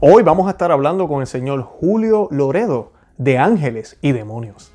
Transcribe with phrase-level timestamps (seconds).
[0.00, 4.72] Hoy vamos a estar hablando con el señor Julio Loredo de Ángeles y Demonios.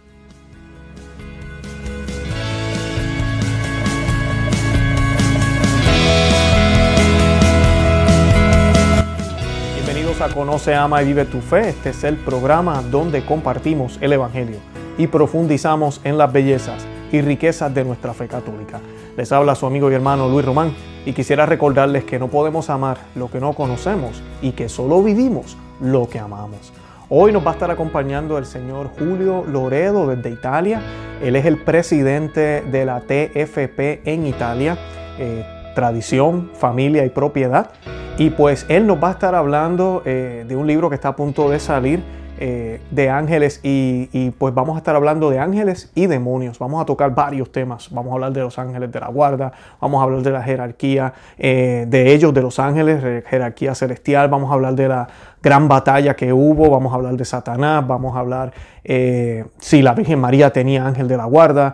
[9.75, 11.69] Bienvenidos a Conoce, Ama y Vive tu Fe.
[11.69, 14.57] Este es el programa donde compartimos el Evangelio
[14.97, 18.79] y profundizamos en las bellezas y riquezas de nuestra fe católica.
[19.17, 20.73] Les habla su amigo y hermano Luis Román
[21.05, 25.57] y quisiera recordarles que no podemos amar lo que no conocemos y que solo vivimos
[25.79, 26.71] lo que amamos.
[27.09, 30.81] Hoy nos va a estar acompañando el señor Julio Loredo desde Italia.
[31.23, 34.77] Él es el presidente de la TFP en Italia,
[35.17, 37.71] eh, Tradición, Familia y Propiedad.
[38.19, 41.15] Y pues él nos va a estar hablando eh, de un libro que está a
[41.15, 42.03] punto de salir
[42.41, 46.57] eh, de ángeles y, pues vamos a estar hablando de ángeles y demonios.
[46.57, 47.91] Vamos a tocar varios temas.
[47.91, 51.13] Vamos a hablar de los ángeles de la guarda, vamos a hablar de la jerarquía
[51.37, 55.07] eh, de ellos, de los ángeles, jerarquía celestial, vamos a hablar de la
[55.43, 58.53] gran batalla que hubo, vamos a hablar de Satanás, vamos a hablar
[58.85, 61.73] eh, si la Virgen María tenía ángel de la guarda,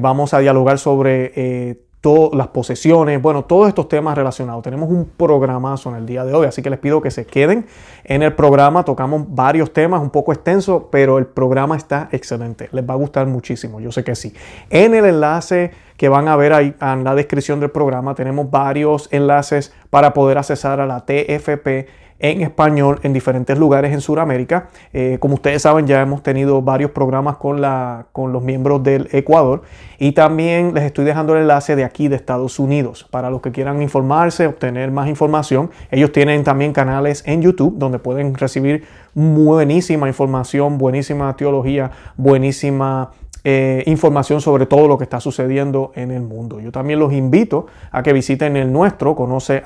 [0.00, 4.62] vamos a dialogar sobre todas las posesiones, bueno, todos estos temas relacionados.
[4.62, 7.66] Tenemos un programazo en el día de hoy, así que les pido que se queden
[8.04, 8.84] en el programa.
[8.84, 12.68] Tocamos varios temas, un poco extenso, pero el programa está excelente.
[12.72, 14.32] Les va a gustar muchísimo, yo sé que sí.
[14.70, 19.08] En el enlace que van a ver ahí en la descripción del programa tenemos varios
[19.12, 21.88] enlaces para poder accesar a la TFP
[22.20, 24.68] en español en diferentes lugares en Sudamérica.
[24.92, 29.08] Eh, como ustedes saben, ya hemos tenido varios programas con, la, con los miembros del
[29.12, 29.62] Ecuador
[29.98, 33.52] y también les estoy dejando el enlace de aquí de Estados Unidos para los que
[33.52, 35.70] quieran informarse, obtener más información.
[35.90, 43.10] Ellos tienen también canales en YouTube donde pueden recibir buenísima información, buenísima teología, buenísima
[43.44, 46.60] eh, información sobre todo lo que está sucediendo en el mundo.
[46.60, 49.62] Yo también los invito a que visiten el nuestro, conoce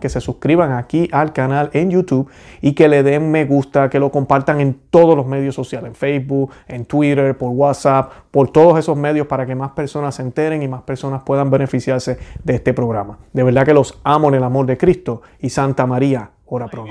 [0.00, 2.28] que se suscriban aquí al canal en YouTube
[2.60, 5.94] y que le den me gusta, que lo compartan en todos los medios sociales, en
[5.94, 10.62] Facebook, en Twitter, por WhatsApp, por todos esos medios para que más personas se enteren
[10.62, 13.18] y más personas puedan beneficiarse de este programa.
[13.32, 16.84] De verdad que los amo en el amor de Cristo y Santa María, ora pro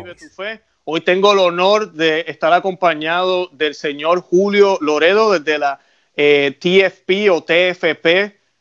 [0.92, 5.80] Hoy tengo el honor de estar acompañado del señor Julio Loredo desde la
[6.18, 8.08] eh, TFP o TFP,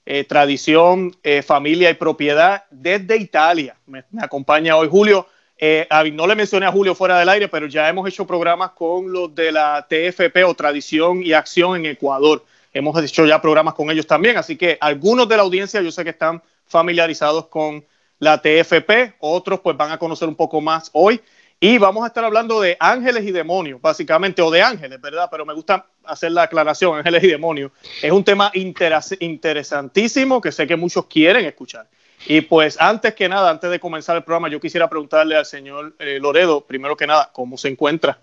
[0.05, 3.77] eh, Tradición, eh, Familia y Propiedad, desde Italia.
[3.87, 5.27] Me, acompaña hoy Julio.
[6.13, 9.35] no le mencioné a Julio fuera del aire, pero ya hemos hecho programas con los
[9.35, 12.45] de la TFP o Tradición y Acción en Ecuador.
[12.75, 16.05] Hemos hecho ya programas con ellos también, así que algunos de la audiencia yo sé
[16.05, 17.83] que están familiarizados con
[18.19, 21.23] la TFP, otros pues van a conocer un poco más hoy.
[21.61, 25.29] Y vamos a estar hablando de ángeles y demonios, básicamente, o de ángeles, ¿verdad?
[25.29, 27.73] Pero me gusta hacer la aclaración, ángeles y demonios.
[28.01, 31.89] Es un tema interesantísimo que sé que muchos quieren escuchar.
[32.27, 35.95] Y pues antes que nada, antes de comenzar el programa, yo quisiera preguntarle al señor
[35.99, 38.21] eh, Loredo, primero que nada, ¿cómo se encuentra?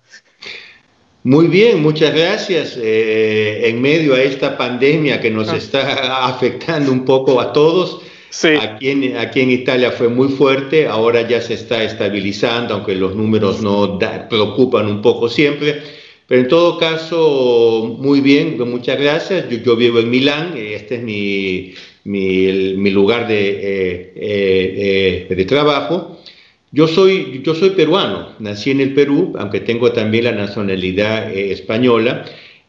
[1.23, 2.77] Muy bien, muchas gracias.
[2.77, 5.57] Eh, en medio a esta pandemia que nos ah.
[5.57, 8.01] está afectando un poco a todos,
[8.43, 13.15] Aquí, en, aquí en Italia fue muy fuerte, ahora ya se está estabilizando, aunque los
[13.15, 13.97] números no
[14.29, 15.81] preocupan un poco siempre.
[16.27, 19.45] Pero en todo caso, muy bien, muchas gracias.
[19.63, 21.73] Yo, vivo en Milán, este es mi,
[22.03, 26.19] mi, lugar de, eh, eh, eh, de, trabajo.
[26.71, 32.25] Yo soy, yo soy peruano, nací en el Perú, aunque tengo también la nacionalidad española.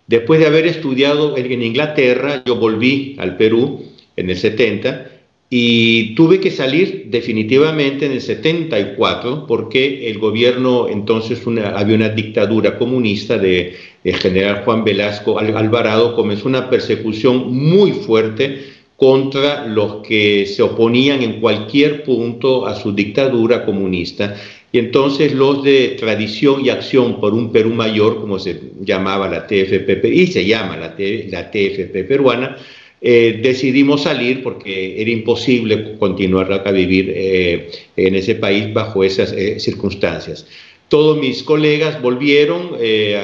[0.06, 3.84] Después de haber estudiado en Inglaterra, yo volví al Perú
[4.16, 5.15] en el 70
[5.48, 11.40] y tuve que salir definitivamente en el 74 porque el gobierno, entonces
[11.74, 19.66] había una dictadura comunista de, general Juan Velasco Alvarado, comenzó una persecución muy fuerte contra
[19.66, 24.34] los que se oponían en cualquier punto a su dictadura comunista.
[24.72, 29.46] Y entonces los de tradición y acción por un Perú mayor, como se llamaba la
[29.46, 30.94] TFP, y se llama la,
[31.28, 32.56] la TFP peruana,
[33.00, 39.32] eh, decidimos salir porque era imposible continuar a vivir eh, en ese país bajo esas
[39.32, 40.46] eh, circunstancias.
[40.88, 42.76] Todos mis colegas volvieron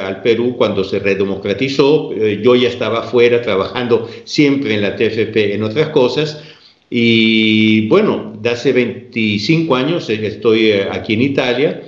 [0.04, 2.12] al Perú cuando se redemocratizó.
[2.12, 6.42] yo ya estaba fuera trabajando siempre en la TFP en otras cosas.
[6.90, 11.82] Y bueno, de hace 25 años estoy aquí en Italia,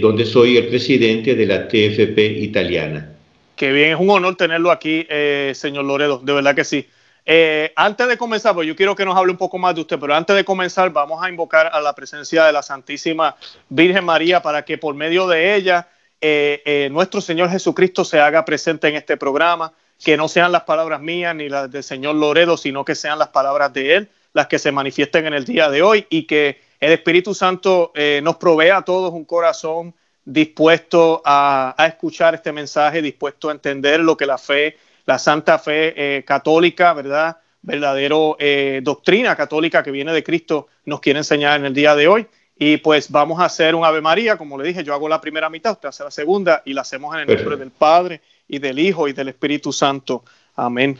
[0.00, 3.14] donde soy el presidente de la TFP italiana.
[3.54, 5.06] Qué bien, es un honor tenerlo aquí,
[5.52, 6.86] señor Loredo, de verdad que sí.
[7.26, 9.98] Eh, antes de comenzar, pues yo quiero que nos hable un poco más de usted,
[9.98, 13.34] pero antes de comenzar vamos a invocar a la presencia de la Santísima
[13.68, 15.88] Virgen María para que por medio de ella
[16.20, 19.72] eh, eh, nuestro Señor Jesucristo se haga presente en este programa,
[20.04, 23.28] que no sean las palabras mías ni las del Señor Loredo, sino que sean las
[23.28, 26.90] palabras de Él las que se manifiesten en el día de hoy y que el
[26.90, 29.94] Espíritu Santo nos provee a todos un corazón
[30.24, 34.76] dispuesto a, escuchar este mensaje, dispuesto a entender lo que la fe,
[35.06, 37.38] la santa fe eh, católica, ¿verdad?
[37.62, 42.08] Verdadero eh, doctrina católica que viene de Cristo nos quiere enseñar en el día de
[42.08, 42.26] hoy.
[42.56, 45.50] Y pues vamos a hacer un Ave María, como le dije, yo hago la primera
[45.50, 48.78] mitad, usted hace la segunda y la hacemos en el nombre del Padre y del
[48.78, 50.24] Hijo y del Espíritu Santo.
[50.54, 50.98] Amén.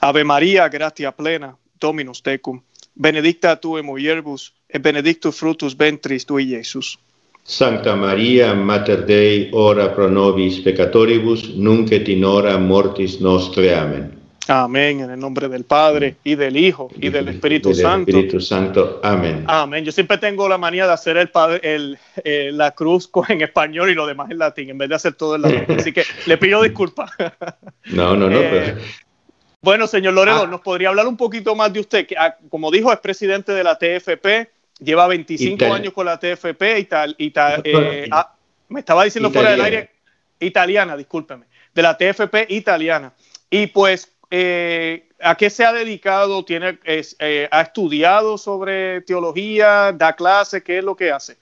[0.00, 2.62] Ave María, gratia plena, Dominus tecum
[2.94, 6.98] benedicta tu emo yerbus, et benedictus frutus ventris tui, Iesus.
[7.46, 13.74] Santa Maria, Mater Dei, ora pro nobis peccatoribus, nunc et in hora mortis nostre.
[13.76, 14.10] Amén.
[14.48, 18.10] Amén, en el nombre del Padre y del Hijo y del Espíritu del Santo.
[18.10, 19.00] Espíritu Santo.
[19.02, 19.44] Amén.
[19.46, 19.84] Amén.
[19.84, 21.30] Yo siempre tengo la manía de hacer el,
[21.62, 25.12] el eh, la cruz en español y lo demás en latín, en vez de hacer
[25.14, 25.78] todo en latín.
[25.78, 27.10] Así que le pido disculpas.
[27.92, 28.38] No, no, no.
[28.38, 28.74] Eh,
[29.60, 30.46] bueno, señor Loredo, ah.
[30.46, 32.06] ¿nos podría hablar un poquito más de usted?
[32.06, 36.62] Que, ah, como dijo, es presidente de la TFP, lleva 25 años con la TFP
[36.78, 37.16] y tal.
[37.18, 38.34] Eh, ah,
[38.68, 39.90] me estaba diciendo fuera del aire,
[40.40, 43.12] italiana, discúlpeme, de la TFP italiana.
[43.50, 46.44] Y pues, eh, ¿a qué se ha dedicado?
[46.44, 49.92] ¿Tiene, eh, ¿Ha estudiado sobre teología?
[49.92, 50.62] ¿Da clases?
[50.62, 51.36] ¿Qué es lo que hace?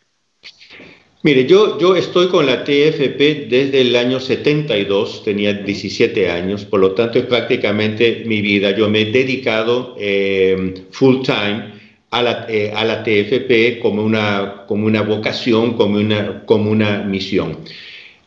[1.25, 6.81] Mire, yo, yo estoy con la TFP desde el año 72, tenía 17 años, por
[6.81, 8.73] lo tanto es prácticamente mi vida.
[8.73, 11.82] Yo me he dedicado eh, full time
[12.13, 16.99] a la, eh, a la TFP como una, como una vocación, como una, como una
[17.03, 17.59] misión.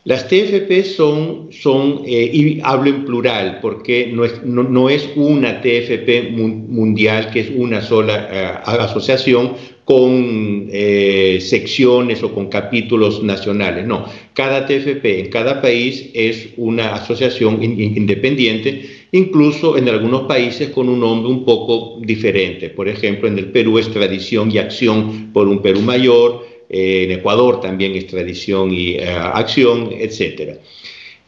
[0.06, 1.50] Las TFP son,
[2.06, 7.52] eh, y hablo en plural, porque no es, no, es una TFP mundial, que es
[7.56, 9.54] una sola asociación,
[9.86, 13.86] con eh, secciones o con capítulos nacionales.
[13.86, 20.90] No, cada TFP en cada país es una asociación independiente, incluso en algunos países con
[20.90, 22.69] un nombre un poco diferente.
[22.69, 27.12] Por ejemplo, en el Perú es Tradición y Acción por un Perú Mayor, eh, en
[27.12, 30.58] Ecuador también es Tradición y eh, Acción, etcétera.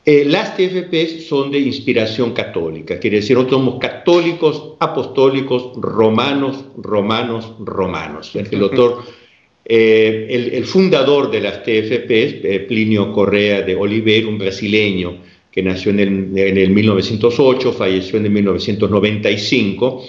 [0.09, 7.51] Eh, las TFP son de inspiración católica, quiere decir, nosotros somos católicos, apostólicos, romanos, romanos,
[7.59, 8.33] romanos.
[8.33, 9.03] El doctor,
[9.65, 15.17] eh, el, fundador de las TFP, eh, Plinio Correa de Oliveira, un brasileño
[15.51, 20.05] que nació en el, en el 1908, falleció en el 1995,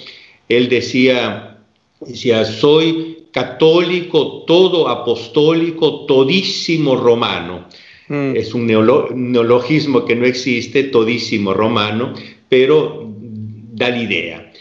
[0.49, 1.59] él decía,
[1.99, 7.69] decía, soy católico, todo apostólico, todísimo romano.
[8.09, 8.35] Mm.
[8.35, 12.15] Es un neologismo que no existe, todísimo romano,
[12.49, 13.09] pero
[13.75, 14.53] da la idea.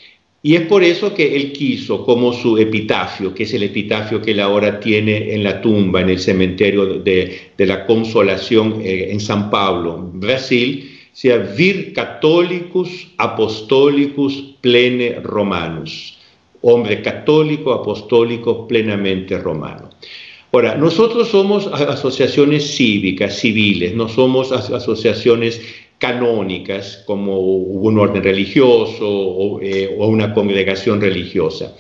[0.44, 4.32] Y es por eso que él quiso, como su epitafio, que es el epitafio que
[4.32, 9.50] él ahora tiene en la tumba, en el cementerio de, la Consolación eh, en San
[9.50, 16.17] Pablo, Brasil, sea vir católicos apostólicos plene romanos.
[16.70, 19.90] Hombre católico, apostólico, plenamente romano.
[20.52, 25.62] Ahora, nosotros somos asociaciones cívicas, civiles, no somos asociaciones
[25.98, 31.74] canónicas como un orden religioso eh, o, una congregación religiosa.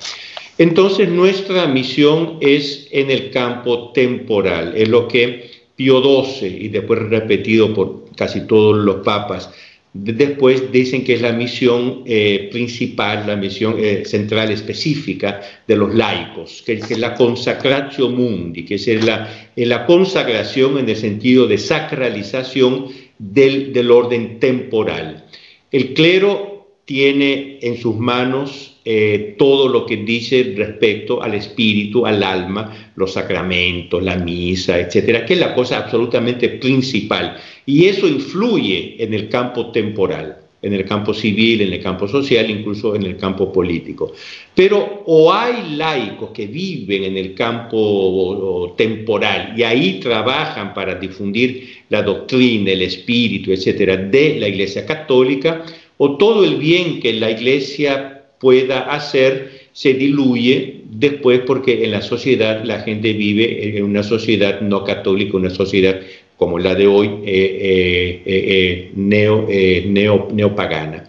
[0.57, 6.99] Entonces, nuestra misión es en el campo temporal, es lo que Pío XII, y después
[7.09, 9.49] repetido por casi todos los papas,
[9.93, 15.95] Después dicen que es la misión eh, principal, la misión eh, central específica de los
[15.95, 21.57] laicos, que, es la consacratio mundi, que es la, la, consagración en el sentido de
[21.57, 25.25] sacralización del, del orden temporal.
[25.71, 26.56] El clero
[26.87, 33.11] tiene en sus manos eh, todo lo que dice respecto al espíritu, al alma, los
[33.11, 37.35] sacramentos, la misa, etcétera, que es la cosa absolutamente principal.
[37.65, 42.49] Y eso influye en el campo temporal, en el campo civil, en el campo social,
[42.49, 44.13] incluso en el campo político.
[44.55, 51.83] Pero o hay laicos que viven en el campo temporal y ahí trabajan para difundir
[51.89, 55.65] la doctrina, el espíritu, etcétera, de la Iglesia Católica,
[55.97, 62.01] o todo el bien que la Iglesia pueda hacer se diluye después porque en la
[62.01, 65.99] sociedad la gente vive en una sociedad no católica, una sociedad
[66.37, 69.47] como la de hoy, eh, eh, eh, neo,
[69.87, 71.07] neo, neopagana.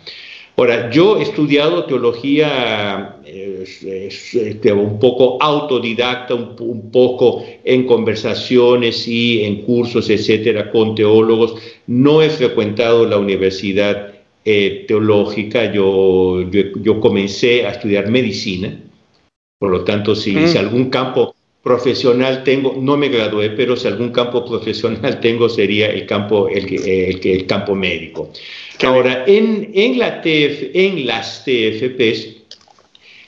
[0.56, 9.44] Ahora, yo he estudiado teología este, un poco autodidacta, un, un, poco en conversaciones y
[9.44, 11.54] en cursos, etcétera, con teólogos.
[11.86, 14.17] No he frecuentado la universidad
[14.50, 18.80] eh, teológica, yo, yo, comencé a estudiar medicina,
[19.58, 20.60] por lo tanto, si, si, mm.
[20.60, 26.06] algún campo profesional tengo, no me gradué, pero si algún campo profesional tengo sería el
[26.06, 28.32] campo, el, el, el campo médico.
[28.82, 32.36] Ahora, en, en, la TF, en las TFPs,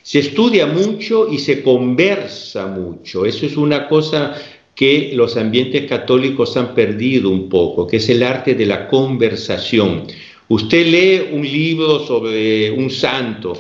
[0.03, 3.27] Se estudia mucho y se conversa mucho.
[3.27, 4.35] Eso es una cosa
[4.75, 10.07] que los ambientes católicos han perdido un poco, que es el arte de la conversación.
[10.53, 13.53] Usted lee un libro sobre un santo,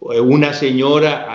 [0.00, 1.28] una señora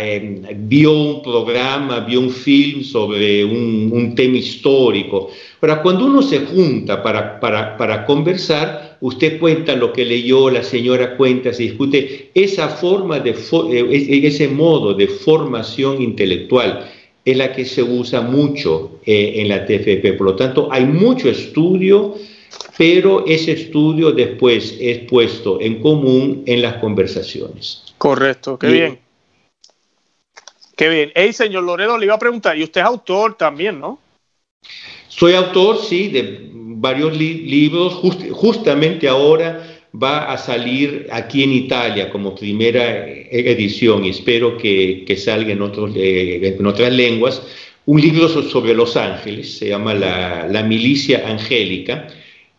[0.00, 5.28] eh, eh, vio un programa, vio un film sobre un, tema histórico.
[5.60, 11.14] Pero cuando uno se junta para, para, conversar, usted cuenta lo que leyó, la señora
[11.18, 12.30] cuenta, se discute.
[12.32, 16.88] Esa forma de, eh, ese modo de formación intelectual
[17.22, 20.14] es la que se usa mucho en la TFP.
[20.16, 22.14] Por lo tanto, hay mucho estudio
[22.78, 27.92] pero ese estudio después es puesto en común en las conversaciones.
[27.98, 28.98] Correcto, qué bien.
[30.76, 31.10] Qué bien.
[31.16, 33.98] Hey, señor Loredo, le iba a preguntar, y usted es autor también, ¿no?
[35.08, 37.94] Soy autor, sí, de varios libros.
[38.30, 39.66] justamente ahora
[40.00, 45.90] va a salir aquí en Italia como primera edición y espero que, salga en, otros,
[45.96, 47.42] eh, en otras lenguas.
[47.86, 52.06] Un libro sobre Los Ángeles, se llama La, la Milicia Angélica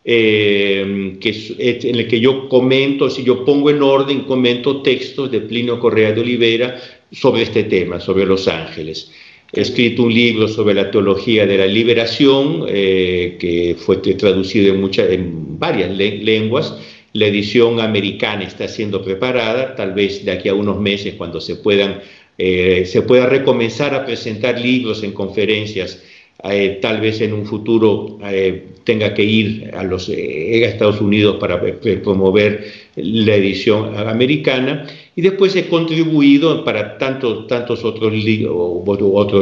[0.04, 5.40] eh, que en el que yo comento, si yo pongo en orden, comento textos de
[5.40, 6.80] Plinio Correa de Olivera
[7.12, 9.10] sobre este tema, sobre los ángeles.
[9.52, 14.80] He escrito un libro sobre la teología de la liberación, eh, que fue traducido en,
[14.80, 16.74] muchas, en varias lenguas.
[17.12, 21.56] La edición americana está siendo preparada, tal vez de aquí a unos meses, cuando se
[21.56, 22.00] puedan
[22.42, 26.02] eh, se pueda recomenzar a presentar libros en conferencias
[26.42, 31.36] eh, tal vez en un futuro eh, tenga que ir a los eh, Estados Unidos
[31.38, 31.62] para
[32.02, 32.64] promover
[32.96, 38.12] la edición americana y después he contribuido para tantos, tantos otros,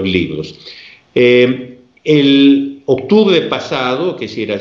[0.03, 0.55] libros.
[1.15, 4.61] el octubre pasado, que si era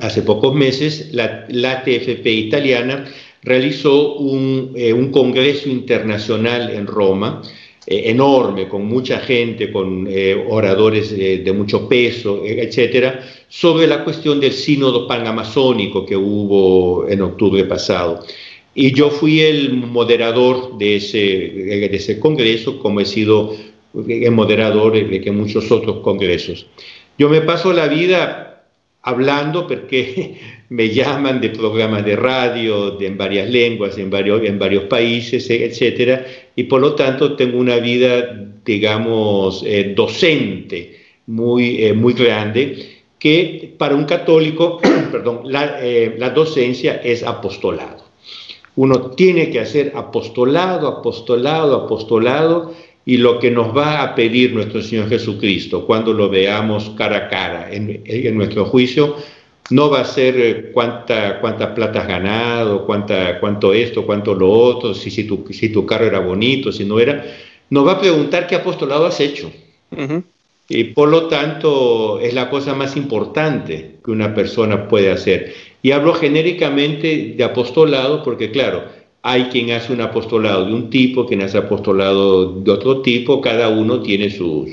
[0.00, 3.04] hace pocos meses, la, la TFP italiana
[3.42, 7.42] realizó un congreso internacional en Roma
[7.86, 14.02] eh, enorme, con mucha gente, con eh, oradores eh, de mucho peso, etcétera, sobre la
[14.04, 18.24] cuestión del sínodo panamazónico que hubo en octubre pasado.
[18.74, 23.54] Y yo fui el moderador de ese, de ese congreso, como he sido
[24.08, 26.66] el moderador de muchos otros congresos.
[27.16, 28.53] Yo me paso la vida
[29.04, 34.58] hablando porque me llaman de programas de radio de, en varias lenguas, en varios, en
[34.58, 38.34] varios países, etcétera, y por lo tanto tengo una vida,
[38.64, 44.80] digamos, eh, docente muy, eh, muy grande, que para un católico,
[45.12, 45.42] perdón,
[45.80, 48.04] eh, la docencia es apostolado.
[48.76, 52.74] Uno tiene que hacer apostolado, apostolado, apostolado,
[53.06, 57.28] y lo que nos va a pedir nuestro Señor Jesucristo cuando lo veamos cara a
[57.28, 59.16] cara en, nuestro juicio,
[59.70, 64.50] no va a ser eh, cuánta, cuánta plata has ganado, cuánta, cuánto esto, cuánto lo
[64.50, 67.24] otro, si, si, tu, si tu carro era bonito, si no era.
[67.70, 69.50] Nos va a preguntar qué apostolado has hecho.
[70.68, 75.54] Y por lo tanto es la cosa más importante que una persona puede hacer.
[75.82, 78.84] Y hablo genéricamente de apostolado porque, claro,
[79.26, 83.70] hay quien hace un apostolado de un tipo, quien hace apostolado de otro tipo, cada
[83.70, 84.70] uno tiene su,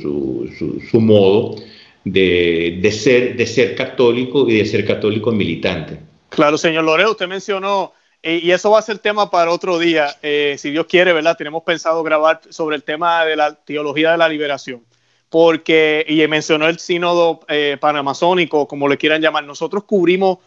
[0.91, 1.55] su, modo
[2.03, 5.99] de, ser, de ser católico y de ser católico militante.
[6.27, 10.17] Claro, señor Loredo, usted mencionó, eh, y eso va a ser tema para otro día,
[10.21, 11.37] eh, si Dios quiere, ¿verdad?
[11.37, 14.83] Tenemos pensado grabar sobre el tema de la teología de la liberación,
[15.29, 20.39] porque, y mencionó el sínodo eh, panamazónico, como le quieran llamar, nosotros cubrimos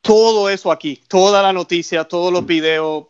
[0.00, 3.06] todo eso aquí, toda la noticia, todos los videos,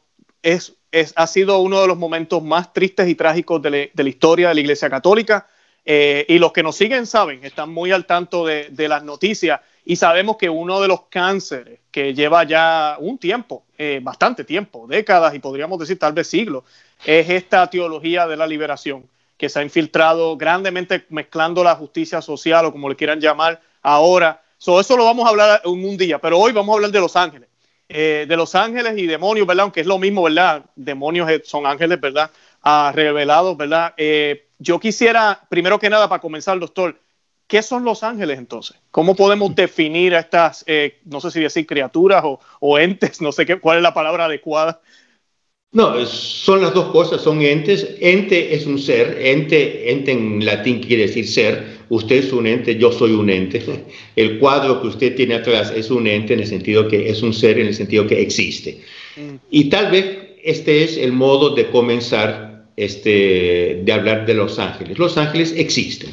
[0.46, 4.54] es, ha sido uno de los momentos más tristes y trágicos de, la historia de
[4.54, 5.46] la Iglesia Católica.
[5.84, 9.94] Eh, y los que nos siguen saben, están muy al tanto de, las noticias y
[9.94, 15.32] sabemos que uno de los cánceres que lleva ya un tiempo, eh, bastante tiempo, décadas
[15.34, 16.64] y podríamos decir tal vez siglos,
[17.04, 19.04] es esta teología de la liberación
[19.36, 24.42] que se ha infiltrado grandemente mezclando la justicia social o como le quieran llamar ahora.
[24.58, 27.00] So, eso lo vamos a hablar en un día, pero hoy vamos a hablar de
[27.00, 27.45] Los Ángeles.
[27.88, 29.64] Eh, de los ángeles y demonios, ¿verdad?
[29.64, 30.64] Aunque es lo mismo, ¿verdad?
[30.74, 32.30] Demonios son ángeles, ¿verdad?
[32.62, 33.94] Ah, revelados, ¿verdad?
[33.96, 36.98] Eh, yo quisiera, primero que nada, para comenzar, doctor,
[37.46, 38.76] ¿qué son los ángeles entonces?
[38.90, 43.30] ¿Cómo podemos definir a estas, eh, no sé si decir criaturas o, o, entes, no
[43.30, 44.80] sé qué, cuál es la palabra adecuada,
[45.72, 47.96] no, son las dos cosas, son entes.
[48.00, 51.75] Ente es un ser, ente, ente en latín quiere decir ser.
[51.88, 53.62] Usted es un ente, yo soy un ente.
[54.16, 57.32] El cuadro que usted tiene atrás es un ente en el sentido que es un
[57.32, 58.80] ser, en el sentido que existe.
[59.16, 59.36] Mm.
[59.50, 64.98] Y tal vez este es el modo de comenzar este, de hablar de los ángeles.
[64.98, 66.10] Los ángeles existen.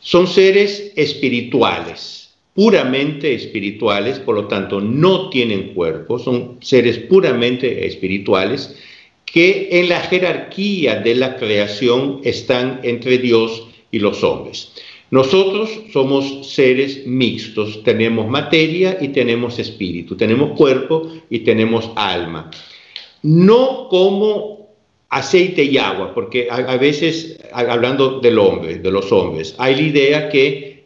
[0.00, 2.18] Son seres espirituales
[2.58, 8.74] puramente espirituales, por lo tanto no tienen cuerpo, son seres puramente espirituales
[9.24, 14.72] que en la jerarquía de la creación están entre Dios y los hombres.
[15.10, 22.50] Nosotros somos seres mixtos, tenemos materia y tenemos espíritu, tenemos cuerpo y tenemos alma.
[23.22, 24.68] No como
[25.08, 30.28] aceite y agua, porque a, veces, hablando del hombre, de los hombres, hay la idea
[30.28, 30.84] que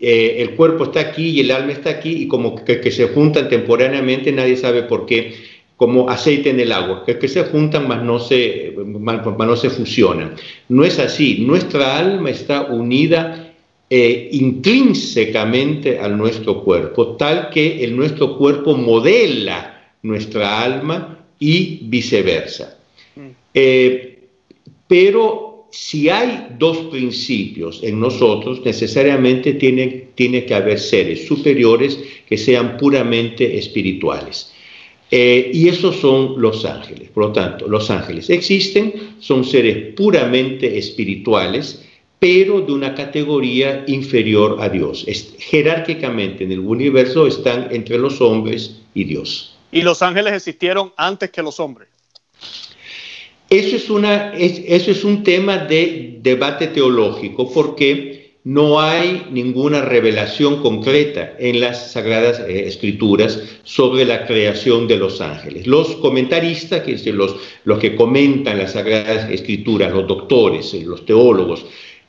[0.00, 3.48] eh, el cuerpo está aquí y el alma está aquí y como que, se juntan
[3.48, 5.34] temporalmente, nadie sabe por qué,
[5.78, 9.70] como aceite en el agua, que, que se juntan mas no se, mas no se
[9.70, 10.34] fusionan.
[10.68, 13.54] No es así, nuestra alma está unida
[13.88, 22.76] eh, intrínsecamente a nuestro cuerpo, tal que el nuestro cuerpo modela nuestra alma y viceversa.
[23.14, 23.28] Mm.
[23.54, 24.18] Eh,
[24.88, 32.36] pero si hay dos principios en nosotros, necesariamente tiene, tiene que haber seres superiores que
[32.36, 34.52] sean puramente espirituales.
[35.10, 37.08] Eh, y esos son los ángeles.
[37.10, 41.84] Por lo tanto, los ángeles existen, son seres puramente espirituales
[42.18, 45.06] pero de una categoría inferior a Dios.
[45.38, 49.56] jerárquicamente en el universo están entre los hombres y Dios.
[49.70, 51.88] ¿Y los ángeles existieron antes que los hombres?
[53.50, 58.17] Eso es, una, eso es un tema de debate teológico porque
[58.48, 65.20] no hay ninguna revelación concreta en las Sagradas eh, Escrituras sobre la creación de los
[65.20, 65.66] ángeles.
[65.66, 71.66] Los comentaristas, que los, los que comentan las Sagradas Escrituras, los doctores, los teólogos,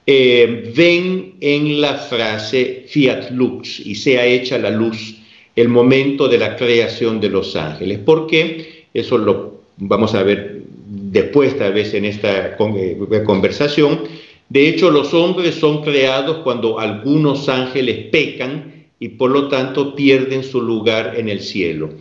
[0.07, 5.17] eh, ven en la frase fiat lux y sea hecha la luz
[5.57, 7.99] el momento de la creación de los ángeles.
[7.99, 8.85] ¿Por qué?
[8.93, 14.28] Eso lo vamos a ver después tal vez en esta eh, conversación.
[14.49, 20.43] De hecho, los hombres son creados cuando algunos ángeles pecan y por lo tanto pierden
[20.43, 21.91] su lugar en el cielo.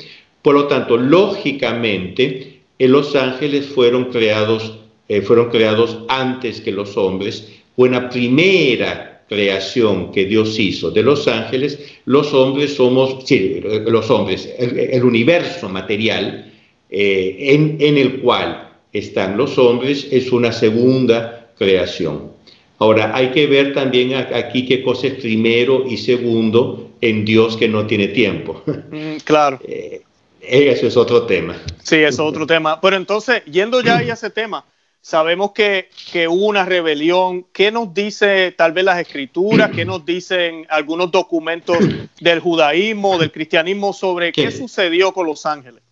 [0.43, 4.78] Por lo tanto, lógicamente, eh, los ángeles fueron creados,
[5.25, 11.78] fueron creados antes que los hombres una primera creación que Dios hizo de los ángeles,
[12.07, 13.25] los hombres somos,
[13.87, 16.52] los hombres, el, universo material
[16.91, 22.32] eh, en el cual están los hombres es una segunda creación.
[22.78, 27.69] Ahora, hay que ver también aquí qué cosa es primero y segundo en Dios que
[27.69, 28.62] no tiene tiempo.
[28.91, 29.60] Mm, claro.
[30.50, 31.60] Eh, eso es otro tema.
[31.82, 32.80] Sí, es otro tema.
[32.80, 34.64] Pero entonces, yendo ya a ese tema,
[35.08, 35.88] Sabemos que,
[36.28, 37.47] hubo una rebelión.
[37.52, 39.71] ¿Qué nos dice tal vez las escrituras?
[39.71, 41.78] ¿Qué nos dicen algunos documentos
[42.21, 45.82] del judaísmo, del cristianismo sobre qué, sucedió con los ángeles?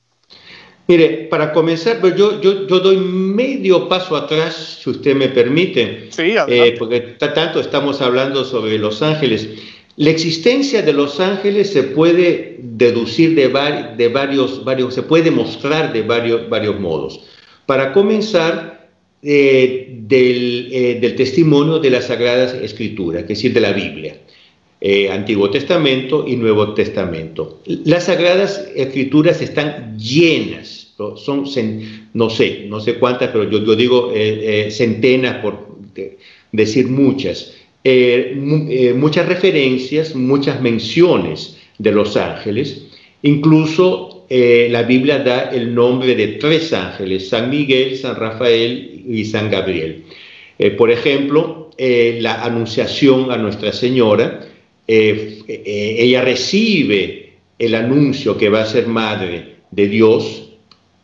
[0.89, 6.07] Mire, para comenzar, pues yo, yo, yo, doy medio paso atrás, si usted me permite,
[6.11, 9.49] sí, eh, porque tanto estamos hablando sobre los ángeles.
[9.97, 13.49] La existencia de los ángeles se puede deducir de,
[13.97, 17.21] de varios, varios, se puede mostrar de varios, varios modos.
[17.65, 18.77] Para comenzar,
[19.23, 24.17] eh, eh, del, testimonio de las Sagradas Escrituras, es decir, de la Biblia,
[24.81, 27.61] eh, Antiguo Testamento y Nuevo Testamento.
[27.67, 31.45] Las Sagradas Escrituras están llenas, son,
[32.15, 34.13] no sé, no sé cuántas, pero yo, digo
[34.71, 35.67] centenas, por
[36.53, 37.55] decir muchas,
[38.95, 42.87] muchas referencias, muchas menciones de los ángeles,
[43.23, 49.25] incluso eh, la Biblia da el nombre de tres ángeles, San Miguel, San Rafael y
[49.25, 50.03] San Gabriel.
[50.59, 54.41] Eh, por ejemplo, eh, la anunciación a Nuestra Señora,
[54.87, 60.51] ella recibe el anuncio que va a ser madre de Dios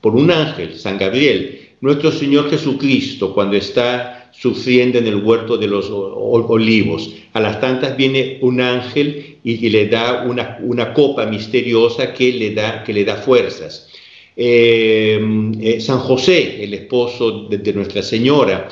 [0.01, 1.61] por un ángel, San Gabriel.
[1.81, 7.15] Nuestro Señor Jesucristo, cuando está sufriendo en el huerto de los olivos.
[7.33, 12.53] A las tantas viene un ángel y, le da una, una, copa misteriosa que le
[12.53, 13.89] da, que le da fuerzas.
[14.37, 18.69] Eh, San José, el esposo de, Nuestra Señora,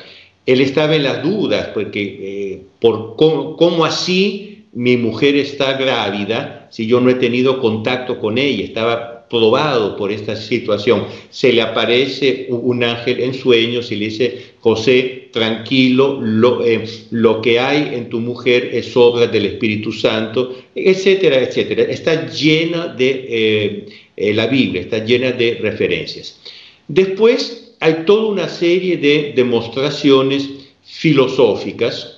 [0.47, 6.69] él estaba en las dudas, porque eh, por cómo, cómo, así mi mujer está grávida
[6.71, 11.07] si yo no he tenido contacto con ella, estaba probado por esta situación.
[11.31, 17.41] Se le aparece un ángel en sueños y le dice, José, tranquilo, lo, eh, lo
[17.41, 21.85] que hay en tu mujer es obra del Espíritu Santo, etcétera, etcétera.
[21.85, 26.41] Está llena de, eh, eh, la Biblia está llena de referencias.
[26.89, 30.51] Después hay toda una serie de demostraciones
[30.83, 32.17] filosóficas,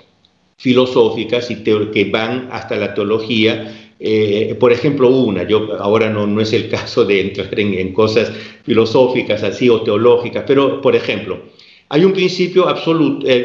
[0.63, 6.41] filosóficas y que van hasta la teología, eh, por ejemplo, una, yo ahora no, no
[6.41, 8.31] es el caso de entrar en, cosas
[8.63, 11.41] filosóficas así o teológicas, pero por ejemplo,
[11.89, 13.45] hay un principio absoluto, eh,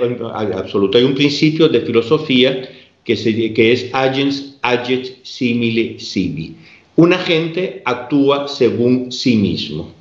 [0.54, 2.70] absoluto hay un principio de filosofía
[3.04, 6.56] que, se, que es agens aget simile sibi.
[6.98, 9.92] Un agente actúa según sí mismo.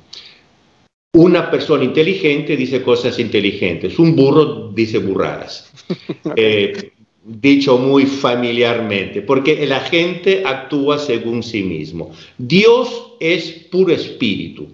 [1.13, 5.71] Una persona inteligente dice cosas inteligentes, un burro dice burradas.
[6.35, 6.91] Eh,
[7.27, 12.11] dicho muy familiarmente, porque la gente actúa según sí mismo.
[12.37, 14.67] Dios es puro espíritu.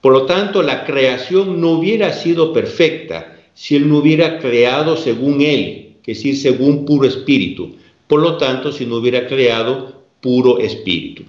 [0.00, 5.40] Por lo tanto, la creación no hubiera sido perfecta si Él no hubiera creado según
[5.40, 7.76] Él, que es decir, según puro espíritu.
[8.08, 11.22] Por lo tanto, si no hubiera creado puro espíritu.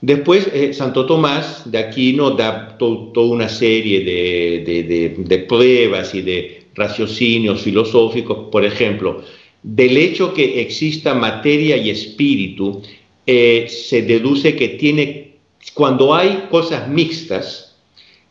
[0.00, 7.60] Después, eh, Santo Tomás de Aquino da toda una serie de, pruebas y de raciocinios
[7.60, 9.22] filosóficos, por ejemplo,
[9.62, 12.82] del hecho que exista materia y espíritu,
[13.26, 15.34] eh, se deduce que tiene,
[15.74, 17.76] cuando hay cosas mixtas,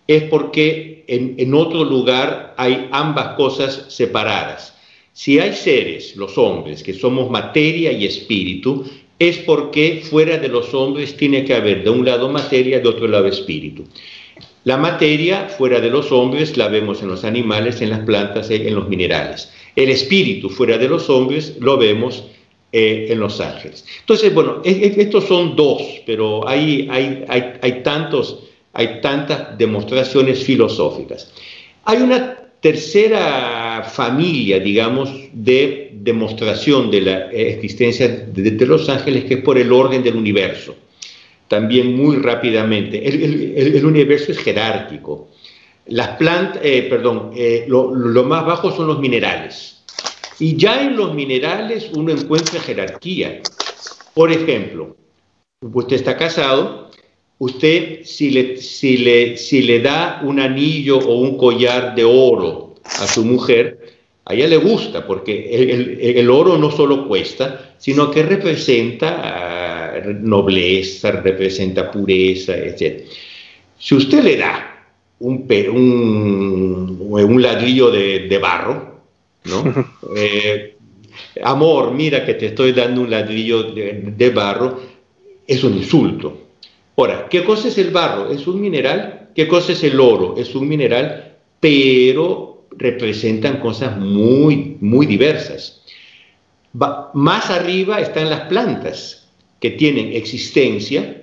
[0.08, 4.76] es porque en, otro lugar hay ambas cosas separadas.
[5.13, 8.86] Si hay seres, los hombres, que somos materia y espíritu,
[9.20, 13.08] es porque fuera de los hombres tiene que haber de un lado materia, de otro
[13.08, 13.86] lado espíritu.
[14.63, 18.74] La materia fuera de los hombres la vemos en los animales, en las plantas, en
[18.74, 19.52] los minerales.
[19.76, 22.24] El espíritu fuera de los hombres lo vemos
[22.74, 23.86] eh, en los ángeles.
[24.00, 31.34] Entonces, bueno, estos son dos, pero hay, hay, hay, tantos, hay tantas demostraciones filosóficas.
[31.84, 39.42] Hay una tercera familia, digamos, de demostración de la existencia de, los ángeles, que es
[39.42, 40.76] por el orden del universo.
[41.48, 43.06] También muy rápidamente.
[43.06, 45.28] El, universo es jerárquico.
[45.88, 49.84] Las plantas, eh, perdón, eh, lo, más bajo son los minerales.
[50.39, 53.41] Y ya en los minerales uno encuentra jerarquía.
[54.13, 54.96] Por ejemplo,
[55.62, 56.89] usted está casado,
[57.39, 62.76] usted si le, si le, si le da un anillo o un collar de oro
[62.84, 63.80] a su mujer,
[64.26, 71.12] a ella le gusta porque el, oro no solo cuesta, sino que representa ah, nobleza,
[71.12, 73.04] representa pureza, etc.
[73.80, 74.71] Si usted le da
[75.22, 79.02] un, un, un ladrillo de, barro,
[79.46, 79.88] ¿no?
[80.16, 80.76] Eh,
[81.44, 84.80] amor, mira que te estoy dando un ladrillo de barro,
[85.48, 86.42] es un insulto
[87.02, 88.32] Ahora, ¿qué cosa es el barro?
[88.32, 89.30] Es un mineral.
[89.34, 90.36] ¿Qué cosa es el oro?
[90.38, 95.82] Es un mineral, pero representan cosas muy, muy diversas.
[96.74, 99.28] más arriba están las plantas,
[99.60, 101.21] que tienen existencia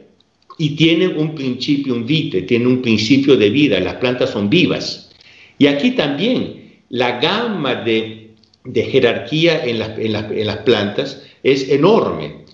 [0.59, 3.79] y tienen un principio, un vite, tienen un principio de vida.
[3.81, 5.11] Las plantas son vivas.
[5.57, 8.35] Y aquí también la gama de,
[8.75, 12.45] jerarquía en las, en las plantas es enorme.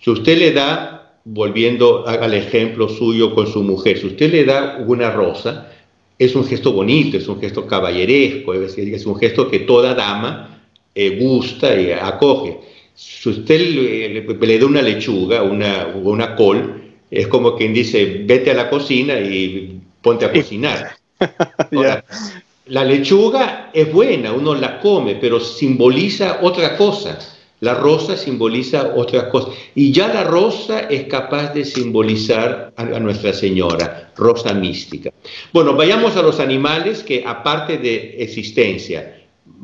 [0.00, 4.82] Si usted le da volviendo al ejemplo suyo con su mujer, si usted le da
[4.86, 5.72] una rosa,
[6.18, 10.62] es un gesto bonito, es un gesto caballeresco, es, un gesto que toda dama
[10.94, 12.58] eh, gusta y acoge.
[12.94, 18.54] Si usted le, da una lechuga, una, una col, es como quien dice, vete a
[18.54, 20.96] la cocina y ponte a cocinar.
[22.66, 27.18] la lechuga es buena, uno la come, pero simboliza otra cosa
[27.60, 29.54] la rosa simboliza otras cosas.
[29.74, 35.10] Y ya la rosa es capaz de simbolizar a, Nuestra Señora, rosa mística.
[35.52, 39.16] Bueno, vayamos a los animales que aparte de existencia,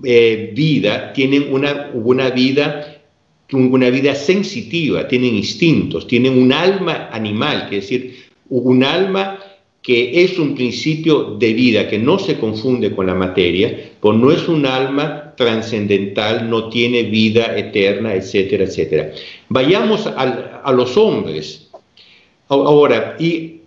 [0.02, 2.93] eh, vida, tienen una, una vida
[3.52, 8.16] una vida sensitiva, tienen instintos, tienen un alma animal, es decir,
[8.48, 9.38] un alma
[9.83, 14.33] que es un principio de vida que no se confunde con la materia, pues no
[14.33, 19.12] es un alma trascendental, no tiene vida eterna, etcétera, etcétera.
[19.50, 21.68] Vayamos a los hombres.
[22.48, 23.61] Ahora, y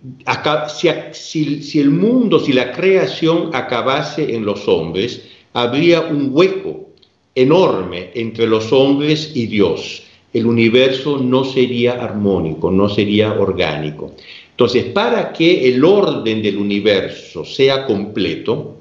[1.12, 6.87] si el mundo, si la creación acabase en los hombres, habría un hueco
[7.34, 10.02] enorme entre los hombres y Dios.
[10.32, 14.12] El universo no sería armónico, no sería orgánico.
[14.50, 18.76] Entonces, para que el orden del universo sea completo,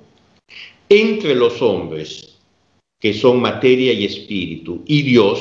[0.90, 2.38] entre los hombres,
[3.00, 5.40] que son materia y espíritu, y Dios,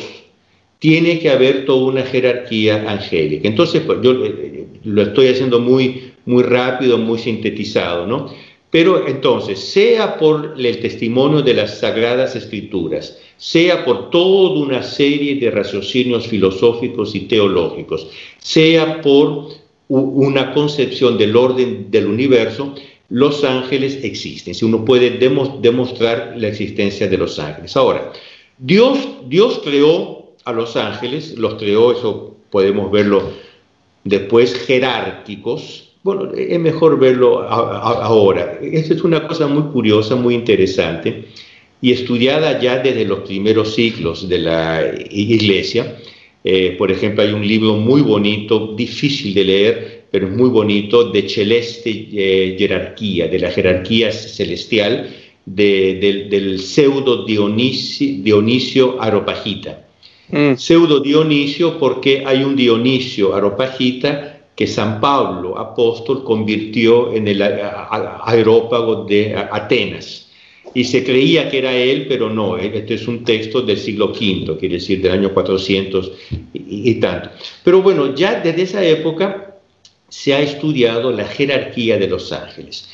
[0.79, 3.49] tiene que haber toda una jerarquía angélica.
[3.49, 8.31] Entonces, pues, yo eh, eh, lo estoy haciendo muy, muy rápido, muy sintetizado, ¿no?
[8.71, 15.37] Pero entonces, sea por el testimonio de las sagradas escrituras, sea por toda una serie
[15.37, 19.49] de raciocinios filosóficos y teológicos, sea por
[19.89, 22.75] una concepción del orden del universo,
[23.09, 24.55] los ángeles existen.
[24.55, 27.77] Si uno puede demostrar la existencia de los ángeles.
[27.77, 28.13] Ahora,
[28.59, 28.99] Dios,
[29.29, 33.31] Dios creó a los ángeles, los creó, eso podemos verlo
[34.05, 35.86] después, jerárquicos.
[36.07, 38.61] Bueno, es mejor verlo ahora.
[38.62, 41.25] Esta es una cosa muy curiosa, muy interesante
[41.83, 45.97] y estudiada ya desde los primeros siglos de la iglesia.
[46.45, 51.11] Eh, por ejemplo, hay un libro muy bonito, difícil de leer, pero es muy bonito,
[51.11, 55.11] de celeste eh, jerarquía, de la jerarquía celestial
[55.45, 59.88] del pseudo Dionisio, Dionisio Aropagita.
[60.29, 60.55] Mm.
[60.55, 69.05] Pseudo Dionisio porque hay un Dionisio Aropagita que San Pablo, apóstol, convirtió en el aerópago
[69.05, 70.29] de Atenas.
[70.75, 74.09] Y se creía que era él, pero no, eh, este es un texto del siglo
[74.09, 76.12] V, quiere decir del año 400
[76.53, 77.31] y, y tanto.
[77.62, 79.59] Pero bueno, ya desde esa época
[80.09, 82.88] se ha estudiado la jerarquía de los ángeles.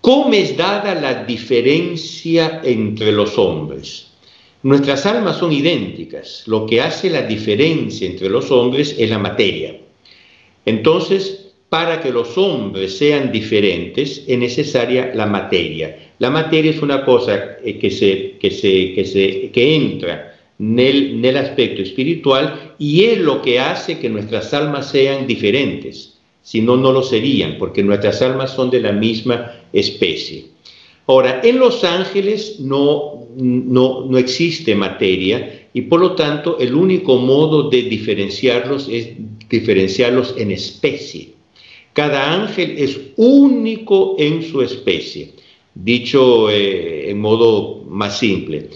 [0.00, 4.08] ¿Cómo es dada la diferencia entre los hombres?
[4.62, 6.44] Nuestras almas son idénticas.
[6.46, 9.76] Lo que hace la diferencia entre los hombres es la materia.
[10.66, 15.98] Entonces, para que los hombres sean diferentes es necesaria la materia.
[16.20, 21.24] La materia es una cosa eh, que, se, que, se, que, se, que entra en
[21.24, 26.18] el, aspecto espiritual y es lo que hace que nuestras almas sean diferentes.
[26.42, 30.44] Si no, no lo serían, porque nuestras almas son de la misma especie.
[31.06, 37.18] Ahora, en los ángeles no, no, no existe materia y por lo tanto el único
[37.18, 39.08] modo de diferenciarlos es
[39.48, 41.34] diferenciarlos en especie.
[41.92, 45.32] Cada ángel es único en su especie.
[45.74, 48.68] Dicho eh, en modo más simple,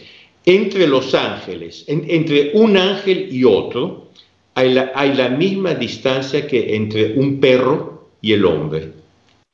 [0.45, 4.09] entre los ángeles, entre un ángel y otro,
[4.55, 8.91] hay la, hay la misma distancia que entre un perro y el hombre.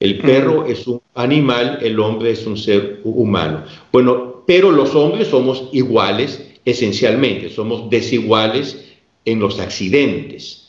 [0.01, 3.65] El perro es un animal, el hombre es un ser humano.
[3.93, 8.85] Bueno, pero los hombres somos iguales esencialmente, somos desiguales
[9.24, 10.64] en los accidentes.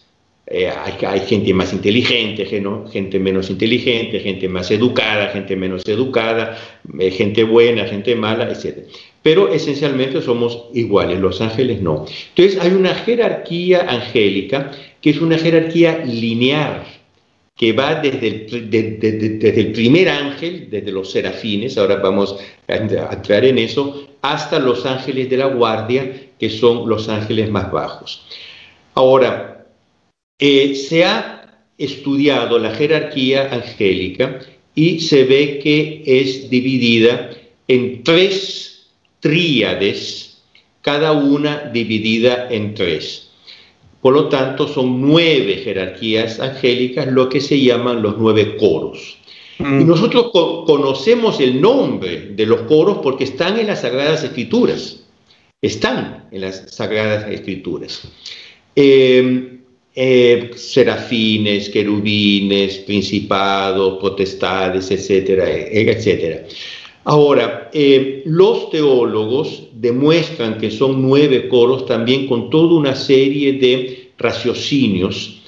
[0.48, 6.60] Eh, hay, gente más inteligente, gente menos inteligente, gente más educada, gente menos educada,
[7.00, 8.86] eh, gente buena, gente mala, etc.
[9.24, 12.06] Pero esencialmente somos iguales, los ángeles no.
[12.36, 16.84] Entonces hay una jerarquía angélica que es una jerarquía lineal,
[17.56, 22.36] que va desde el, desde el primer ángel, desde los serafines, ahora vamos
[22.68, 27.72] a entrar en eso, hasta los ángeles de la guardia, que son los ángeles más
[27.72, 28.28] bajos.
[28.94, 29.68] Ahora,
[30.38, 34.40] eh, se ha estudiado la jerarquía angélica
[34.74, 37.32] y se ve que es dividida
[37.70, 38.92] en tres
[39.22, 40.42] tríades,
[40.82, 43.25] cada una dividida en tres.
[44.06, 49.18] Por lo tanto, son nueve jerarquías angélicas, lo que se llaman los nueve coros.
[49.58, 49.88] Y mm.
[49.88, 55.04] nosotros conocemos el nombre de los coros porque están en las Sagradas Escrituras.
[55.60, 58.08] Están en las Sagradas Escrituras.
[58.76, 59.58] Eh,
[59.96, 66.44] eh, serafines, querubines, principados, potestades, etcétera, eh, etcétera.
[67.06, 74.10] Ahora, eh, los teólogos demuestran que son nueve coros también con toda una serie de
[74.18, 75.42] raciocinios,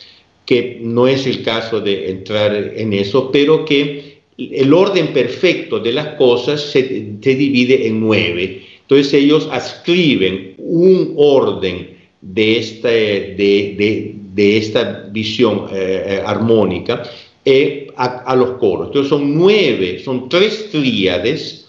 [0.45, 5.93] que no es el caso de entrar en eso, pero que el orden perfecto de
[5.93, 8.63] las cosas se, divide en nueve.
[8.81, 17.03] Entonces ellos ascriben un orden de, esta, de, de esta visión eh, eh, armónica
[17.43, 18.87] eh, a, los coros.
[18.87, 21.66] Entonces son nueve, son tres tríades,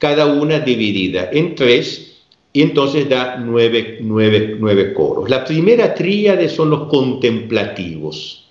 [0.00, 2.16] cada una dividida en tres,
[2.52, 5.30] y entonces da nueve, nueve, coros.
[5.30, 8.48] La primera tríade son los contemplativos,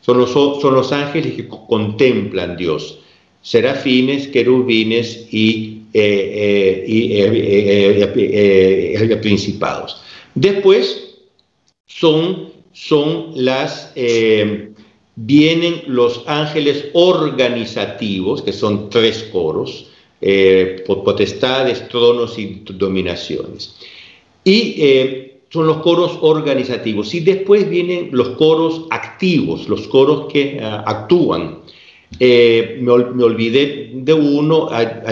[0.00, 3.00] son los, son los ángeles que contemplan Dios,
[3.42, 7.16] serafines, querubines y, y
[9.20, 10.00] principados.
[10.36, 11.16] Después
[11.88, 14.70] son son las, eh,
[15.16, 19.88] vienen los ángeles organizativos, que son tres coros,
[20.20, 23.76] eh, potestades, tronos y dominaciones.
[24.44, 27.14] Y eh, son los coros organizativos.
[27.14, 31.58] Y después vienen los coros activos, los coros que ah, actúan.
[32.18, 34.68] Me, olvidé de uno,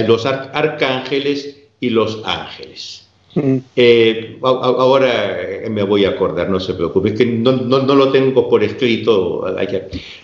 [0.06, 3.07] los arcángeles y los ángeles.
[3.34, 8.48] Eh, ahora eh, me voy a acordar, no se preocupe, es que no, lo tengo
[8.48, 9.44] por escrito.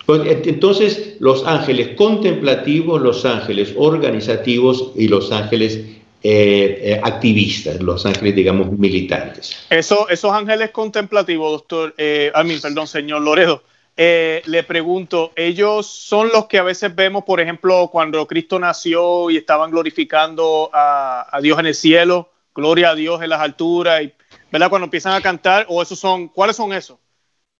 [0.05, 5.81] Pues, entonces, los ángeles contemplativos, los ángeles organizativos y los ángeles
[6.23, 9.55] eh, activistas, los ángeles, digamos, militantes.
[9.69, 11.95] Eso, esos ángeles contemplativos, doctor,
[12.33, 13.61] a mí, perdón, señor Loredo,
[13.95, 19.37] le pregunto, ellos son los que a veces vemos, por ejemplo, cuando Cristo nació y
[19.37, 24.13] estaban glorificando a Dios en el cielo gloria a Dios en las alturas, y,
[24.51, 24.69] ¿verdad?
[24.69, 26.97] Cuando empiezan a cantar, o esos son, ¿cuáles son esos?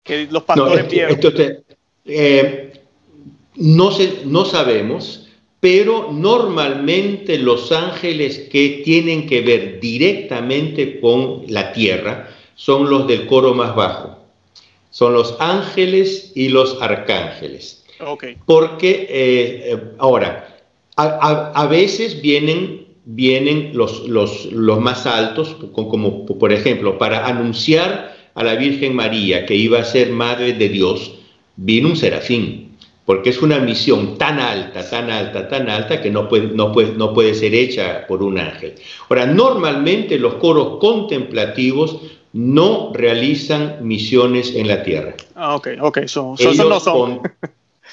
[0.02, 1.32] Que los pastores no,
[2.06, 2.82] eh,
[3.56, 3.90] no,
[4.26, 5.28] no sabemos,
[5.60, 13.26] pero normalmente los ángeles que tienen que ver directamente con la tierra son los del
[13.26, 14.18] coro más bajo.
[14.92, 17.84] Son los ángeles y los arcángeles.
[18.00, 18.38] Okay.
[18.46, 20.56] Porque eh, ahora,
[20.96, 28.44] a, veces vienen, vienen los, los, los más altos, como por ejemplo, para anunciar a
[28.44, 31.16] la Virgen María que iba a ser madre de Dios,
[31.56, 32.72] vino un serafín,
[33.06, 36.94] porque es una misión tan alta, tan alta, tan alta que no puede, no puede,
[36.94, 38.74] no puede ser hecha por un ángel.
[39.10, 41.98] Ahora, normalmente los coros contemplativos
[42.34, 45.16] no realizan misiones en la tierra.
[45.36, 46.00] Ah, ok, ok,
[46.68, 47.22] no son.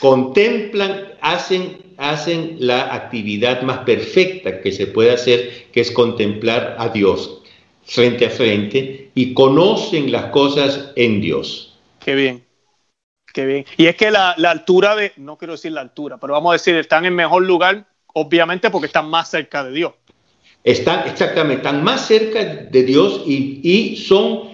[0.00, 6.88] contemplan, hacen, hacen la actividad más perfecta que se puede hacer, que es contemplar a
[6.88, 7.42] Dios
[7.84, 11.78] frente a frente y conocen las cosas en Dios.
[12.04, 12.44] Qué bien,
[13.32, 13.64] qué bien.
[13.76, 16.74] Y es que la, altura de, no quiero decir la altura, pero vamos a decir,
[16.76, 19.92] están en mejor lugar, obviamente porque están más cerca de Dios.
[20.64, 24.52] Están, exactamente, están más cerca de Dios y, son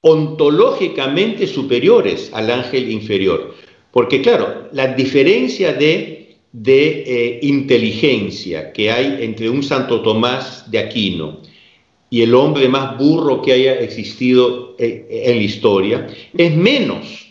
[0.00, 3.54] ontológicamente superiores al ángel inferior.
[3.90, 6.17] Porque claro, la diferencia de,
[6.52, 11.40] de eh, inteligencia que hay entre un Santo Tomás de Aquino
[12.10, 16.06] y el hombre más burro que haya existido eh, en la historia
[16.36, 17.26] es menos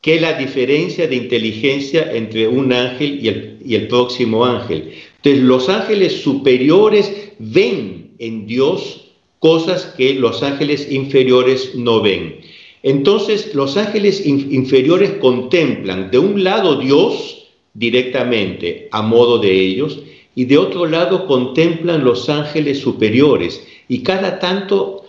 [0.00, 4.92] que la diferencia de inteligencia entre un ángel y el, y el próximo ángel.
[5.16, 12.40] Entonces, los ángeles superiores ven en Dios cosas que los ángeles inferiores no ven.
[12.82, 17.45] Entonces, los ángeles inferiores contemplan de un lado Dios
[17.78, 20.00] directamente a modo de ellos
[20.34, 25.04] y de otro lado contemplan los ángeles superiores y cada tanto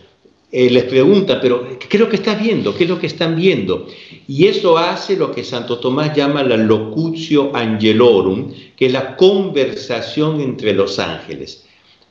[0.50, 2.74] eh, les pregunta, pero ¿qué es lo que estás viendo?
[2.76, 3.88] ¿Qué es lo que están viendo?
[4.28, 10.40] Y eso hace lo que Santo Tomás llama la locutio angelorum, que es la conversación
[10.40, 11.66] entre los ángeles.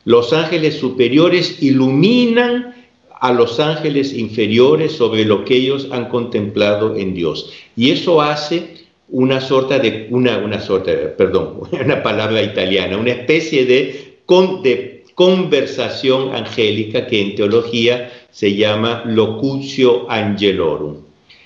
[0.04, 2.74] Los ángeles superiores iluminan
[3.18, 7.50] a los ángeles inferiores sobre lo que ellos han contemplado en Dios.
[7.74, 13.64] Y eso hace una sorta de, una, una sorta, perdón, una palabra italiana, una especie
[13.64, 14.18] de,
[14.62, 20.96] de conversación angélica que en teología se llama locutio angelorum.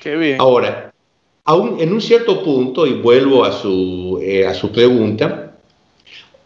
[0.03, 0.41] Qué bien.
[0.41, 0.93] Ahora,
[1.45, 5.57] aún en un cierto punto, y vuelvo a su, eh, a su pregunta,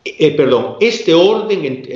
[0.04, 1.86] eh, perdón, este orden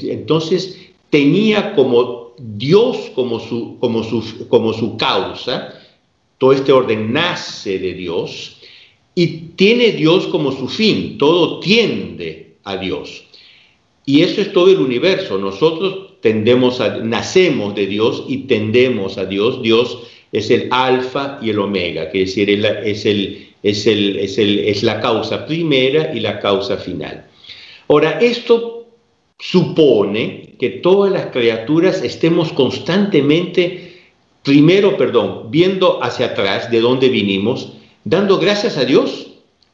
[0.00, 0.78] entonces
[1.10, 5.74] tenía como Dios como su, como, su, como su causa,
[6.38, 8.59] todo este orden nace de Dios
[9.14, 13.24] y tiene Dios como su fin, todo tiende a Dios.
[14.06, 15.38] Y eso es todo el universo.
[15.38, 19.62] Nosotros tendemos a, nacemos de Dios y tendemos a Dios.
[19.62, 19.98] Dios
[20.32, 24.58] es el alfa y el omega, que es decir, es, el, es, el, es, el,
[24.60, 27.26] es la causa primera y la causa final.
[27.88, 28.86] Ahora, esto
[29.38, 34.00] supone que todas las criaturas estemos constantemente,
[34.42, 37.72] primero, perdón, viendo hacia atrás de dónde vinimos,
[38.04, 39.28] dando gracias a Dios,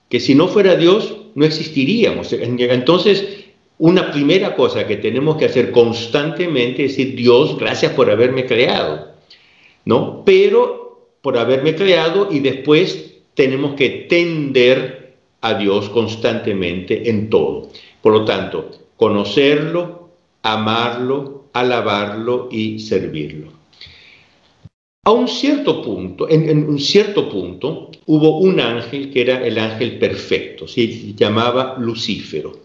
[0.08, 2.32] que si no fuera Dios no existiríamos.
[2.32, 3.44] Entonces,
[3.78, 9.08] una primera cosa que tenemos que hacer constantemente es decir, Dios, gracias por haberme creado,
[9.84, 10.22] ¿no?
[10.24, 17.68] Pero por haberme creado y después tenemos que tender a Dios constantemente en todo.
[18.00, 20.08] Por lo tanto, conocerlo,
[20.42, 23.55] amarlo, alabarlo y servirlo.
[25.06, 30.00] A un cierto punto, en, un cierto punto, hubo un ángel que era el ángel
[30.00, 32.58] perfecto, se llamaba Lucífero.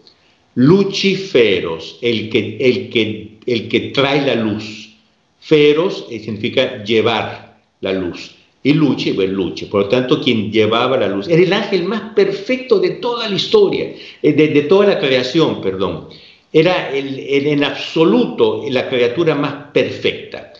[0.56, 4.92] Luciferos, el que, el que, el que trae la luz.
[5.38, 8.34] Feros eh, significa llevar la luz.
[8.64, 11.28] Y Luce, pues Luce, por lo tanto, quien llevaba la luz.
[11.28, 16.08] Era el ángel más perfecto de toda la historia, eh, de, toda la creación, perdón.
[16.52, 20.52] Era el, en absoluto la criatura más perfecta.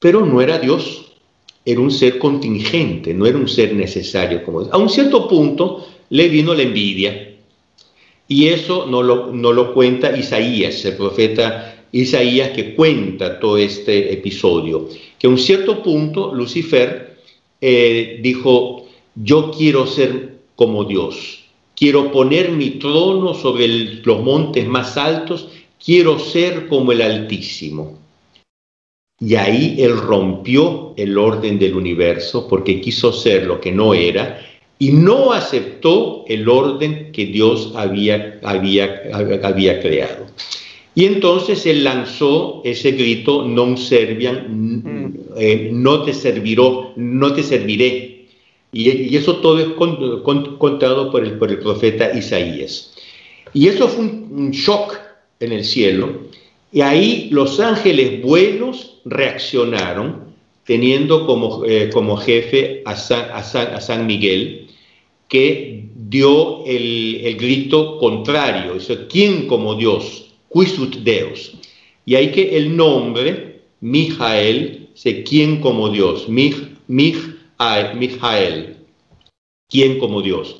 [0.00, 1.11] Pero no era Dios,
[1.64, 4.42] era un ser contingente, no era un ser necesario.
[4.44, 7.32] Como, a un cierto punto le vino la envidia
[8.28, 14.12] y eso no lo, no lo cuenta Isaías, el profeta Isaías que cuenta todo este
[14.12, 14.88] episodio.
[15.18, 17.18] Que a un cierto punto Lucifer
[17.60, 21.44] eh, dijo, yo quiero ser como Dios,
[21.76, 23.68] quiero poner mi trono sobre
[24.02, 25.48] los montes más altos,
[25.84, 28.01] quiero ser como el Altísimo.
[29.24, 34.40] Y ahí él rompió el orden del universo porque quiso ser lo que no era
[34.80, 39.02] y no aceptó el orden que Dios había, había,
[39.44, 40.26] había creado.
[40.96, 45.38] Y entonces él lanzó ese grito, non servian, mm.
[45.38, 48.26] eh, no te serviró, no te serviré.
[48.72, 52.92] Y, eso todo es contado por el, por el profeta Isaías.
[53.54, 54.98] Y eso fue un, shock
[55.40, 56.28] en el cielo.
[56.72, 60.32] Y ahí los ángeles buenos reaccionaron,
[60.64, 64.68] teniendo como, eh, como jefe a San, Miguel,
[65.28, 70.32] que dio el, grito contrario, eso, ¿quién como Dios?
[70.52, 71.52] Quisut Deus.
[72.06, 76.54] Y hay que el nombre, Mijael, se quién como Dios, Mij,
[76.88, 78.76] Mijael,
[79.68, 80.56] quién como Dios.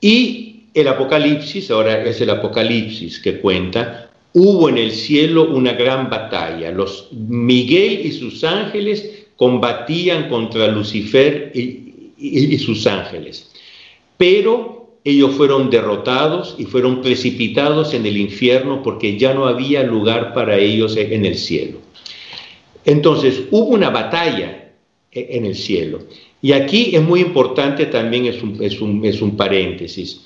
[0.00, 4.01] Y el Apocalipsis, ahora es el Apocalipsis que cuenta,
[4.34, 6.70] hubo en el cielo una gran batalla.
[6.70, 13.52] Los Miguel y sus ángeles combatían contra Lucifer y sus ángeles
[14.22, 20.32] pero ellos fueron derrotados y fueron precipitados en el infierno porque ya no había lugar
[20.32, 21.78] para ellos en el cielo.
[22.84, 24.70] Entonces hubo una batalla
[25.10, 26.04] en el cielo.
[26.40, 30.20] Y aquí es muy importante también, es un, es un, paréntesis.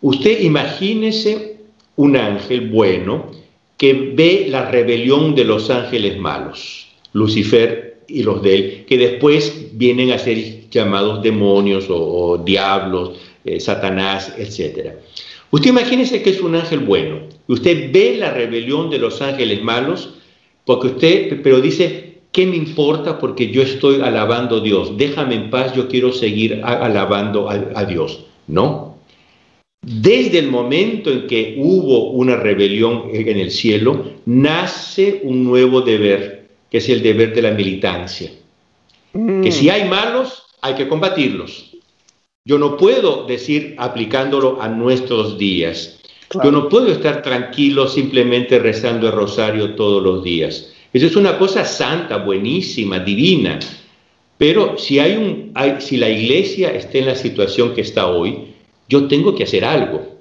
[0.00, 1.58] Usted imagínese
[1.94, 3.30] un ángel bueno
[3.76, 9.68] que ve la rebelión de los ángeles malos, Lucifer y los de él, que después
[9.72, 13.12] vienen a ser llamados demonios o diablos,
[13.44, 14.94] eh, Satanás, etc.
[15.50, 17.20] Usted imagínese que es un ángel bueno.
[17.46, 20.14] Usted ve la rebelión de los ángeles malos,
[20.64, 23.18] porque usted, pero dice, ¿qué me importa?
[23.18, 24.96] Porque yo estoy alabando a Dios.
[24.96, 28.24] Déjame en paz, yo quiero seguir alabando a, Dios.
[28.48, 28.95] No.
[29.88, 36.48] Desde el momento en que hubo una rebelión en el cielo, nace un nuevo deber,
[36.68, 38.32] que es el deber de la militancia.
[39.12, 41.70] Que si hay malos, hay que combatirlos.
[42.44, 46.00] Yo no puedo decir aplicándolo a nuestros días.
[46.42, 50.72] Yo no puedo estar tranquilo simplemente rezando el rosario todos los días.
[50.92, 53.60] Eso es una cosa santa, buenísima, divina.
[54.36, 58.55] Pero si, hay un, si la iglesia está en la situación que está hoy,
[58.88, 60.16] yo tengo que hacer algo.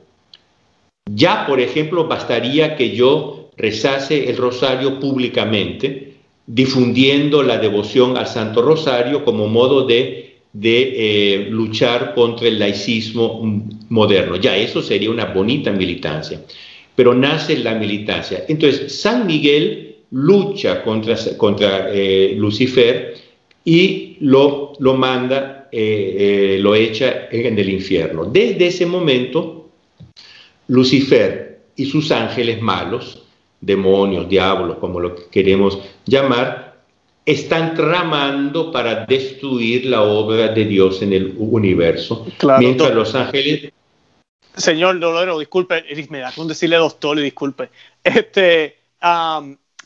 [1.09, 6.15] Ya, por ejemplo, bastaría que yo rezase el rosario públicamente,
[6.47, 13.41] difundiendo la devoción al Santo Rosario como modo de de eh, luchar contra el laicismo
[13.89, 14.37] moderno.
[14.37, 16.41] Ya eso sería una bonita militancia.
[16.95, 18.45] Pero nace la militancia.
[18.47, 23.15] Entonces, San Miguel lucha contra, contra eh, Lucifer
[23.65, 28.25] y lo, lo manda, eh, lo echa en el infierno.
[28.25, 29.69] Desde ese momento,
[30.67, 33.23] Lucifer y sus ángeles malos,
[33.59, 36.75] demonios, diablos, como lo queremos llamar,
[37.25, 42.25] están tramando para destruir la obra de Dios en el universo.
[42.59, 43.71] mientras los ángeles...
[44.55, 47.69] Señor Dolero, disculpe, me da con decirle doctor y disculpe.
[48.01, 48.77] Este,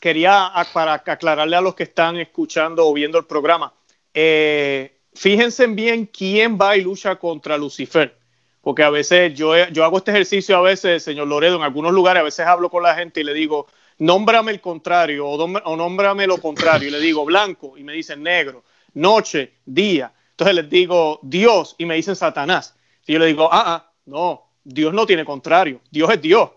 [0.00, 3.72] quería para aclararle a los que están escuchando o viendo el programa,
[4.14, 8.18] eh, fíjense bien quién va y lucha contra Lucifer.
[8.60, 12.20] Porque a veces yo, yo hago este ejercicio a veces, señor Loredo, en algunos lugares,
[12.20, 13.66] a veces hablo con la gente y le digo,
[13.98, 16.88] nómbrame el contrario o, nómbrame lo contrario.
[16.88, 20.12] Y le digo blanco y me dicen negro, noche, día.
[20.32, 22.76] Entonces les digo Dios y me dicen Satanás.
[23.06, 26.50] Y yo le digo, ah, ah, no, Dios no tiene contrario, Dios es Dios.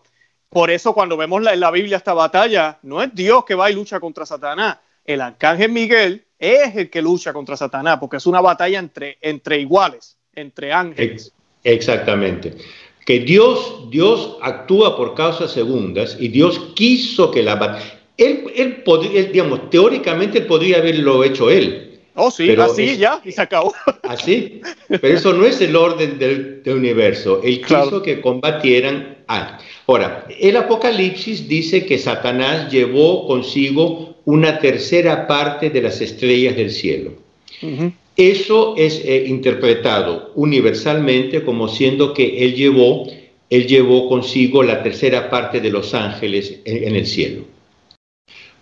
[0.49, 3.75] Por eso cuando vemos en la Biblia esta batalla, no es Dios que va y
[3.75, 4.77] lucha contra Satanás.
[5.03, 9.59] El arcángel Miguel es el que lucha contra Satanás, porque es una batalla entre, entre
[9.59, 11.31] iguales, entre ángeles.
[11.63, 12.55] Exactamente
[13.05, 17.79] que Dios, Dios actúa por causas segundas y Dios quiso que la...
[18.17, 21.99] Él, él, podría, digamos, teóricamente podría haberlo hecho él.
[22.15, 23.73] Oh, sí, así ya, y se acabó.
[24.03, 27.41] Así, pero eso no es el orden del, universo.
[27.43, 29.57] Él quiso que combatieran a...
[29.87, 36.71] Ahora, el Apocalipsis dice que Satanás llevó consigo una tercera parte de las estrellas del
[36.71, 37.11] cielo.
[38.15, 43.07] Eso es eh, interpretado universalmente como siendo que él llevó,
[43.49, 47.43] él llevó consigo la tercera parte de los ángeles en, el cielo.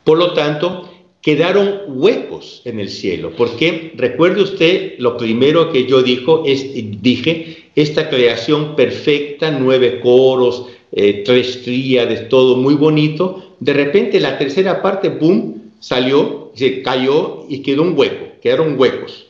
[0.03, 0.89] Por lo tanto,
[1.21, 6.65] quedaron huecos en el cielo, porque recuerde usted lo primero que yo dijo, es,
[7.01, 14.39] dije, esta creación perfecta, nueve coros, eh, tres tríades, todo muy bonito, de repente la
[14.39, 19.27] tercera parte, boom, salió, se cayó y quedó un hueco, quedaron huecos.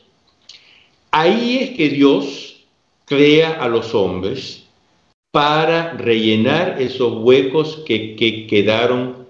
[1.10, 2.64] Ahí es que Dios
[3.04, 4.64] crea a los hombres
[5.30, 8.16] para rellenar esos huecos que,
[8.48, 9.26] quedaron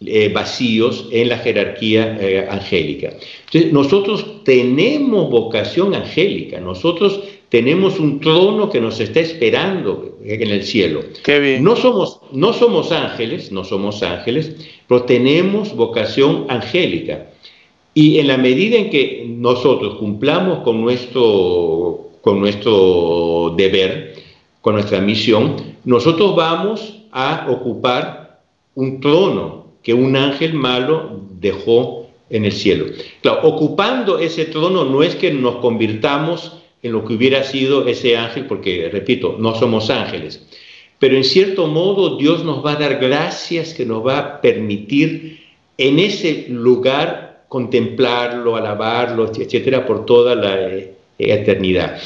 [0.00, 3.12] eh, vacíos en la jerarquía eh, angélica.
[3.44, 10.64] Entonces, nosotros tenemos vocación angélica, nosotros tenemos un trono que nos está esperando en el
[10.64, 11.02] cielo.
[11.60, 14.54] No somos, no somos ángeles, no somos ángeles,
[14.88, 17.30] pero tenemos vocación angélica.
[17.94, 24.14] Y en la medida en que nosotros cumplamos con nuestro, con nuestro deber,
[24.60, 28.40] con nuestra misión, nosotros vamos a ocupar
[28.74, 32.86] un trono que un ángel malo dejó en el cielo.
[33.22, 38.16] Claro, ocupando ese trono no es que nos convirtamos en lo que hubiera sido ese
[38.16, 40.42] ángel, porque, repito, no somos ángeles.
[40.98, 45.40] Pero en cierto modo Dios nos va a dar gracias que nos va a permitir
[45.76, 51.98] en ese lugar contemplarlo, alabarlo, etcétera, por toda la eh, eternidad.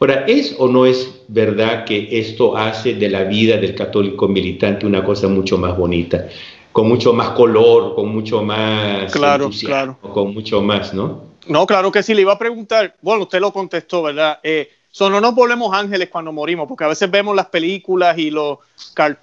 [0.00, 4.84] Ahora, ¿es o no es verdad que esto hace de la vida del católico militante
[4.84, 6.28] una cosa mucho más bonita,
[6.72, 9.98] con mucho más color, con mucho más claro, claro.
[10.00, 11.31] con mucho más, ¿no?
[11.46, 14.38] No, claro que sí, le iba a preguntar, bueno, usted lo contestó, ¿verdad?
[14.42, 14.70] Eh,
[15.00, 18.58] no nos volvemos ángeles cuando morimos, porque a veces vemos las películas y los,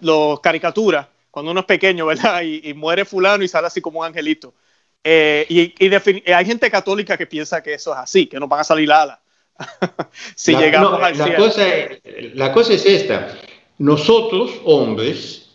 [0.01, 2.41] los caricaturas cuando uno es pequeño, ¿verdad?
[2.41, 4.53] Y, muere fulano y sale así como un angelito.
[5.03, 8.63] Eh, y, hay gente católica que piensa que eso es así, que nos van a
[8.63, 9.19] salir alas.
[10.35, 11.65] si llegamos al la Cosa,
[12.33, 13.37] la cosa es esta.
[13.77, 15.49] Nosotros, hombres,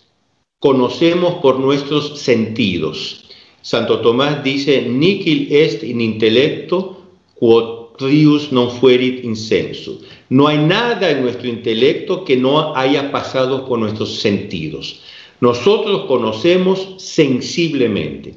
[0.58, 3.23] conocemos por nuestros sentidos.
[3.64, 7.00] Santo Tomás dice, Nihil est in intellecto
[7.40, 10.04] quod trius non fuerit insensu.
[10.28, 15.00] No hay nada en nuestro intelecto que no haya pasado por nuestros sentidos.
[15.40, 18.34] Nosotros conocemos sensiblemente.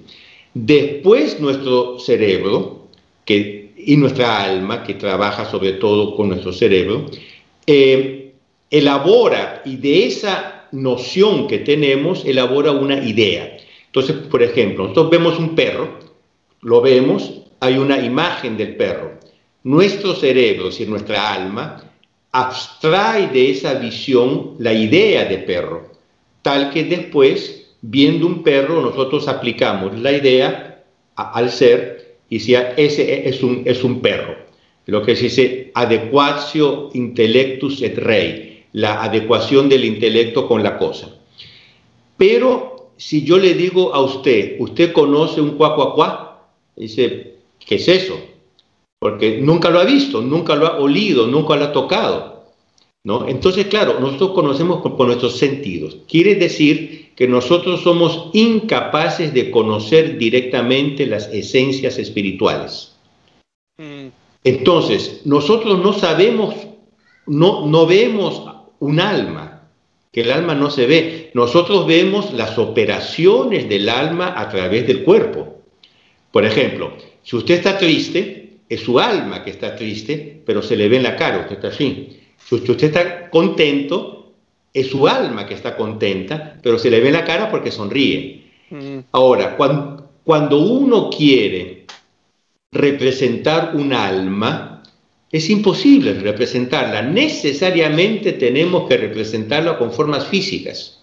[0.54, 2.88] Después nuestro cerebro,
[3.28, 7.06] y nuestra alma, que trabaja sobre todo con nuestro cerebro,
[7.66, 8.32] eh,
[8.72, 13.58] elabora y de esa noción que tenemos, elabora una idea.
[14.00, 15.98] Entonces, por ejemplo, nosotros vemos un perro,
[16.62, 19.14] lo vemos, hay una imagen del perro.
[19.64, 21.84] Nuestro cerebro, y nuestra alma,
[22.32, 25.94] abstrae de esa visión la idea de perro,
[26.44, 30.84] tal que después, viendo un perro, nosotros aplicamos la idea
[31.16, 34.36] al ser y decía, ese es un, es un perro.
[34.86, 41.10] Lo que se dice adecuatio intellectus et rei, la adecuación del intelecto con la cosa.
[42.16, 46.48] Pero si yo le digo a usted, ¿usted conoce un cuacuacuá?
[46.76, 47.36] Dice,
[47.66, 48.20] ¿qué es eso?
[49.00, 52.38] Porque nunca lo ha visto, nunca lo ha olido, nunca lo ha tocado.
[53.04, 53.28] ¿no?
[53.28, 55.98] Entonces, claro, nosotros conocemos por, nuestros sentidos.
[56.10, 62.96] Quiere decir que nosotros somos incapaces de conocer directamente las esencias espirituales.
[63.78, 64.08] Mm.
[64.44, 66.56] Entonces, nosotros no sabemos,
[67.26, 68.44] no, no vemos
[68.80, 69.57] un alma,
[70.12, 71.32] que el alma no se ve.
[71.34, 75.62] Nosotros vemos las operaciones del alma a través del cuerpo.
[76.32, 76.94] Por ejemplo,
[77.24, 81.04] si usted está triste, es su alma que está triste, pero se le ve en
[81.04, 82.20] la cara, usted está así.
[82.38, 84.34] Si usted está contento,
[84.74, 88.44] es su alma que está contenta, pero se le ve en la cara porque sonríe.
[88.70, 89.00] Mm.
[89.12, 91.86] Ahora, cuando, cuando uno quiere
[92.72, 94.77] representar un alma,
[95.32, 97.02] es imposible representarla.
[97.02, 101.02] Necesariamente tenemos que representarla con formas físicas.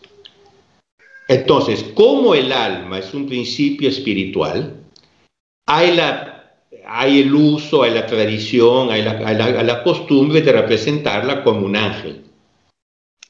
[1.29, 4.75] Entonces, como el alma es un principio espiritual,
[5.67, 6.31] hay la
[6.87, 12.25] hay el uso, hay la tradición, hay la, costumbre de representarla como un ángel.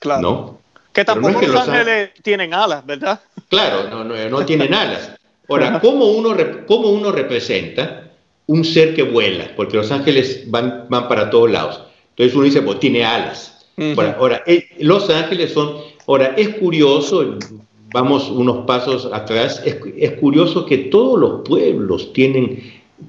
[0.00, 0.20] Claro.
[0.20, 0.60] ¿no?
[0.92, 3.20] Que tampoco los, ángeles tienen alas, ¿verdad?
[3.48, 5.12] Claro, no, no, tienen alas.
[5.48, 6.36] Ahora, ¿cómo uno,
[6.66, 8.10] ¿cómo uno representa
[8.46, 9.50] un ser que vuela?
[9.56, 11.80] Porque los ángeles van, van para todos lados.
[12.10, 13.66] Entonces uno dice, pues tiene alas.
[14.18, 15.76] Ahora, eh, los ángeles son...
[16.06, 17.38] Ahora, es curioso,
[17.92, 22.62] vamos unos pasos atrás, es, es curioso que todos los pueblos tienen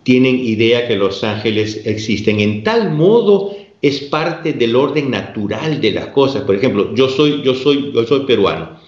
[0.04, 2.40] tienen idea que los ángeles existen.
[2.40, 6.44] En tal modo es parte del orden natural de las cosas.
[6.44, 8.80] Por ejemplo, yo soy, yo soy, yo soy peruano.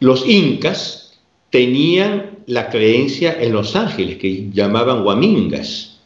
[0.00, 1.18] Los incas
[1.50, 6.00] tenían la creencia en los ángeles, que llamaban guamingas.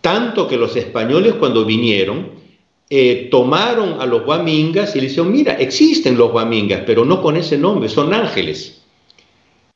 [0.00, 2.30] Tanto que los españoles cuando vinieron,
[2.88, 7.36] eh, tomaron a los guamingas y le dijeron, mira, existen los guamingas, pero no con
[7.36, 8.82] ese nombre, son ángeles.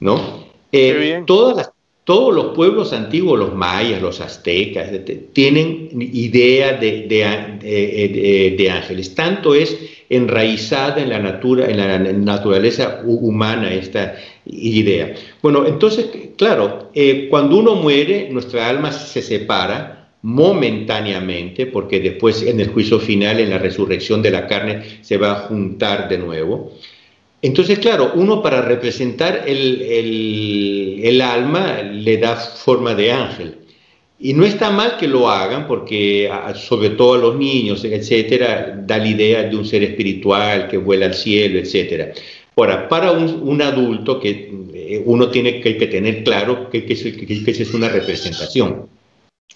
[0.00, 0.44] ¿No?
[0.72, 1.73] Eh, todas las
[2.04, 4.90] todos los pueblos antiguos, los mayas, los aztecas,
[5.32, 7.06] tienen idea de,
[8.56, 9.14] de, ángeles.
[9.14, 9.76] Tanto es
[10.10, 15.14] enraizada en la, natura, en la naturaleza humana esta idea.
[15.40, 22.60] Bueno, entonces, claro, eh, cuando uno muere, nuestra alma se separa momentáneamente, porque después en
[22.60, 26.72] el juicio final, en la resurrección de la carne, se va a juntar de nuevo.
[27.44, 33.58] Entonces, claro, uno para representar el, alma le da forma de ángel.
[34.18, 38.96] Y no está mal que lo hagan porque, sobre todo a los niños, etcétera, da
[38.96, 42.14] la idea de un ser espiritual que vuela al cielo, etcétera.
[42.56, 47.74] Ahora, para un, adulto que eh, uno tiene que, tener claro que, que, esa es
[47.74, 48.88] una representación.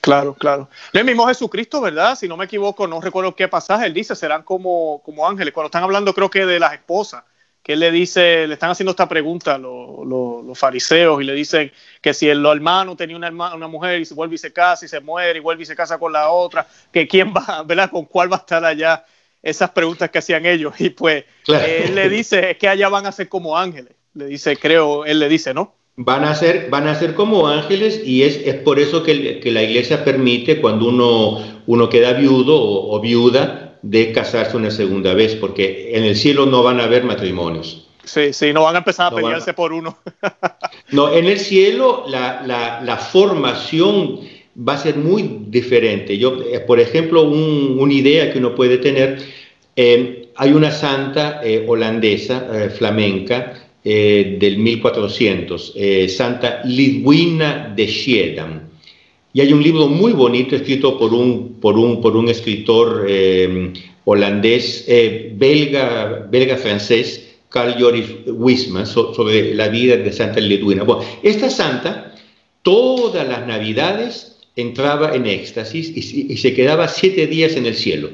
[0.03, 0.69] Claro, claro.
[0.93, 2.19] El mismo Jesucristo, ¿verdad?
[2.19, 5.55] Si no me equivoco, no recuerdo qué pasaje, él dice, serán como, como ángeles.
[5.55, 7.25] Cuando están hablando creo que de las esposas
[7.69, 11.71] que él le dice, le están haciendo esta pregunta a los fariseos y le dicen
[12.01, 14.89] que si el hermano tenía una, una mujer y se vuelve y se casa y
[14.89, 17.91] se muere y vuelve y se casa con la otra, que quién va, ¿verdad?
[17.91, 19.05] ¿Con cuál va a estar allá?
[19.43, 20.81] Esas preguntas que hacían ellos.
[20.81, 23.93] Y pues él le dice, es que allá van a ser como ángeles.
[24.15, 25.75] Le dice, creo, él le dice, ¿no?
[25.97, 29.53] Van a ser, van a ser como ángeles y es, es por eso que, que,
[29.53, 35.35] la iglesia permite cuando uno, uno queda viudo o, viuda de casarse una segunda vez,
[35.35, 37.87] porque en el cielo no van a haber matrimonios.
[38.05, 39.99] Sí, sí, no van a empezar a pelearse por uno.
[40.93, 44.21] no, en el cielo la, la, la, formación
[44.57, 46.17] va a ser muy diferente.
[46.17, 49.19] Yo, eh, por ejemplo, un, una idea que uno puede tener,
[49.77, 58.61] eh, hay una santa eh, holandesa, eh, flamenca, del 1400, eh, Santa Lidwina de Schiedam.
[59.33, 63.73] Y hay un libro muy bonito escrito por un, por un, por un escritor eh,
[64.05, 64.87] holandés,
[65.35, 70.83] belga, belga-francés, Carl Joris Wisman, sobre la vida de Santa Lidwina.
[70.83, 72.15] Bueno, esta santa,
[72.63, 78.11] todas las navidades entraba en éxtasis y se quedaba siete días en el cielo.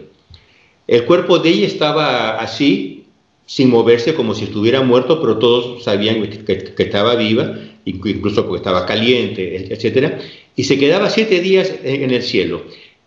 [0.86, 3.06] El cuerpo de ella estaba así,
[3.46, 8.86] sin moverse como si estuviera muerto, pero todos sabían que, estaba viva, incluso porque estaba
[8.86, 10.14] caliente, etc.
[10.56, 12.64] Y se quedaba siete días en, el cielo.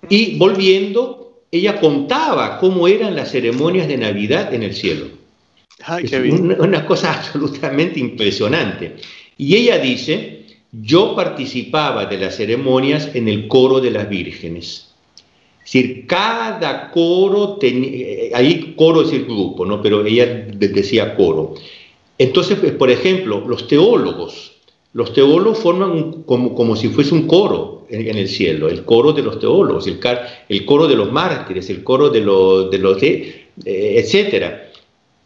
[0.09, 5.07] Y volviendo, ella contaba cómo eran las ceremonias de Navidad en el cielo.
[6.31, 8.95] Una, una cosa absolutamente impresionante.
[9.37, 14.87] Y ella dice, yo participaba de las ceremonias en el coro de las vírgenes.
[15.67, 19.81] Es decir, cada coro, tenía, eh, ahí coro es el grupo, ¿no?
[19.81, 21.55] pero ella decía coro.
[22.17, 24.53] Entonces, pues, por ejemplo, los teólogos,
[24.93, 29.21] los teólogos forman como, como si fuese un coro en, el cielo, el coro de
[29.21, 29.99] los teólogos, el,
[30.49, 34.71] el coro de los mártires, el coro de los, de los eh, etcétera,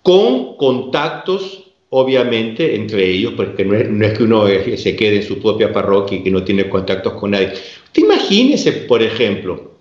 [0.03, 4.45] con contactos obviamente entre ellos, porque no es, no es, que uno
[4.78, 7.51] se quede en su propia parroquia y que no tiene contactos con nadie.
[7.86, 9.72] Usted imagínese, por ejemplo,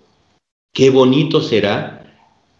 [0.73, 2.05] Qué bonito será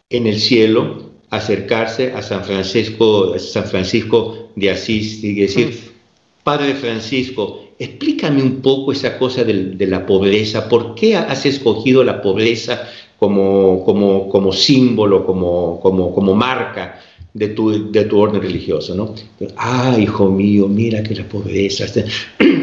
[0.10, 5.91] en el cielo acercarse a San Francisco, San Francisco de Asís y decir, mm.
[6.44, 12.22] Padre Francisco, explícame un poco esa cosa de, la pobreza, ¿por qué has escogido la
[12.22, 12.88] pobreza
[13.20, 17.00] como, como, como símbolo, como, como, como marca
[17.34, 18.96] de tu, de tu orden religioso?
[18.96, 19.14] ¿no?
[19.58, 21.86] Ah, hijo mío, mira que la pobreza.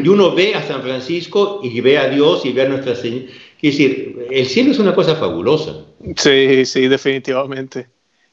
[0.05, 3.27] Y uno ve a San Francisco y ve a Dios y ve a Nuestra Señora
[3.61, 5.85] es decir, el cielo es una cosa fabulosa.
[6.17, 7.89] Sí, sí, definitivamente.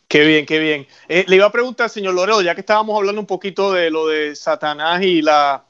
[0.08, 0.88] Qué bien, qué bien.
[1.08, 4.08] Eh, le iba a preguntar, señor Loredo, ya que estábamos hablando un poquito de lo
[4.08, 5.66] de Satanás y la,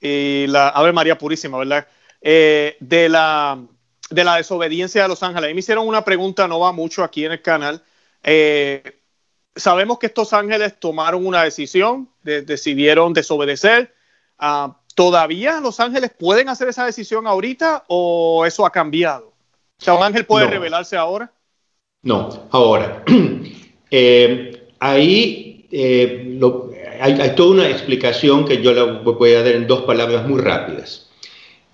[0.00, 1.86] la Ave María Purísima, ¿verdad?
[2.20, 3.58] Eh, de, la,
[4.10, 5.54] de la desobediencia de los ángeles.
[5.54, 7.82] me hicieron una pregunta, no va mucho aquí en el canal.
[8.22, 9.00] Eh,
[9.54, 13.94] sabemos que estos ángeles tomaron una decisión, decidieron desobedecer.
[14.40, 19.32] Uh, ¿Todavía los ángeles pueden hacer esa decisión ahorita o eso ha cambiado?
[19.80, 21.32] O sea, ¿un ángel puede revelarse ahora?
[22.02, 23.04] No, ahora.
[23.90, 26.38] Eh, ahí eh,
[27.00, 31.08] hay, toda una explicación que yo la voy a dar en dos palabras muy rápidas.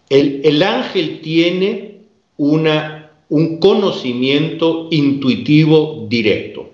[0.08, 1.98] El, ángel tiene
[2.36, 6.70] una, un conocimiento intuitivo directo.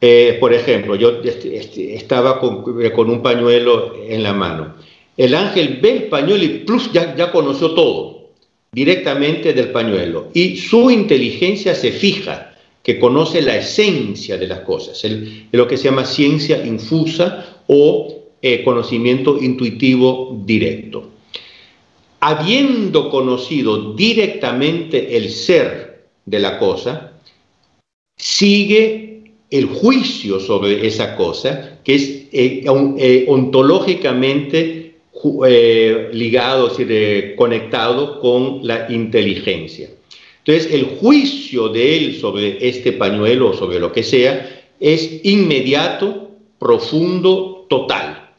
[0.00, 2.62] Eh, por ejemplo, yo estaba con,
[2.92, 4.74] con, un pañuelo en la mano
[5.16, 8.30] el ángel ve el pañuelo y plus ya, ya conoció todo
[8.72, 10.28] directamente del pañuelo.
[10.34, 12.54] Y su inteligencia se fija,
[12.86, 15.04] que conoce la esencia de las cosas,
[15.50, 21.10] lo que se llama ciencia infusa o eh, conocimiento intuitivo directo.
[22.20, 27.14] Habiendo conocido directamente el ser de la cosa,
[28.16, 32.64] sigue el juicio sobre esa cosa, que es eh,
[32.98, 34.94] eh, ontológicamente
[36.12, 39.90] ligado, es conectado con la inteligencia.
[40.46, 46.30] Entonces, el juicio de él sobre este pañuelo o sobre lo que sea es inmediato,
[46.60, 48.30] profundo, total.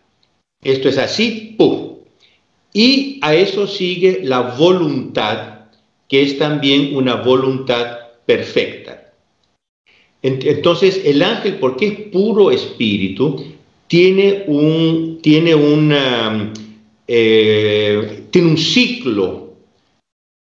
[0.63, 1.97] Esto es así, ¡pum!
[2.71, 5.65] Y a eso sigue la voluntad,
[6.07, 9.11] que es también una voluntad perfecta.
[10.21, 13.43] Entonces, el ángel, porque es puro espíritu,
[13.87, 16.53] tiene, un, tiene una
[17.07, 19.46] eh, tiene un ciclo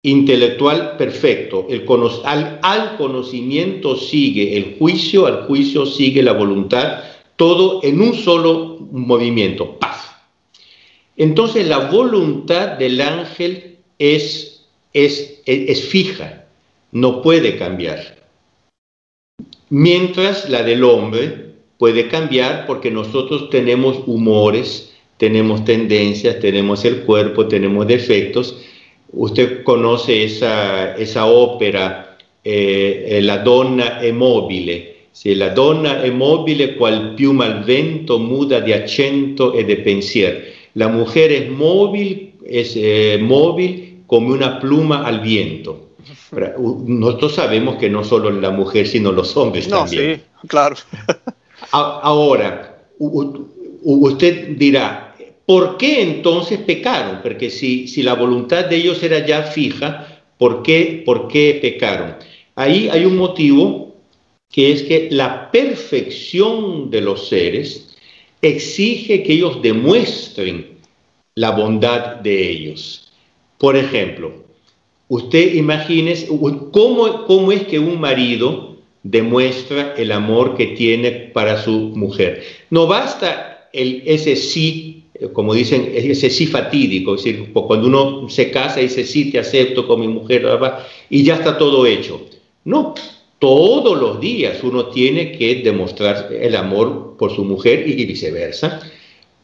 [0.04, 1.68] intelectual perfecto.
[1.70, 1.86] El
[2.24, 7.04] al, conocimiento sigue el juicio, al juicio sigue la voluntad,
[7.36, 10.16] todo en un solo movimiento, paz.
[11.16, 16.46] Entonces la voluntad del ángel es, es, es fija,
[16.92, 18.18] no puede cambiar.
[19.70, 27.48] Mientras la del hombre puede cambiar porque nosotros tenemos humores, tenemos tendencias, tenemos el cuerpo,
[27.48, 28.58] tenemos defectos.
[29.12, 34.96] Usted conoce esa, esa ópera, eh, La donna è mobile.
[35.12, 40.54] Si la donna è mobile, cual piuma al vento, muda de accento e de pensier.
[40.74, 45.88] La mujer es móvil, es eh, móvil como una pluma al viento.
[46.86, 50.18] Nosotros sabemos que no solo la mujer, sino los hombres no, también.
[50.18, 50.76] Sí, claro.
[51.72, 55.07] Ahora, usted dirá,
[55.48, 57.22] ¿por qué entonces pecaron?
[57.24, 62.18] Porque si, si la voluntad de ellos era ya fija, ¿por qué, ¿por qué pecaron?
[62.56, 63.96] Ahí hay un motivo
[64.52, 67.96] que es que la perfección de los seres
[68.42, 70.78] exige que ellos demuestren
[71.36, 73.12] la bondad de ellos.
[73.58, 74.34] Por ejemplo,
[75.08, 81.72] usted imagínese cómo, cómo es que un marido demuestra el amor que tiene para su
[81.72, 82.44] mujer.
[82.70, 84.97] No basta el, ese sí,
[85.34, 89.40] como dicen, ese sí fatídico, es decir, cuando uno se casa y dice sí, te
[89.40, 90.46] acepto con mi mujer,
[91.10, 92.22] y ya está todo hecho.
[92.66, 92.94] No,
[93.40, 98.80] todos los días uno tiene que demostrar el amor por su mujer y viceversa,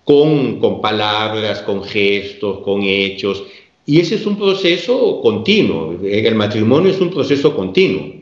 [0.04, 3.44] con, con palabras, con gestos, con hechos.
[3.86, 5.98] Y ese es un proceso continuo.
[6.04, 8.14] El matrimonio es un proceso continuo.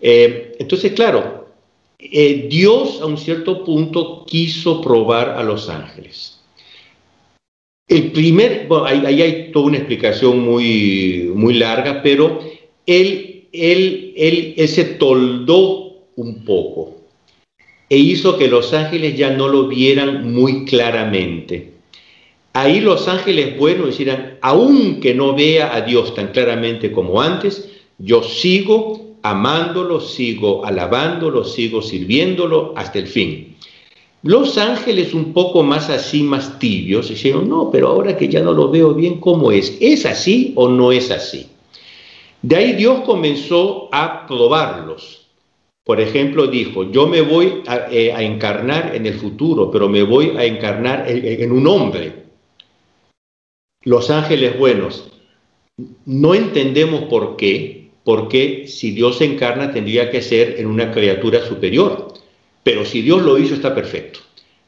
[0.00, 1.48] Eh, entonces, claro,
[1.98, 6.37] eh, Dios a un cierto punto quiso probar a los ángeles.
[7.88, 12.40] El primer, bueno, ahí, hay toda una explicación muy, muy larga, pero
[12.86, 16.98] él, él, él, él se toldó un poco
[17.90, 21.72] e hizo que los ángeles ya no lo vieran muy claramente.
[22.52, 28.22] Ahí los ángeles buenos decían, aunque no vea a Dios tan claramente como antes, yo
[28.22, 33.56] sigo amándolo, sigo alabándolo, sigo sirviéndolo hasta el fin.
[34.22, 38.52] Los ángeles un poco más así, más tibios, dijeron, no, pero ahora que ya no
[38.52, 39.78] lo veo bien, ¿cómo es?
[39.80, 41.46] ¿Es así o no es así?
[42.42, 45.26] De ahí Dios comenzó a probarlos.
[45.84, 50.36] Por ejemplo, dijo, yo me voy a, eh, encarnar en el futuro, pero me voy
[50.36, 52.24] a encarnar en un hombre.
[53.84, 55.10] Los ángeles buenos,
[56.04, 61.46] no entendemos por qué, porque si Dios se encarna tendría que ser en una criatura
[61.46, 62.14] superior.
[62.68, 64.20] Pero si Dios lo hizo está perfecto.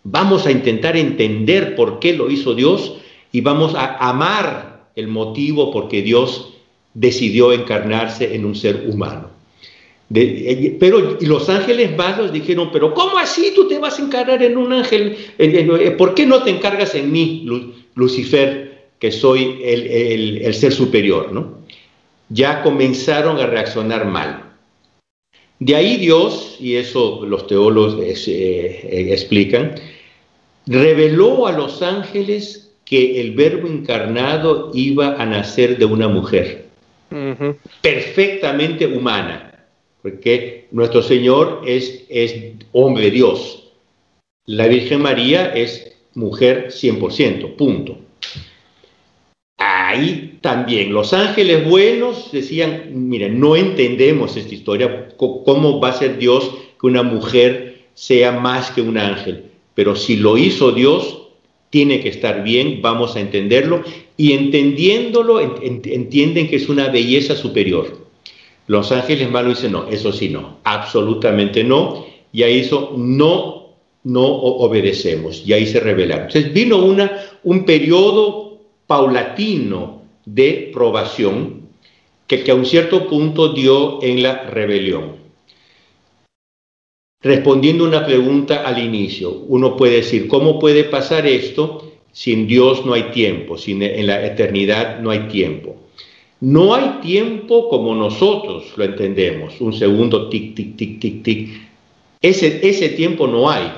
[0.04, 2.94] Vamos a intentar entender por qué lo hizo Dios
[3.30, 6.54] y vamos a amar el motivo por qué Dios
[6.94, 9.28] decidió encarnarse en un ser humano.
[10.14, 14.56] Eh, pero los ángeles malos dijeron, pero ¿cómo así tú te vas a encarnar en
[14.56, 15.18] un ángel?
[15.36, 17.46] Eh, ¿Por qué no te encargas en mí,
[17.96, 21.30] Lucifer, que soy el, el ser superior?
[21.34, 21.60] ¿no?
[22.30, 24.49] ya comenzaron a reaccionar mal.
[25.60, 29.74] De ahí Dios, y eso los teólogos eh, eh, explican,
[30.66, 36.64] reveló a los ángeles que el verbo encarnado iba a nacer de una mujer,
[37.82, 39.66] perfectamente humana,
[40.00, 42.34] porque nuestro Señor es, es
[42.72, 43.70] hombre Dios,
[44.46, 47.98] la Virgen María es mujer 100%, punto.
[49.58, 56.18] Ahí también los ángeles buenos decían, miren, no entendemos esta historia, cómo va a ser
[56.18, 61.18] Dios que una mujer sea más que un ángel, pero si lo hizo Dios,
[61.68, 63.82] tiene que estar bien, vamos a entenderlo,
[64.16, 68.06] y entendiéndolo entienden que es una belleza superior.
[68.66, 73.74] Los ángeles malos dicen, no, eso sí no, absolutamente no, y a eso no,
[74.04, 76.26] no obedecemos, y ahí se revelaron.
[76.26, 77.12] Entonces vino una,
[77.44, 79.99] un periodo paulatino
[80.34, 81.68] de probación
[82.26, 85.16] que, que a un cierto punto dio en la rebelión.
[87.22, 91.92] Respondiendo una pregunta al inicio, uno puede decir, ¿cómo puede pasar esto?
[92.12, 95.76] Sin Dios no hay tiempo, sin, en la eternidad no hay tiempo.
[96.40, 101.48] No hay tiempo como nosotros lo entendemos, un segundo tic, tic, tic, tic, tic.
[102.22, 103.70] Ese, ese tiempo no hay,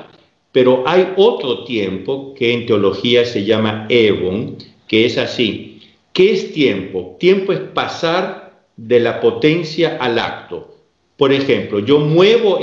[0.52, 5.71] pero hay otro tiempo que en teología se llama Evon, que es así.
[6.12, 7.16] ¿Qué es tiempo?
[7.18, 10.76] Tiempo es pasar de la potencia al acto.
[11.16, 12.58] Por ejemplo, yo muevo,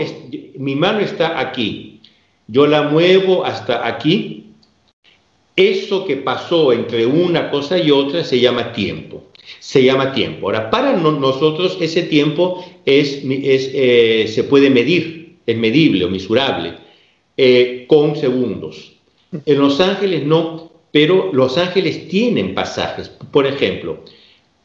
[0.58, 2.02] mi mano está aquí,
[2.48, 4.46] yo la muevo hasta aquí.
[5.56, 9.24] Eso que pasó entre una cosa y otra se llama tiempo.
[9.60, 10.48] Se llama tiempo.
[10.48, 16.76] Ahora, para nosotros ese tiempo es, eh, se puede medir, es medible o misurable,
[17.36, 18.94] eh, con segundos.
[19.46, 23.10] En Los Ángeles no, pero los ángeles tienen pasajes.
[23.10, 24.04] Por ejemplo,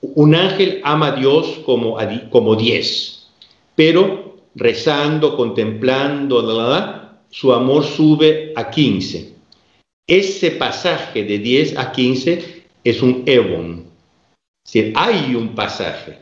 [0.00, 1.98] un ángel ama a Dios como,
[2.30, 3.28] como diez,
[3.74, 6.42] pero rezando, contemplando,
[7.30, 9.32] su amor sube a 15.
[10.06, 13.86] Ese pasaje de 10 a 15 es un Evon.
[14.72, 16.18] Es hay un pasaje.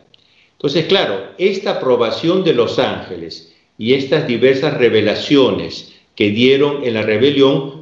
[0.53, 7.03] Entonces, claro, esta aprobación de los ángeles y estas diversas revelaciones que dieron en la
[7.03, 7.82] rebelión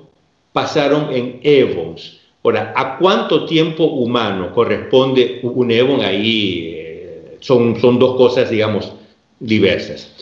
[0.52, 2.20] pasaron en Evons.
[2.42, 6.00] Ahora, ¿a cuánto tiempo humano corresponde un Evon?
[6.00, 8.92] Ahí eh, son, son dos cosas, digamos,
[9.38, 10.14] diversas.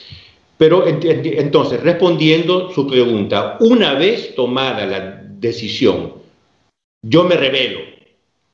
[0.56, 6.14] Pero entonces, respondiendo su pregunta, una vez tomada la decisión,
[7.02, 7.78] yo me revelo,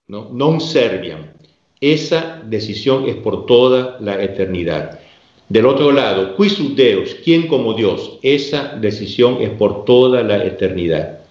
[0.08, 0.28] ¿no?
[0.30, 1.32] Non serviam.
[1.80, 5.00] Esa decisión es por toda la eternidad.
[5.48, 8.18] Del otro lado, quis Deus, ¿quién como Dios?
[8.20, 11.23] Esa decisión es por toda la eternidad.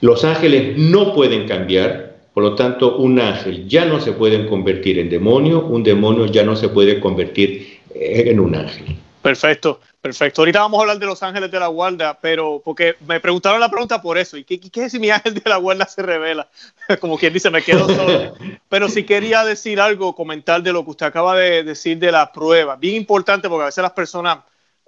[0.00, 4.98] Los ángeles no pueden cambiar, por lo tanto, un ángel ya no se puede convertir
[4.98, 8.96] en demonio, un demonio ya no se puede convertir en un ángel.
[9.22, 10.42] Perfecto, perfecto.
[10.42, 13.68] Ahorita vamos a hablar de los ángeles de la guarda, pero porque me preguntaron la
[13.68, 14.36] pregunta por eso.
[14.36, 16.48] ¿Y qué, qué si mi ángel de la guarda se revela?
[17.00, 18.34] Como quien dice, me quedo solo.
[18.68, 22.32] Pero si quería decir algo, comentar de lo que usted acaba de decir de la
[22.32, 22.76] prueba.
[22.76, 24.38] Bien importante porque a veces las personas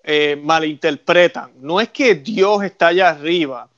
[0.04, 1.50] eh, malinterpretan.
[1.60, 3.68] No es que Dios está allá arriba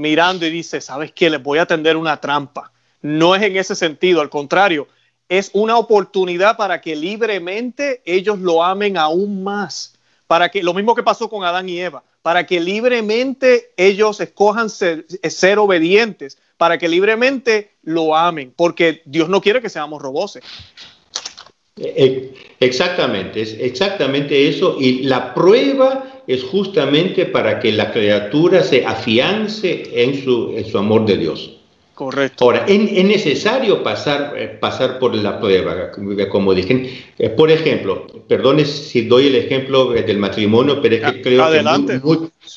[0.00, 1.30] mirando y dice, ¿sabes qué?
[1.30, 2.72] Les voy a tender una trampa.
[3.02, 4.88] No es en ese sentido, al contrario,
[5.28, 9.94] es una oportunidad para que libremente ellos lo amen aún más
[10.30, 14.70] para que lo mismo que pasó con Adán y Eva, para que libremente ellos escojan
[14.70, 20.44] ser, obedientes, para que libremente lo amen, porque Dios no quiere que seamos roboses.
[21.76, 24.76] Eh, eh, exactamente, es exactamente eso.
[24.78, 30.78] Y la prueba es justamente para que la criatura se afiance en su, en su
[30.78, 31.56] amor de Dios.
[31.92, 32.44] Correcto.
[32.44, 35.90] Ahora, es, necesario pasar, eh, pasar por la prueba,
[36.30, 36.88] como dije.
[37.18, 42.00] Eh, por ejemplo, perdone si doy el ejemplo del matrimonio, pero es que creo que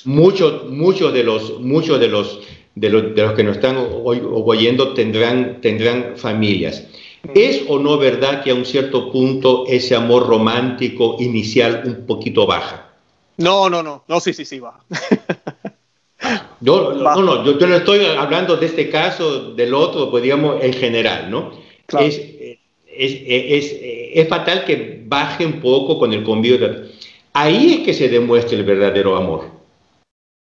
[0.05, 2.41] muchos, muchos de los, muchos de los,
[2.75, 6.87] de los, de los que nos están oyendo tendrán, tendrán familias.
[7.33, 12.45] ¿Es o no verdad que a un cierto punto ese amor romántico inicial un poquito
[12.45, 12.82] baja?
[13.37, 14.79] No, no, no, no, sí, sí, sí, baja.
[16.61, 20.71] Yo, no, no, yo, no estoy hablando de este caso, del otro, pues digamos en
[20.71, 21.51] general, ¿no?
[21.99, 22.17] Es,
[22.87, 23.75] es,
[24.13, 26.85] es, fatal que baje un poco con el convivio.
[27.33, 29.51] Ahí es que se demuestra el verdadero amor.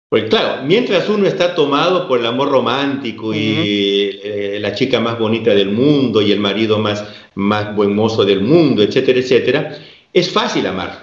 [0.09, 5.19] Pues claro, mientras uno está tomado por el amor romántico y eh, la chica más
[5.19, 9.79] bonita del mundo y el marido más, más buen mozo del mundo, etcétera, etcétera,
[10.13, 11.03] es fácil amar.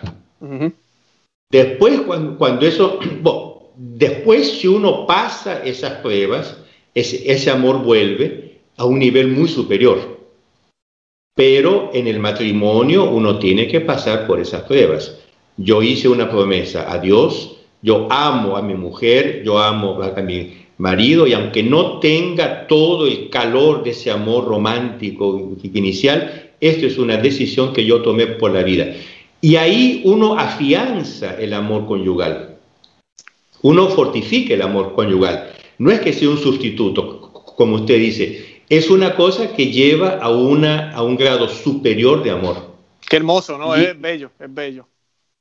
[1.54, 2.98] Después, cuando, eso,
[3.78, 6.58] después si uno pasa esas pruebas,
[6.96, 10.20] ese, amor vuelve a un nivel muy superior.
[11.36, 15.20] Pero en el matrimonio uno tiene que pasar por esas pruebas.
[15.58, 20.58] Yo hice una promesa a Dios, yo amo a mi mujer, yo amo a mi
[20.80, 26.98] marido y aunque no tenga todo el calor de ese amor romántico inicial, esto es
[26.98, 28.88] una decisión que yo tomé por la vida.
[29.44, 32.54] Y ahí uno afianza el amor conyugal
[33.64, 35.54] uno fortifique el amor conyugal.
[35.80, 40.30] No es que sea un sustituto, como usted dice, es una cosa que lleva a,
[40.30, 42.58] una, a un grado superior de amor.
[43.10, 43.76] Qué hermoso, ¿no?
[43.76, 44.86] es bello, es bello.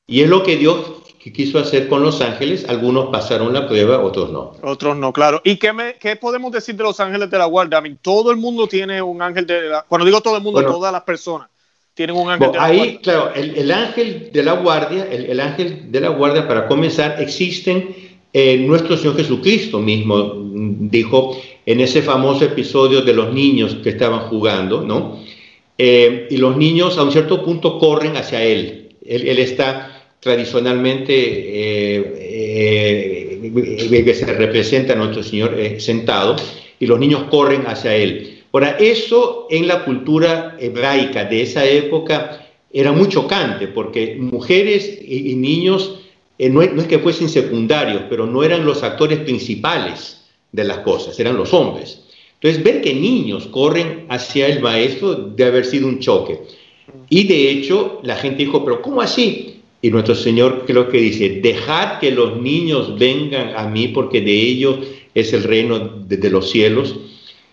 [0.07, 0.78] Y es lo que Dios
[1.18, 2.68] quiso hacer con los ángeles.
[2.68, 4.53] Algunos pasaron la prueba, otros no.
[4.62, 5.40] Otros no, claro.
[5.44, 7.82] ¿Y qué, qué podemos decir de los ángeles de la guardia?
[8.00, 11.03] todo el mundo tiene un ángel de la Cuando digo todo el mundo, todas las
[11.03, 11.48] personas
[11.95, 13.01] tienen un ángel de la ahí, guardia.
[13.01, 17.95] claro, el, ángel de la guardia, el, el ángel de la guardia, para comenzar, existen
[18.34, 24.20] eh, nuestro Señor Jesucristo mismo dijo en ese famoso episodio de los niños que estaban
[24.20, 25.22] jugando, ¿no?
[25.76, 28.95] Eh, y los niños a un cierto punto corren hacia Él.
[29.05, 32.22] Él, está tradicionalmente, eh,
[34.05, 36.36] que se representa a nuestro Señor sentado,
[36.78, 38.41] y los niños corren hacia Él.
[38.53, 45.34] Ahora, eso en la cultura hebraica de esa época era muy chocante, porque mujeres y
[45.34, 45.98] niños
[46.38, 51.18] eh, no, es, que fuesen secundarios, pero no eran los actores principales de las cosas,
[51.20, 52.03] eran los hombres.
[52.34, 56.40] Entonces, ver que niños corren hacia el maestro debe haber sido un choque.
[57.09, 59.61] Y de hecho, la gente dijo, pero ¿cómo así?
[59.80, 64.32] Y nuestro Señor creo que dice, dejad que los niños vengan a mí porque de
[64.32, 64.78] ellos
[65.14, 66.96] es el reino de, los cielos.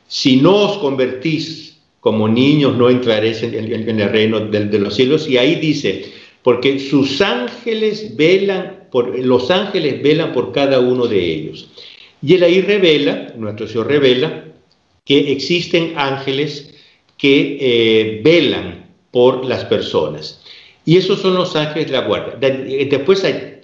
[0.10, 5.30] Si no os convertís como niños, no entraréis en, el reino de los cielos.
[5.30, 6.12] Y ahí dice,
[6.44, 11.70] porque sus ángeles velan por, los ángeles velan por cada uno de ellos.
[12.22, 14.46] Y él ahí revela, nuestro Señor revela,
[15.06, 16.74] que existen ángeles
[17.18, 20.42] que eh, velan por las personas.
[20.86, 22.36] Y esos son los ángeles de la guardia.
[22.40, 23.62] Después hay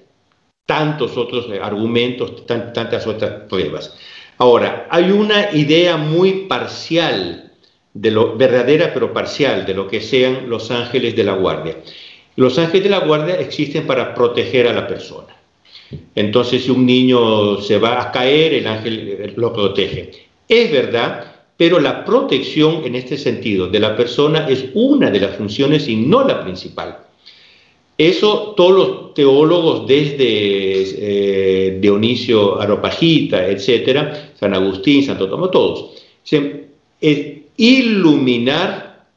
[0.66, 3.98] tantos otros argumentos, tantas otras pruebas.
[4.38, 7.54] Ahora, hay una idea muy parcial,
[7.94, 11.78] de lo verdadera pero parcial, de lo que sean los ángeles de la guardia.
[12.36, 15.34] Los ángeles de la guardia existen para proteger a la persona.
[16.16, 20.12] Entonces, si un niño se va a caer, el ángel lo protege.
[20.50, 25.38] Es verdad, pero la protección en este sentido de la persona es una de las
[25.38, 27.05] funciones y no la principal.
[27.98, 30.18] Eso todos los teólogos desde
[30.98, 36.04] eh, Dionisio Aropagita, etcétera, San Agustín, Santo Tomás, todos,
[37.00, 39.08] es iluminar,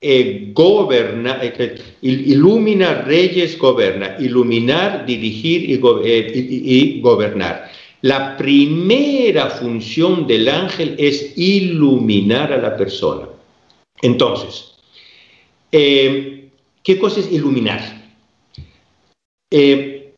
[0.00, 7.70] eh, gobernar, eh, iluminar reyes, goberna, iluminar, dirigir y, y gobernar.
[8.02, 13.28] La primera función del ángel es iluminar a la persona.
[14.02, 14.74] Entonces,
[16.84, 17.80] ¿Qué cosa es iluminar?
[19.50, 20.12] Eh,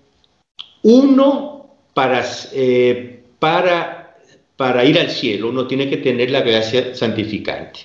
[0.82, 4.18] uno, para, eh, para,
[4.56, 7.80] para ir al cielo, uno tiene que tener la gracia santificante.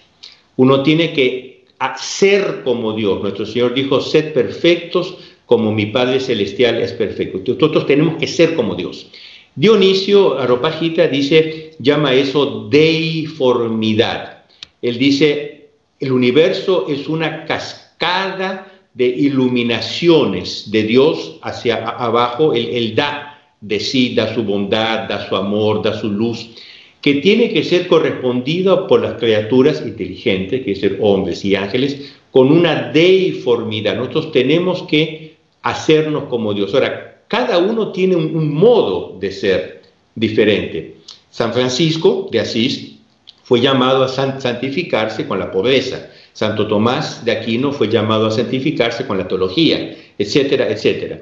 [0.57, 1.65] Uno tiene que
[1.97, 3.21] ser como Dios.
[3.21, 5.15] Nuestro Señor dijo, sed perfectos
[5.45, 7.53] como mi Padre Celestial es perfecto.
[7.53, 9.11] Nosotros tenemos que ser como Dios.
[9.53, 14.43] Dionisio Aropagita dice, llama eso deiformidad.
[14.82, 15.69] Él dice,
[15.99, 24.16] el universo es una cascada de iluminaciones de Dios hacia abajo, él, da de sí,
[24.16, 26.50] da su bondad, da su amor, da su luz,
[27.00, 32.52] que tiene que ser correspondida por las criaturas inteligentes, que ser hombres y ángeles, con
[32.52, 33.96] una deiformidad.
[33.96, 36.74] Nosotros tenemos que hacernos como Dios.
[36.74, 39.82] Ahora, cada uno tiene un modo de ser
[40.16, 40.98] diferente.
[41.30, 42.98] San Francisco de Asís
[43.44, 46.11] fue llamado a santificarse con la pobreza.
[46.34, 51.21] Santo Tomás de Aquino fue llamado a santificarse con la teología, etcétera, etcétera.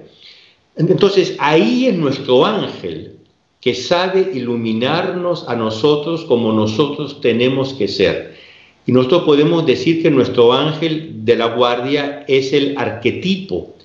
[0.76, 3.18] Entonces ahí es nuestro ángel
[3.60, 8.38] que sabe iluminarnos a nosotros como nosotros tenemos que ser.
[8.86, 13.76] Y nosotros podemos decir que nuestro ángel de la guardia es el arquetipo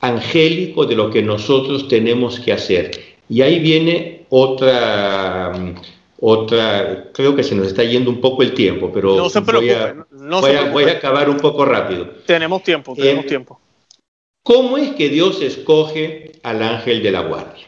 [0.00, 2.90] angélico de lo que nosotros tenemos que hacer.
[3.28, 5.52] Y ahí viene otra
[6.24, 9.42] otra, creo que se nos está yendo un poco el tiempo, pero no se a,
[9.42, 12.06] no voy, a, voy, a, acabar un poco rápido.
[12.26, 13.60] Tenemos tiempo, tenemos eh, tiempo.
[14.44, 17.64] ¿Cómo es que Dios escoge al ángel de la guardia?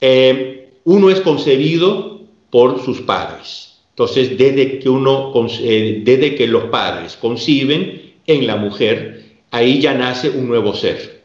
[0.00, 2.20] Eh, uno es concebido
[2.50, 3.78] por sus padres.
[3.90, 9.94] Entonces, desde que uno, eh, desde que los padres conciben en la mujer, ahí ya
[9.94, 11.22] nace un nuevo ser.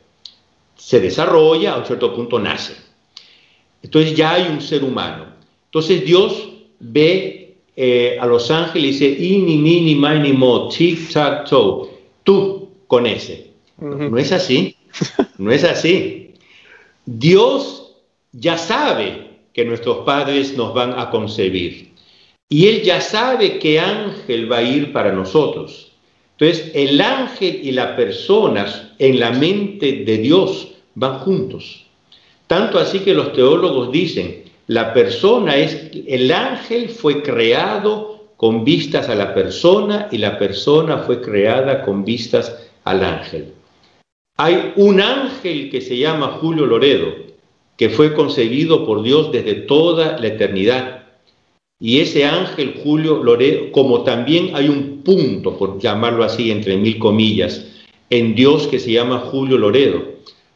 [0.76, 2.76] Se desarrolla, a un cierto punto nace.
[3.82, 5.26] Entonces ya hay un ser humano.
[5.66, 6.50] Entonces Dios
[6.80, 7.39] ve
[7.82, 11.88] eh, a los ángeles y dice, ini, mini, mini, mo, tic, tac, toe,
[12.26, 13.52] tú con ese.
[13.78, 14.76] No es así,
[15.38, 16.34] no es así.
[17.06, 17.96] Dios
[18.34, 21.94] ya sabe que nuestros padres nos van a concebir
[22.50, 25.94] y Él ya sabe qué ángel va a ir para nosotros.
[26.38, 31.86] Entonces, el ángel y la persona en la mente de Dios van juntos.
[32.46, 39.10] Tanto así que los teólogos dicen, la persona es, el ángel fue creado con vistas
[39.10, 43.52] a la persona y la persona fue creada con vistas al ángel.
[44.38, 47.16] Hay un ángel que se llama Julio Loredo,
[47.78, 51.08] que fue concebido por Dios desde toda la eternidad.
[51.80, 57.00] Y ese ángel Julio Loredo, como también hay un punto, por llamarlo así, entre mil
[57.00, 57.66] comillas,
[58.12, 60.04] en Dios que se llama Julio Loredo.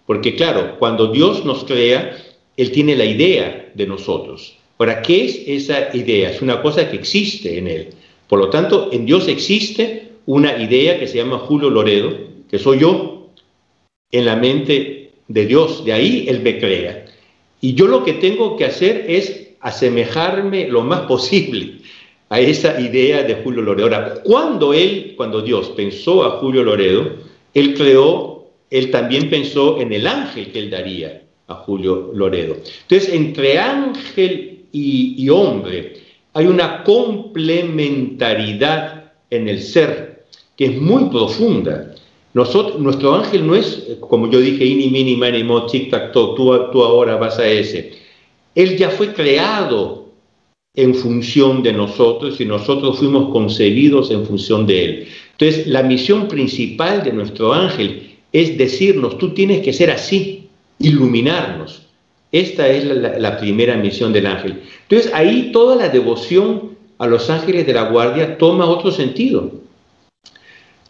[0.05, 2.16] Porque claro, cuando Dios nos crea,
[2.55, 4.57] Él tiene la idea de nosotros.
[4.77, 6.29] Ahora, ¿qué es esa idea?
[6.29, 7.89] Es una cosa que existe en Él.
[8.27, 12.15] Por lo tanto, en Dios existe una idea que se llama Julio Loredo,
[12.49, 13.29] que soy yo,
[14.11, 15.83] en la mente de Dios.
[15.85, 17.05] De ahí Él me crea.
[17.61, 21.77] Y yo lo que tengo que hacer es asemejarme lo más posible
[22.29, 23.85] a esa idea de Julio Loredo.
[23.85, 27.17] Ahora, cuando Él, cuando Dios pensó a Julio Loredo,
[27.53, 31.22] Él creó, Él también pensó en el ángel que Él daría
[31.65, 32.55] Julio Loredo.
[32.83, 36.01] Entonces, entre ángel y, hombre
[36.33, 40.25] hay una complementariedad en el ser
[40.57, 41.93] que es muy profunda.
[42.33, 46.33] Nosotros, nuestro ángel no es, como yo dije, ini, mini, mani, mo, tic, tac, tú,
[46.35, 47.91] tú ahora vas a ese.
[48.55, 50.09] Él ya fue creado
[50.75, 55.07] en función de nosotros y nosotros fuimos concebidos en función de Él.
[55.33, 60.42] Entonces, la misión principal de nuestro ángel es decirnos, tú tienes que ser así,
[60.84, 61.88] iluminarnos.
[62.31, 64.61] Esta es la, primera misión del ángel.
[64.88, 69.51] Entonces ahí toda la devoción a los ángeles de la guardia toma otro sentido.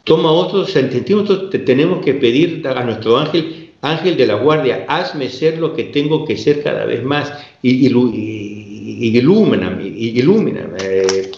[0.04, 1.22] Toma otro sentido.
[1.22, 5.84] Nosotros tenemos que pedir a nuestro ángel ángel de la guardia, hazme ser lo que
[5.84, 7.32] tengo que ser cada vez más,
[7.62, 11.32] y, ilumíname, ilumíname, eh,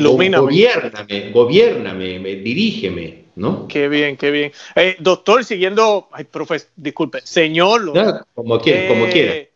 [0.00, 3.68] gobiername, gobiername, dirígeme, ¿no?
[3.68, 4.52] Qué bien, qué bien.
[4.74, 7.92] Eh, doctor, siguiendo, ay, profe, disculpe, señor.
[8.34, 9.46] como quiera, como quiera.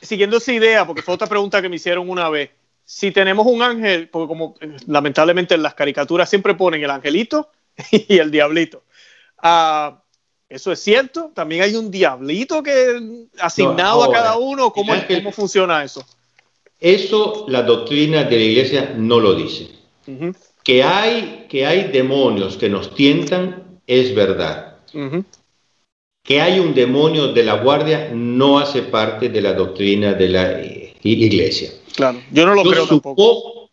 [0.00, 2.50] Siguiendo esa idea, porque fue otra pregunta que me hicieron una vez
[2.84, 7.50] si tenemos un ángel, porque como eh, lamentablemente en las caricaturas siempre ponen el angelito
[7.90, 8.82] y el diablito.
[9.36, 10.02] Ah,
[10.48, 11.30] ¿Eso es cierto?
[11.34, 14.72] ¿También hay un diablito que asignado a cada uno?
[14.72, 16.02] ¿Cómo, ¿Cómo, funciona eso?
[16.80, 19.68] Eso la doctrina de la iglesia no lo dice.
[20.68, 24.76] Que, hay, que hay demonios que nos tientan es verdad.
[26.22, 30.60] Que hay un demonio de la guardia no hace parte de la doctrina de la
[30.60, 31.70] eh, iglesia.
[31.96, 33.70] Claro, yo no lo creo tampoco.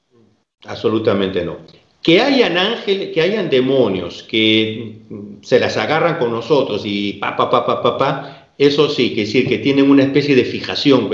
[0.64, 1.58] Absolutamente no.
[2.02, 5.00] Que hayan ángeles, que hayan demonios que
[5.41, 9.26] se las agarran con nosotros y pa, pa, pa, pa, pa, pa, eso sí, que
[9.26, 11.10] decir que tienen una especie de fijación,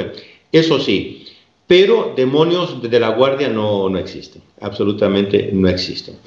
[0.51, 1.25] eso sí.
[1.71, 6.17] Pero demonios de la guardia no, no existen, absolutamente no existen.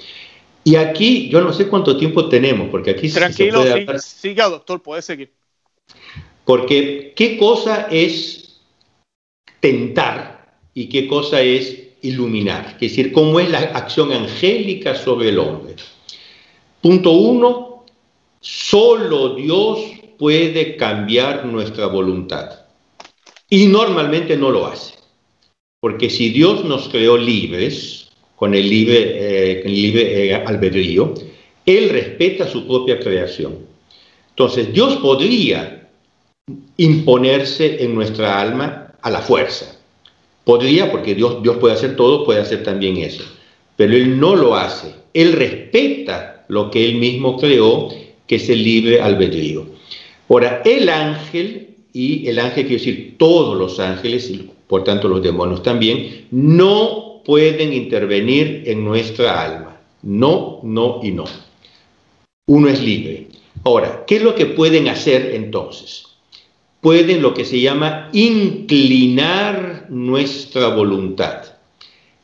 [0.64, 4.49] Y aquí, yo no sé cuánto tiempo tenemos, porque aquí Tranquilo, se puede sí, siga,
[4.49, 5.34] doctor, puede seguir.
[6.47, 8.62] Porque, ¿qué cosa es
[9.61, 15.38] tentar y qué cosa es iluminar, es decir, cómo es la acción angélica sobre el
[15.38, 15.74] hombre.
[16.80, 17.84] Punto uno,
[18.40, 19.78] solo Dios
[20.18, 22.61] puede cambiar nuestra voluntad
[23.51, 24.95] y normalmente no lo hace,
[25.85, 31.12] porque si Dios nos creó libres, con el libre, eh, eh, albedrío,
[31.66, 33.59] Él respeta su propia creación.
[34.30, 35.87] Entonces, Dios podría
[36.78, 39.78] imponerse en nuestra alma a la fuerza,
[40.45, 43.24] Podría, porque Dios, Dios puede hacer todo, puede hacer también eso.
[43.76, 44.95] Pero Él no lo hace.
[45.12, 47.91] Él respeta lo que Él mismo creó,
[48.26, 49.66] que es el libre albedrío.
[50.30, 54.32] Ahora, el ángel, y el ángel quiere decir todos los ángeles,
[54.67, 59.81] por tanto los demonios también, no pueden intervenir en nuestra alma.
[60.03, 61.25] No, no y no.
[62.47, 63.29] Uno es libre.
[63.65, 66.05] Ahora, ¿qué es lo que pueden hacer entonces?
[66.85, 71.45] pueden lo que se llama inclinar nuestra voluntad,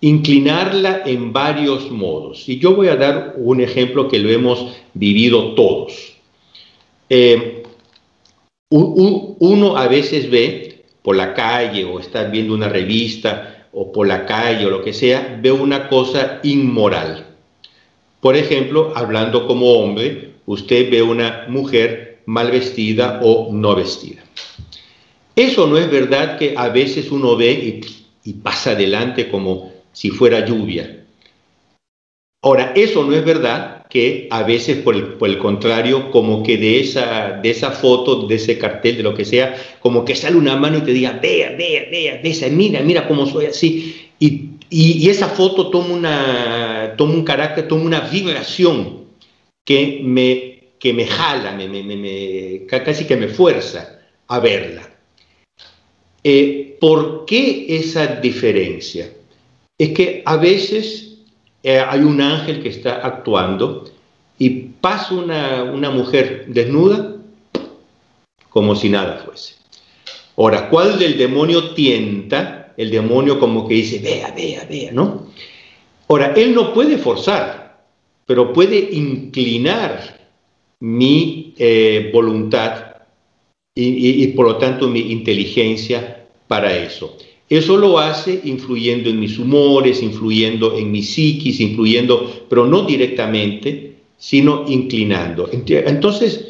[0.02, 2.46] inclinarla en varios modos.
[2.46, 6.12] Y yo voy a dar un ejemplo que lo hemos vivido todos.
[7.08, 7.62] Eh,
[8.68, 10.69] uno a veces ve
[11.02, 14.92] por la calle o está viendo una revista o por la calle o lo que
[14.92, 17.26] sea, ve una cosa inmoral.
[18.20, 24.22] Por ejemplo, hablando como hombre, usted ve una mujer mal vestida o no vestida.
[25.36, 27.80] Eso no es verdad que a veces uno ve
[28.24, 31.04] y, pasa adelante como si fuera lluvia.
[32.42, 37.40] Ahora, eso no es verdad que a veces, por el, contrario, como que de esa,
[37.42, 40.78] de esa foto, de ese cartel, de lo que sea, como que sale una mano
[40.78, 44.10] y te diga, vea, vea, vea, vea, mira, mira cómo soy así.
[44.20, 44.46] Y,
[45.08, 49.06] esa foto toma, una, toma un carácter, toma una vibración
[49.64, 54.88] que me, que me jala, me, casi que me fuerza a verla.
[56.22, 59.10] Eh, ¿Por qué esa diferencia?
[59.76, 61.09] Es que a veces
[61.62, 63.90] eh, hay un ángel que está actuando
[64.38, 64.50] y
[64.80, 67.16] pasa una, una mujer desnuda
[68.48, 69.54] como si nada fuese.
[70.36, 72.72] Ahora, ¿cuál del demonio tienta?
[72.76, 75.26] El demonio como que dice, vea, vea, vea, ¿no?
[76.08, 77.84] Ahora, él no puede forzar,
[78.26, 80.18] pero puede inclinar
[80.80, 82.86] mi eh, voluntad
[83.74, 87.16] y, por lo tanto mi inteligencia para eso.
[87.50, 93.96] Eso lo hace influyendo en mis humores, influyendo en mi psiquis, influyendo, pero no directamente,
[94.16, 95.50] sino inclinando.
[95.50, 96.46] Entonces,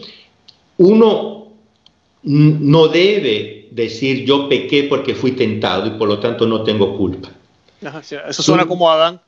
[0.77, 1.55] uno
[2.23, 7.31] no debe decir yo pequé porque fui tentado y por lo tanto no tengo culpa.
[8.29, 9.23] Eso suena como Adán.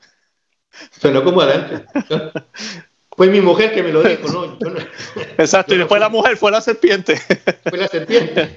[1.01, 1.87] Suena como Adán.
[3.17, 4.59] Fue mi mujer que me lo dijo, ¿no?
[5.39, 7.19] Exacto, y después la mujer fue la serpiente.
[7.69, 8.57] Fue la serpiente.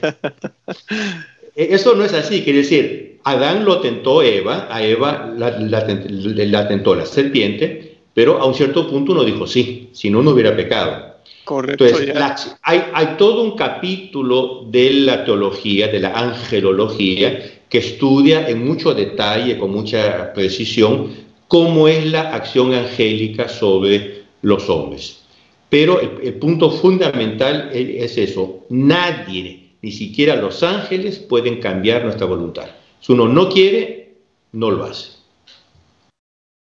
[1.56, 6.96] E, eso no es así, quiere decir, Adán lo tentó Eva, a Eva la, tentó
[6.96, 11.16] la serpiente, pero a un cierto punto uno dijo sí, si no, no hubiera pecado.
[11.44, 11.86] Correcto.
[11.86, 18.66] Entonces, hay, hay todo un capítulo de la teología, de la angelología, que estudia en
[18.66, 21.10] mucho detalle, con mucha precisión,
[21.48, 25.24] cómo es la acción angélica sobre los hombres.
[25.70, 32.66] Pero el, punto fundamental es eso, nadie, ni siquiera los ángeles, pueden cambiar nuestra voluntad.
[33.00, 34.16] Si uno no quiere,
[34.54, 35.12] no lo hace.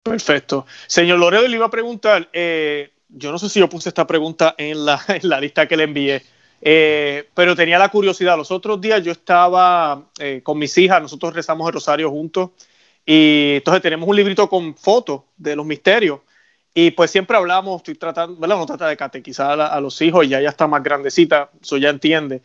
[0.03, 0.67] Perfecto.
[0.87, 4.55] Señor Loredo, le iba a preguntar, eh, yo no sé si yo puse esta pregunta
[4.59, 5.01] en la,
[5.41, 6.23] lista que le envié.
[6.61, 8.37] Eh, pero tenía la curiosidad.
[8.37, 12.51] Los otros días yo estaba eh, con mis hijas, nosotros rezamos el rosario juntos,
[13.07, 16.21] y entonces tenemos un librito con fotos de los misterios.
[16.75, 18.59] Y pues siempre hablamos, estoy tratando, ¿verdad?
[18.59, 22.43] No trata de catequizar a, los hijos, ya ella está más grandecita, eso ya entiende.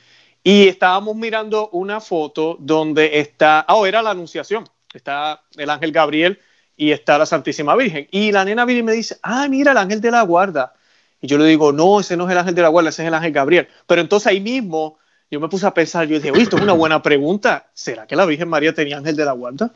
[0.49, 5.91] Y estábamos mirando una foto donde está, ah, oh, era la Anunciación, está el ángel
[5.91, 6.39] Gabriel
[6.76, 8.07] y está la Santísima Virgen.
[8.09, 10.73] Y la nena viene y me dice, ah, mira el ángel de la guarda.
[11.21, 13.09] Y yo le digo, no, ese no es el ángel de la guarda, ese es
[13.09, 13.67] el ángel Gabriel.
[13.85, 14.97] Pero entonces ahí mismo
[15.30, 17.69] yo me puse a pensar, yo dije, esto es una buena pregunta.
[17.71, 19.71] ¿Será que la Virgen María tenía ángel de la guarda?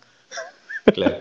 [0.91, 1.17] Claro.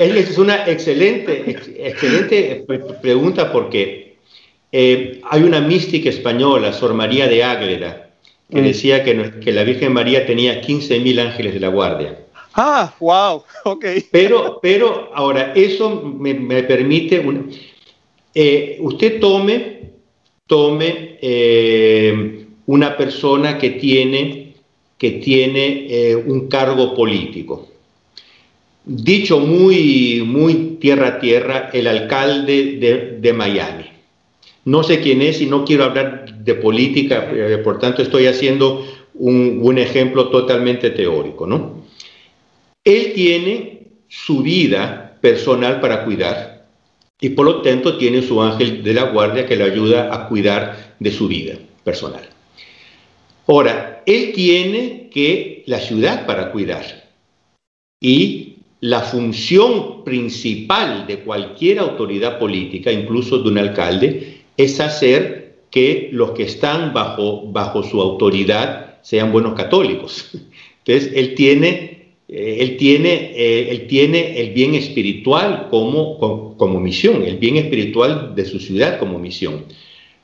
[0.00, 2.66] es una excelente, excelente
[3.00, 4.18] pregunta porque
[4.72, 8.09] eh, hay una mística española, Sor María de Ágreda,
[8.50, 8.64] que mm.
[8.64, 12.18] decía que, que, la Virgen María tenía 15.000 ángeles de la guardia.
[12.54, 13.84] Ah, wow, ok.
[14.10, 17.22] Pero, pero ahora, eso me, permite,
[18.34, 19.90] eh, usted tome,
[20.46, 24.54] tome eh, una persona que tiene,
[24.98, 27.68] que tiene eh, un cargo político.
[28.84, 33.79] Dicho muy, muy tierra a tierra, el alcalde de, de Miami.
[34.64, 37.30] No sé quién es y no quiero hablar de política,
[37.64, 41.84] por tanto estoy haciendo un, un ejemplo totalmente teórico, ¿no?
[42.84, 46.66] Él tiene su vida personal para cuidar
[47.20, 50.94] y por lo tanto tiene su ángel de la guardia que le ayuda a cuidar
[50.98, 51.54] de su vida
[51.84, 52.28] personal.
[53.46, 57.10] Ahora, él tiene que la ciudad para cuidar
[58.00, 66.10] y la función principal de cualquier autoridad política, incluso de un alcalde, es hacer que
[66.12, 70.30] los que están bajo, bajo su autoridad sean buenos católicos.
[70.84, 71.90] Entonces, él tiene
[72.32, 78.36] eh, él, tiene, eh, él tiene el bien espiritual como, como, misión, el bien espiritual
[78.36, 79.64] de su ciudad como misión.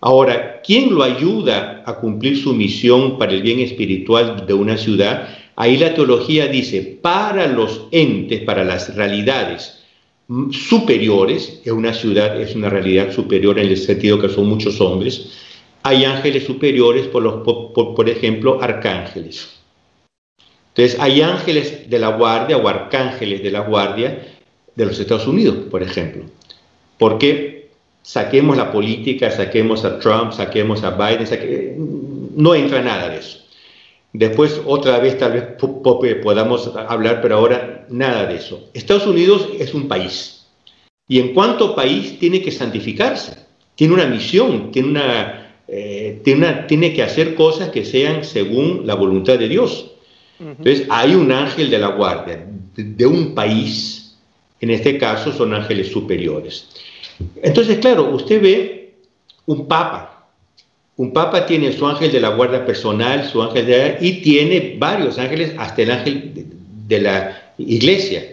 [0.01, 5.31] Ahora, ¿quién lo ayuda a cumplir su misión para el bien espiritual de una ciudad?
[5.57, 9.83] Ahí la teología dice, para los entes, para las realidades
[10.51, 15.33] superiores, que una ciudad es una realidad superior en el sentido que son muchos hombres,
[15.83, 19.57] hay ángeles superiores, por, los, por ejemplo, arcángeles.
[20.75, 24.27] Entonces, hay ángeles de la guardia o arcángeles de la guardia
[24.75, 26.25] de los Estados Unidos, por ejemplo.
[26.99, 27.71] Porque
[28.03, 33.46] saquemos la política, saquemos a Trump, saquemos a Biden, no entra nada de eso.
[34.19, 35.45] Después, otra vez, tal vez
[36.23, 38.71] podamos hablar, pero ahora nada de eso.
[38.73, 40.47] Estados Unidos es un país.
[41.07, 43.37] Y en cuanto país tiene que santificarse,
[43.75, 48.87] tiene una misión, tiene, una, eh, tiene, una, tiene que hacer cosas que sean según
[48.87, 49.91] la voluntad de Dios.
[50.41, 54.17] Entonces, hay un ángel de la guardia de, un país,
[54.61, 56.69] en este caso son ángeles superiores.
[57.43, 58.95] Entonces, claro, usted ve
[59.45, 60.16] un papa.
[60.99, 65.19] Un papa tiene su ángel de la guardia personal, su ángel de y tiene varios
[65.19, 66.47] ángeles, hasta el ángel
[66.87, 68.25] de, la iglesia,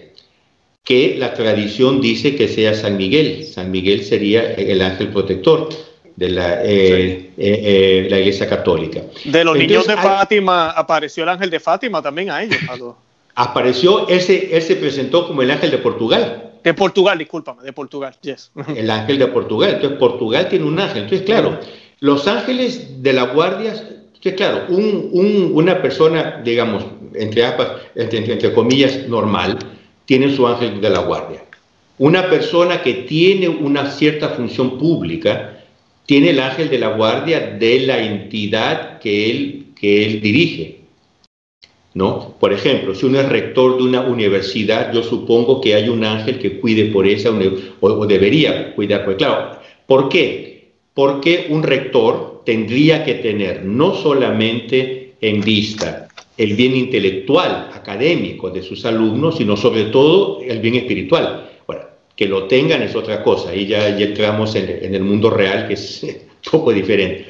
[0.84, 3.45] que la tradición dice que sea San Miguel.
[3.45, 5.69] San Miguel sería el ángel protector
[6.15, 9.02] de la, eh, eh, eh, la Iglesia Católica.
[9.26, 12.57] De los niños de Fátima, apareció el ángel de Fátima también a ellos.
[13.35, 16.52] Apareció, él se, él se presentó como el ángel de Portugal.
[16.64, 18.52] De Portugal, discúlpame, de Portugal, yes.
[18.76, 19.72] El ángel de Portugal.
[19.73, 21.03] Entonces, Portugal tiene un ángel.
[21.03, 21.60] Entonces, claro,
[22.03, 23.73] los ángeles de la guardia,
[24.19, 26.84] que claro, un, un, una persona, digamos,
[27.15, 27.45] entre,
[27.95, 29.57] entre, entre comillas, normal,
[30.03, 31.45] tiene su ángel de la guardia.
[31.97, 35.63] Una persona que tiene una cierta función pública,
[36.05, 40.81] tiene el ángel de la guardia de la entidad que él, que él dirige.
[41.93, 42.35] ¿No?
[42.38, 46.38] Por ejemplo, si uno es rector de una universidad, yo supongo que hay un ángel
[46.38, 47.30] que cuide por esa
[47.80, 49.05] o, debería cuidar.
[49.05, 49.57] Pues claro,
[49.88, 50.52] ¿por qué?
[50.93, 56.07] Porque un rector tendría que tener no solamente en vista
[56.37, 61.49] el bien intelectual, académico de sus alumnos, sino sobre todo el bien espiritual
[62.15, 66.03] que lo tengan es otra cosa, ahí ya, entramos en, el mundo real que es
[66.03, 67.25] un poco diferente.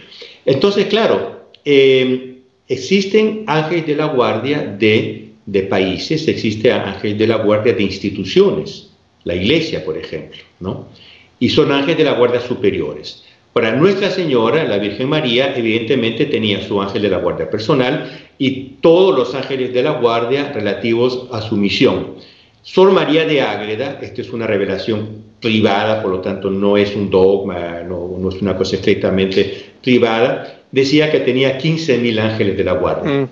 [0.46, 7.38] Entonces, claro, eh, existen ángeles de la guardia de, de países, existe ángeles de la
[7.38, 8.90] guardia de instituciones,
[9.24, 10.90] la iglesia, por ejemplo, ¿no?
[11.40, 13.24] Y son ángeles de la guardia superiores.
[13.54, 18.78] Para Nuestra Señora, la Virgen María, evidentemente tenía su ángel de la guardia personal y
[18.82, 22.16] todos los ángeles de la guardia relativos a su misión.
[22.64, 27.12] Sor María de Ágreda, esta es una revelación privada, por lo tanto no es un
[27.12, 33.12] dogma, no, es una cosa estrictamente privada, decía que tenía 15.000 ángeles de la guardia.
[33.12, 33.30] Mm.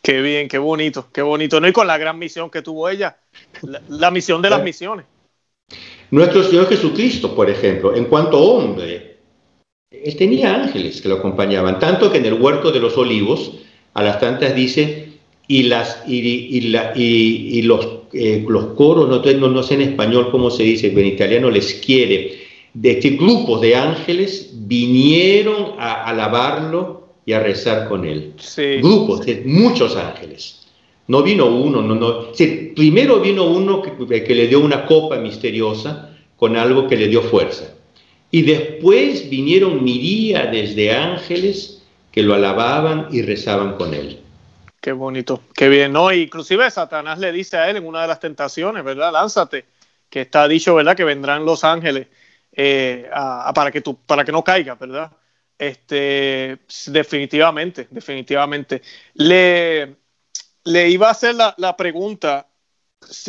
[0.00, 1.60] qué bien, qué bonito, qué bonito.
[1.60, 1.68] ¿no?
[1.68, 3.18] Y con la gran misión que tuvo ella,
[3.88, 5.04] la, misión de las misiones.
[6.12, 9.09] Nuestro Señor Jesucristo, por ejemplo, en cuanto hombre,
[9.90, 13.52] él tenía ángeles que lo acompañaban, tanto que en el huerto de los olivos,
[13.94, 15.08] a las tantas dice,
[15.48, 20.50] y, las, y, la, y los, eh, los coros, no, no, sé en español cómo
[20.50, 22.38] se dice, en italiano les quiere,
[22.72, 28.34] de este grupos de ángeles vinieron a alabarlo y a rezar con él.
[28.80, 30.68] Grupos de muchos ángeles.
[31.08, 32.28] No vino uno, no, no.
[32.76, 37.22] primero vino uno que, que le dio una copa misteriosa con algo que le dio
[37.22, 37.74] fuerza.
[38.30, 41.82] Y después vinieron miríades de ángeles
[42.12, 44.20] que lo alababan y rezaban con él.
[44.80, 46.12] Qué bonito, qué bien, ¿no?
[46.12, 49.12] Inclusive Satanás le dice a él en una de las tentaciones, ¿verdad?
[49.12, 49.66] Lánzate,
[50.08, 50.96] que está dicho, ¿verdad?
[50.96, 52.06] Que vendrán los ángeles
[52.52, 53.08] eh,
[53.54, 55.12] para, que tú, para que no caigas, ¿verdad?
[55.58, 58.80] Este, definitivamente, definitivamente.
[59.14, 59.96] Le,
[60.64, 62.48] le iba a hacer la, la pregunta,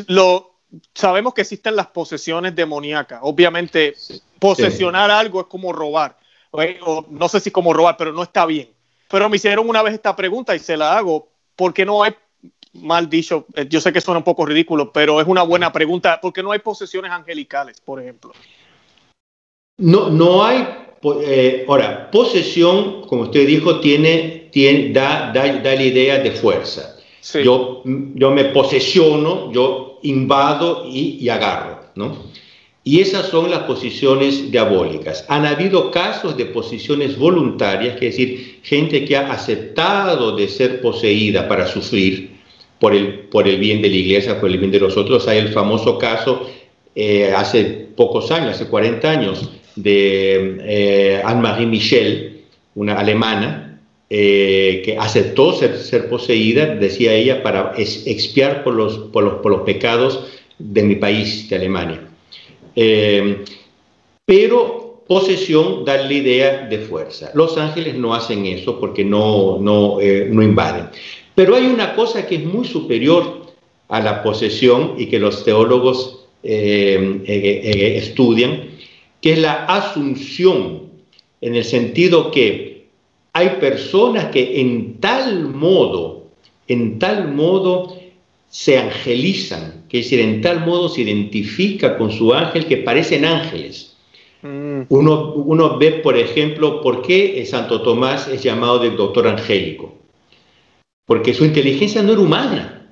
[0.07, 0.61] lo,
[0.93, 3.19] sabemos que existen las posesiones demoníacas.
[3.23, 3.95] Obviamente,
[4.41, 6.17] posesionar algo es como robar.
[6.51, 8.69] O, no sé si como robar, pero no está bien.
[9.07, 11.29] Pero me hicieron una vez esta pregunta y se la hago.
[11.55, 12.13] ¿Por qué no hay,
[12.73, 16.19] mal dicho, eh, yo sé que suena un poco ridículo, pero es una buena pregunta,
[16.19, 18.31] ¿por qué no hay posesiones angelicales, por ejemplo?
[19.77, 20.67] No, no hay,
[21.23, 26.97] eh, ahora, posesión, como usted dijo, tiene, tiene, da, da, da la idea de fuerza.
[27.43, 32.17] Yo, yo me posesiono, yo invado y, agarro, ¿no?
[32.83, 35.23] Y esas son las posiciones diabólicas.
[35.27, 40.81] Han habido casos de posiciones voluntarias, que es decir, gente que ha aceptado de ser
[40.81, 42.31] poseída para sufrir
[42.79, 45.27] por el, por el bien de la iglesia, por el bien de los otros.
[45.27, 46.49] Hay el famoso caso
[46.95, 47.63] eh, hace
[47.95, 52.41] pocos años, hace 40 años, de eh, Anne-Marie Michel,
[52.73, 53.79] una alemana,
[54.09, 59.51] eh, que aceptó ser, ser, poseída, decía ella, para expiar por los, por los, por
[59.51, 60.25] los pecados
[60.57, 62.10] de mi país, de Alemania.
[62.75, 63.43] Eh,
[64.25, 67.31] pero posesión da la idea de fuerza.
[67.33, 70.85] Los ángeles no hacen eso porque no, no, eh, no invaden.
[71.35, 73.41] Pero hay una cosa que es muy superior
[73.89, 78.69] a la posesión y que los teólogos estudian,
[79.21, 80.89] que es la asunción,
[81.41, 82.71] en el sentido que
[83.33, 86.27] hay personas que en tal modo,
[86.67, 88.00] en tal modo
[88.51, 93.23] se angelizan, que es decir, en tal modo se identifica con su ángel que parecen
[93.23, 93.95] ángeles.
[94.41, 94.81] Mm.
[94.89, 99.95] Uno, uno, ve, por ejemplo, por qué Santo Tomás es llamado del doctor angélico.
[101.05, 102.89] Porque su inteligencia no era humana.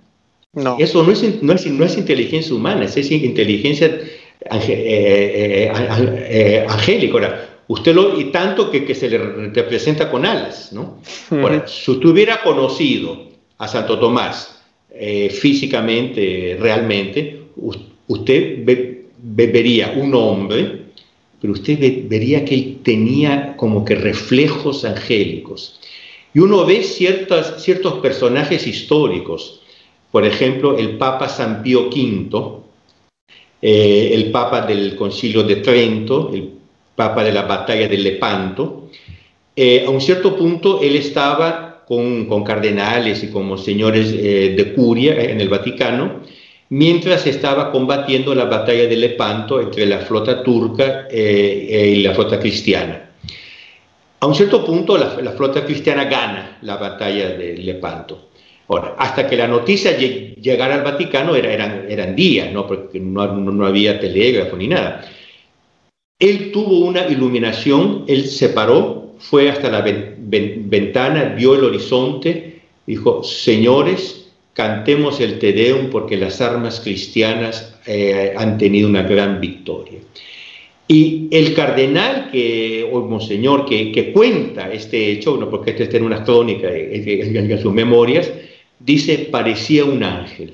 [0.54, 0.78] No.
[0.80, 4.10] Eso no es, no es, inteligencia humana, es inteligencia eh,
[4.50, 7.50] eh, eh, angélica.
[7.68, 9.18] Usted lo, y tanto que, que se le
[9.50, 11.00] representa con alas, ¿no?
[11.68, 13.28] si usted hubiera conocido
[13.60, 14.59] a Santo Tomás
[14.92, 17.42] eh, físicamente, realmente,
[18.08, 18.66] usted
[19.18, 20.82] vería un hombre,
[21.42, 25.80] pero usted vería que tenía como que reflejos angélicos.
[26.34, 29.62] Y uno ve ciertas, ciertos personajes históricos,
[30.12, 32.60] por ejemplo, el Papa San Pío V,
[33.62, 36.50] eh, el Papa del Concilio de Trento, el
[36.96, 38.90] papa de la batalla de Lepanto,
[39.56, 44.74] eh, a un cierto punto él estaba con, con cardenales y como señores eh, de
[44.74, 46.22] curia en el Vaticano,
[46.70, 52.40] mientras estaba combatiendo la batalla de Lepanto entre la flota turca eh, y la flota
[52.40, 53.10] cristiana.
[54.20, 58.30] A un cierto punto la, flota cristiana gana la batalla de Lepanto.
[58.68, 62.68] Ahora, hasta que la noticia llegara al Vaticano era, eran, eran días, ¿no?
[62.68, 65.10] porque no, no había telégrafo ni nada.
[66.20, 73.24] Él tuvo una iluminación, él se paró, fue hasta la ventana, vio el horizonte, dijo,
[73.24, 80.00] señores, cantemos el Te Deum porque las armas cristianas eh, han tenido una gran victoria.
[80.88, 85.98] Y el cardenal que, o monseñor que, que cuenta este hecho, no, porque este está
[85.98, 88.32] en una crónica, en, sus memorias,
[88.80, 90.54] dice, parecía un ángel.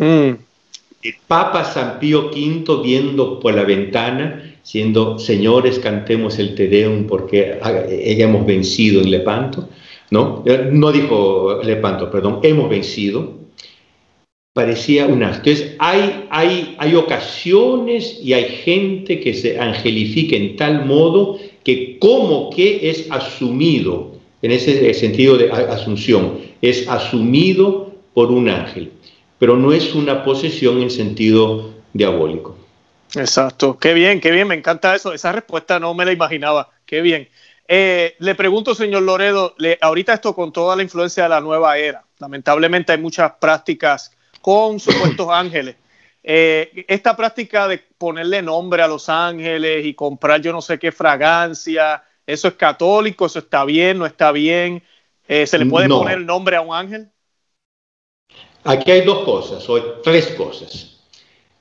[0.00, 7.06] El Papa San Pío V viendo por la ventana siendo señores, cantemos el Te Deum
[7.06, 9.66] porque hemos vencido en Lepanto,
[10.10, 10.44] ¿no?
[10.72, 13.32] No dijo Lepanto, perdón, hemos vencido.
[14.52, 20.84] Parecía un Entonces, hay, hay, hay ocasiones y hay gente que se angelifica en tal
[20.84, 28.50] modo que como que es asumido, en ese sentido de asunción, es asumido por un
[28.50, 28.90] ángel,
[29.38, 32.57] pero no es una posesión en sentido diabólico.
[33.14, 35.12] Exacto, qué bien, qué bien, me encanta eso.
[35.12, 37.28] Esa respuesta no me la imaginaba, qué bien.
[37.66, 41.76] Eh, le pregunto, señor Loredo, le, ahorita esto con toda la influencia de la nueva
[41.76, 44.10] era, lamentablemente hay muchas prácticas
[44.40, 45.76] con supuestos ángeles.
[46.22, 50.92] Eh, esta práctica de ponerle nombre a los ángeles y comprar yo no sé qué
[50.92, 53.24] fragancia, ¿Eso es católico?
[53.24, 53.96] ¿Eso está bien?
[53.96, 54.82] ¿No está bien?
[55.26, 57.10] Eh, ¿Se le puede poner el nombre a un ángel?
[58.64, 60.87] Aquí hay dos cosas, o tres cosas.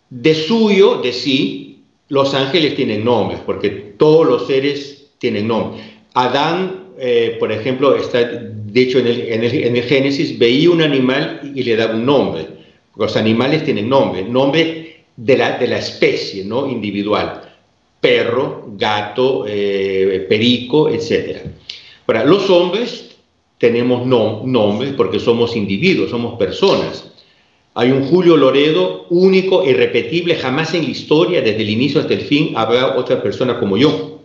[0.10, 1.80] De suyo, de sí,
[2.10, 5.84] los ángeles tienen nombres, porque todos los seres tienen nombres.
[6.14, 8.28] Adán, eh, por ejemplo, está
[8.66, 12.48] dicho en el, en, el, Génesis, veía un animal y le daba un nombre.
[12.96, 16.70] Los animales tienen nombre, nombre de la, de la especie, ¿no?
[16.70, 17.44] Individual.
[18.00, 21.40] Perro, gato, eh, perico, etc.
[22.08, 23.18] Ahora, los hombres
[23.58, 27.12] tenemos no, nombres porque somos individuos, somos personas.
[27.80, 32.22] Hay un Julio Loredo único, irrepetible, jamás en la historia, desde el inicio hasta el
[32.22, 34.22] fin, habrá otra persona como yo.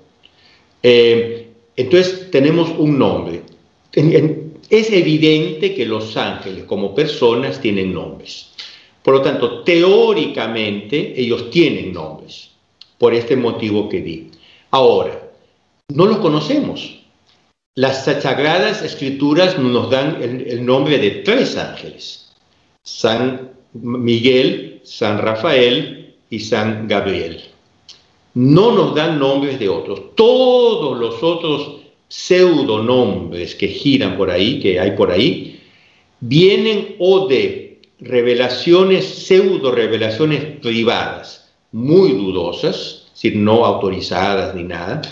[0.82, 3.42] Eh, entonces tenemos un nombre.
[3.92, 8.52] Es evidente que los ángeles como personas tienen nombres.
[9.02, 12.52] Por lo tanto, teóricamente ellos tienen nombres,
[12.96, 14.30] por este motivo que di.
[14.70, 15.28] Ahora,
[15.88, 17.02] no los conocemos.
[17.74, 22.21] Las sagradas escrituras nos dan el, nombre de tres ángeles,
[22.82, 27.40] San Miguel, San Rafael y San Gabriel.
[28.34, 30.14] No nos dan nombres de otros.
[30.14, 35.60] Todos los otros pseudonombres que giran por ahí, que hay por ahí,
[36.20, 45.02] vienen o de revelaciones, pseudo revelaciones privadas, muy dudosas, es decir, no autorizadas ni nada,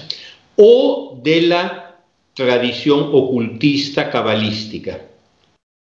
[0.56, 2.00] o de la
[2.34, 5.09] tradición ocultista cabalística,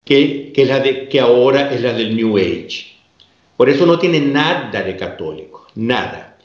[0.05, 0.53] que,
[1.09, 2.85] que, ahora es la del New Age.
[3.57, 6.37] Por eso no tiene nada de católico, nada.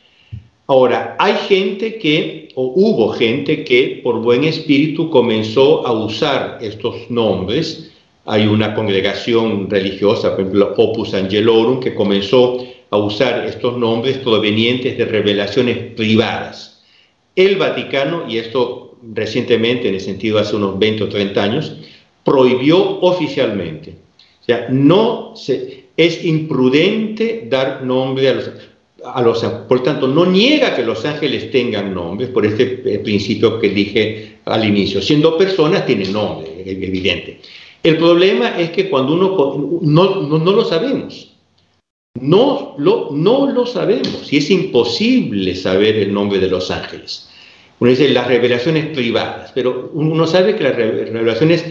[0.66, 7.10] Ahora, hay gente que, o hubo gente que por buen espíritu comenzó a usar estos
[7.10, 7.92] nombres.
[8.24, 14.96] Hay una congregación religiosa, por ejemplo, Opus Angelorum, que comenzó a usar estos nombres provenientes
[14.96, 16.82] de revelaciones privadas.
[17.36, 21.76] El Vaticano, y esto recientemente, en el sentido hace unos 20 o 30 años,
[22.24, 23.96] prohibió oficialmente.
[24.40, 25.34] O sea, no
[25.96, 28.50] es imprudente dar nombre a los,
[29.04, 29.44] a los...
[29.68, 34.38] Por tanto, no niega que los ángeles tengan nombres, por este eh, principio que dije
[34.44, 35.02] al inicio.
[35.02, 37.40] Siendo personas, tienen nombre, evidente.
[37.82, 39.80] El problema es que cuando uno...
[39.82, 41.30] No, no, no lo sabemos.
[42.20, 47.30] No lo, no lo sabemos y es imposible saber el nombre de los ángeles.
[47.78, 51.64] Uno dice las revelaciones privadas, pero uno sabe que las revelaciones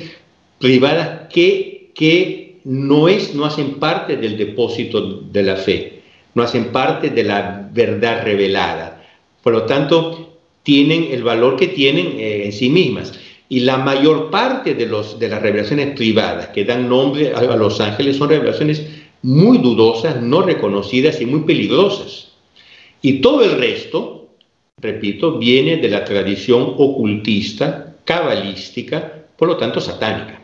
[0.59, 6.01] privadas que, que no, es, no hacen parte del depósito de la fe,
[6.35, 9.03] no hacen parte de la verdad revelada.
[9.41, 13.13] Por lo tanto, tienen el valor que tienen eh, en sí mismas.
[13.51, 17.55] Y la mayor parte de, los, de las revelaciones privadas que dan nombre a, a
[17.55, 18.85] los ángeles son revelaciones
[19.23, 22.29] muy dudosas, no reconocidas y muy peligrosas.
[23.01, 24.29] Y todo el resto,
[24.77, 30.38] repito, viene de la tradición ocultista, cabalística, por lo tanto satánica.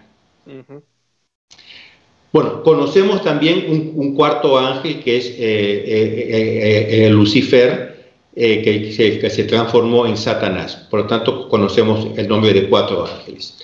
[2.32, 3.66] Bueno, conocemos también
[3.96, 7.96] un, cuarto ángel que es eh, eh, eh, Lucifer,
[8.36, 8.92] que
[9.30, 10.88] se, transformó en Satanás.
[10.90, 13.58] Por lo tanto, conocemos el nombre de cuatro ángeles.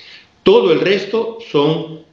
[0.44, 2.04] Todo el resto son,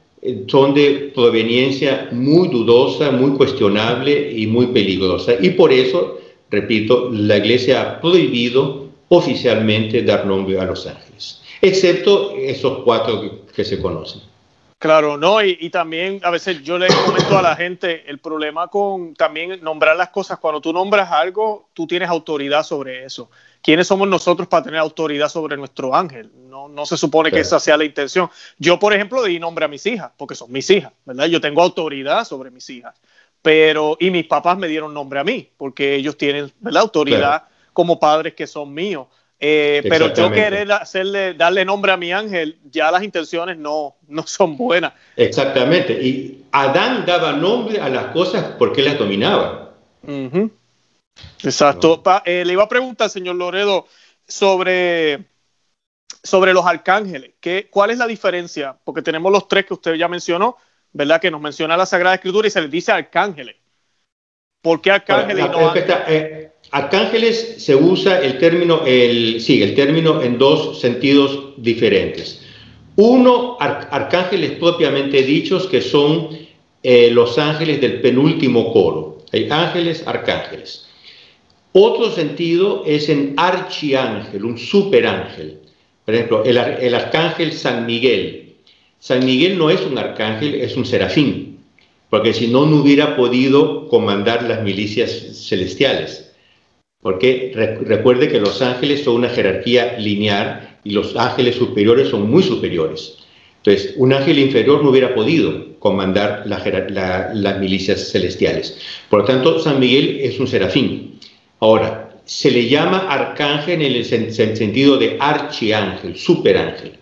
[0.47, 5.35] son de proveniencia muy dudosa, muy cuestionable y muy peligrosa.
[5.39, 6.19] Y por eso
[6.49, 13.63] repito, la Iglesia ha prohibido oficialmente dar nombre a los ángeles, excepto esos cuatro que,
[13.63, 14.21] se conocen.
[14.79, 19.13] Claro, no, y, también a veces yo le comento a la gente el problema con
[19.13, 20.39] también nombrar las cosas.
[20.39, 23.29] Cuando tú nombras algo, tú tienes autoridad sobre eso.
[23.61, 26.31] ¿Quiénes somos nosotros para tener autoridad sobre nuestro ángel?
[26.47, 28.29] No, no se supone que esa sea la intención.
[28.57, 31.25] Yo, por ejemplo, di nombre a mis hijas, porque son mis hijas, ¿verdad?
[31.25, 32.95] Yo tengo autoridad sobre mis hijas
[33.41, 37.43] pero y mis papás me dieron nombre a mí, porque ellos tienen la autoridad
[37.73, 39.07] como padres que son míos.
[39.41, 44.27] Eh, pero yo querer hacerle, darle nombre a mi ángel, ya las intenciones no, no
[44.27, 44.93] son buenas.
[45.15, 45.93] Exactamente.
[45.93, 49.75] Y Adán daba nombre a las cosas porque las dominaba.
[51.43, 52.03] Exacto.
[52.25, 53.87] Eh, le iba a preguntar, señor Loredo,
[54.27, 55.23] sobre,
[56.21, 57.31] sobre los arcángeles.
[57.39, 58.77] ¿Qué, ¿Cuál es la diferencia?
[58.83, 60.57] Porque tenemos los tres que usted ya mencionó,
[60.91, 61.21] ¿verdad?
[61.21, 63.55] Que nos menciona la Sagrada Escritura y se les dice arcángeles.
[64.61, 70.21] ¿Por qué arcángeles y no eh, arcángeles se usa el término, el, sí, el término
[70.21, 72.41] en dos sentidos diferentes.
[72.95, 76.29] Uno, arcángeles propiamente dichos, que son
[76.83, 79.19] eh, los ángeles del penúltimo coro.
[79.31, 80.85] Hay ángeles, arcángeles.
[81.71, 85.59] Otro sentido es en archiángel, un superángel.
[86.03, 88.55] Por ejemplo, el, el arcángel San Miguel,
[88.99, 91.59] San Miguel no es un arcángel, es un serafín,
[92.09, 96.28] porque si no, no hubiera podido comandar las milicias celestiales.
[97.01, 97.51] Porque
[97.85, 103.19] recuerde que los ángeles son una jerarquía lineal y los ángeles superiores son muy superiores.
[103.63, 108.77] Entonces, un ángel inferior no hubiera podido comandar las milicias celestiales.
[109.09, 111.19] Por lo tanto, San Miguel es un serafín.
[111.61, 116.93] Ahora, se le llama arcángel en el sentido de archiángel, superángel.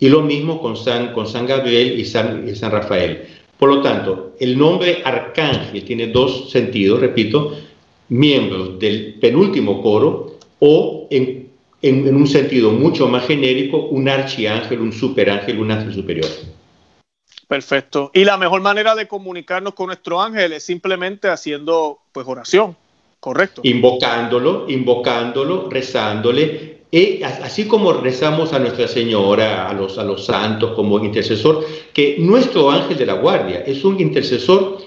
[0.00, 1.12] Y lo mismo con San,
[1.46, 3.22] Gabriel y San Rafael.
[3.58, 7.56] Por lo tanto, el nombre arcángel tiene dos sentidos, repito,
[8.14, 11.50] miembros del penúltimo coro o en,
[11.82, 16.28] en, un sentido mucho más genérico, un archiángel, un superángel, un ángel superior.
[17.48, 18.12] Perfecto.
[18.14, 22.76] Y la mejor manera de comunicarnos con nuestro ángel es simplemente haciendo pues oración,
[23.18, 23.60] ¿correcto?
[23.64, 26.84] Invocándolo, invocándolo, rezándole.
[26.92, 32.16] Y así como rezamos a Nuestra Señora, a los, a los santos como intercesor, que
[32.20, 34.78] nuestro ángel de la guardia es un intercesor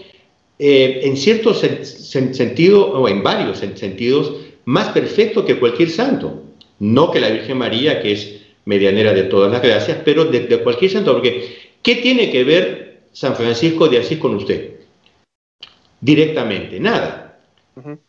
[0.59, 4.33] eh, en cierto sentido, o en varios sentidos,
[4.65, 6.43] más perfecto que cualquier santo.
[6.79, 10.91] No que la Virgen María, que es medianera de todas las gracias, pero de, cualquier
[10.91, 11.13] santo.
[11.13, 14.77] Porque, ¿qué tiene que ver San Francisco de Asís con usted?
[16.01, 17.39] Directamente, nada.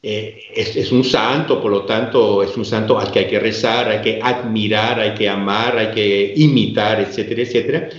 [0.03, 3.39] Eh, es, es, un santo, por lo tanto, es un santo al que hay que
[3.39, 7.91] rezar, hay que admirar, hay que amar, hay que imitar, etcétera, etcétera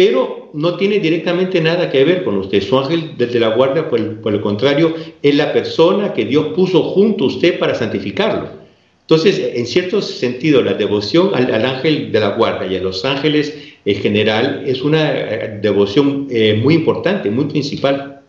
[0.00, 2.62] pero no tiene directamente nada que ver con usted.
[2.62, 7.24] Su ángel desde la guardia, por el, contrario, es la persona que Dios puso junto
[7.24, 8.48] a usted para santificarlo.
[9.02, 13.52] Entonces, en cierto sentido, la devoción al, ángel de la guardia y a los ángeles
[13.84, 18.22] en general es una eh, devoción eh, muy importante, muy principal.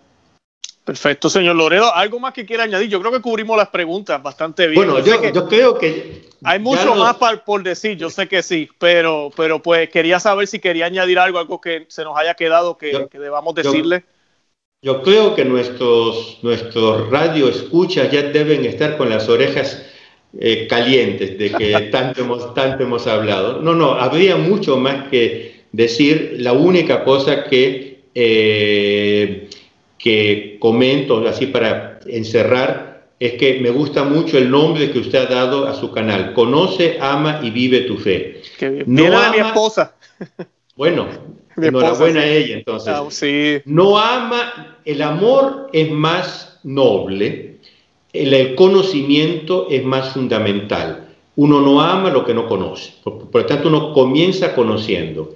[0.84, 1.96] Perfecto, señor Loredo.
[1.96, 2.90] ¿Algo más que quiera añadir?
[2.90, 4.76] Yo creo que cubrimos las preguntas bastante bien.
[4.76, 6.31] Bueno, yo, creo que...
[6.44, 10.60] Hay mucho más por decir, yo sé que sí, pero, pero pues quería saber si
[10.60, 14.04] quería añadir algo, algo que se nos haya quedado que, debamos decirle.
[14.82, 19.86] Yo, creo que nuestros, nuestros radio escuchas ya deben estar con las orejas
[20.40, 23.62] eh, calientes de que tanto hemos, tanto hemos hablado.
[23.62, 26.38] No, no, habría mucho más que decir.
[26.40, 28.02] La única cosa que...
[28.16, 29.48] Eh,
[30.02, 32.91] que comento así para encerrar
[33.22, 36.34] es que me gusta mucho el nombre que usted ha dado a su canal.
[36.34, 38.42] Conoce, ama y vive tu fe.
[38.88, 39.94] No ama, mi esposa.
[40.76, 41.06] Bueno,
[41.56, 42.92] enhorabuena a ella entonces.
[42.92, 47.58] Ah, no ama, el amor es más noble,
[48.12, 51.10] el, conocimiento es más fundamental.
[51.36, 52.94] Uno no ama lo que no conoce.
[53.04, 55.36] por lo tanto, uno comienza conociendo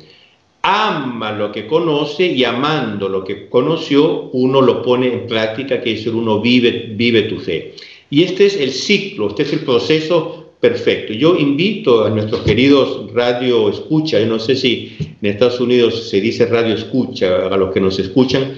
[0.68, 5.92] ama lo que conoce y amando lo que conoció, uno lo pone en práctica, que
[5.94, 7.76] es uno vive, vive tu fe.
[8.10, 11.14] Y este es el ciclo, este es el proceso perfecto.
[11.14, 16.20] Yo invito a nuestros queridos radio escucha, yo no sé si en Estados Unidos se
[16.20, 18.56] dice radio escucha, a los que nos escuchan,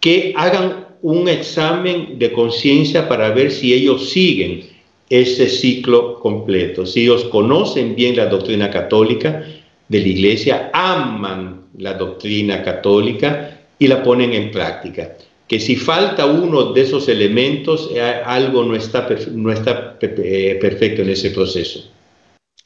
[0.00, 4.64] que hagan un examen de conciencia para ver si ellos siguen
[5.08, 9.46] ese ciclo completo, si ellos conocen bien la doctrina católica,
[9.88, 15.16] de la iglesia aman la doctrina católica y la ponen en práctica.
[15.46, 21.02] Que si falta uno de esos elementos, eh, algo no está, no está eh, perfecto
[21.02, 21.88] en ese proceso.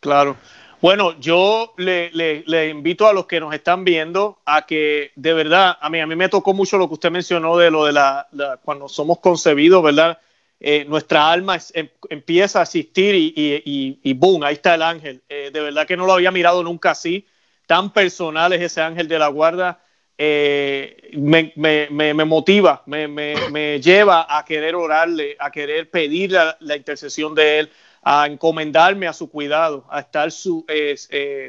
[0.00, 0.36] Claro.
[0.80, 5.90] Bueno, yo le, invito a los que nos están viendo a que de verdad, a
[5.90, 8.26] mí, a mí me tocó mucho lo que usted mencionó de lo de la,
[8.64, 10.18] cuando somos concebidos, ¿verdad?
[10.62, 15.22] Eh, nuestra alma em, empieza a asistir y, boom, ahí está el ángel.
[15.28, 17.26] Eh, de verdad que no lo había mirado nunca así.
[17.66, 19.82] Tan personal es ese ángel de la guarda.
[20.18, 27.70] Eh, me, motiva, me, lleva a querer orarle, a querer pedir la, intercesión de él,
[28.02, 30.66] a encomendarme a su cuidado, a estar su,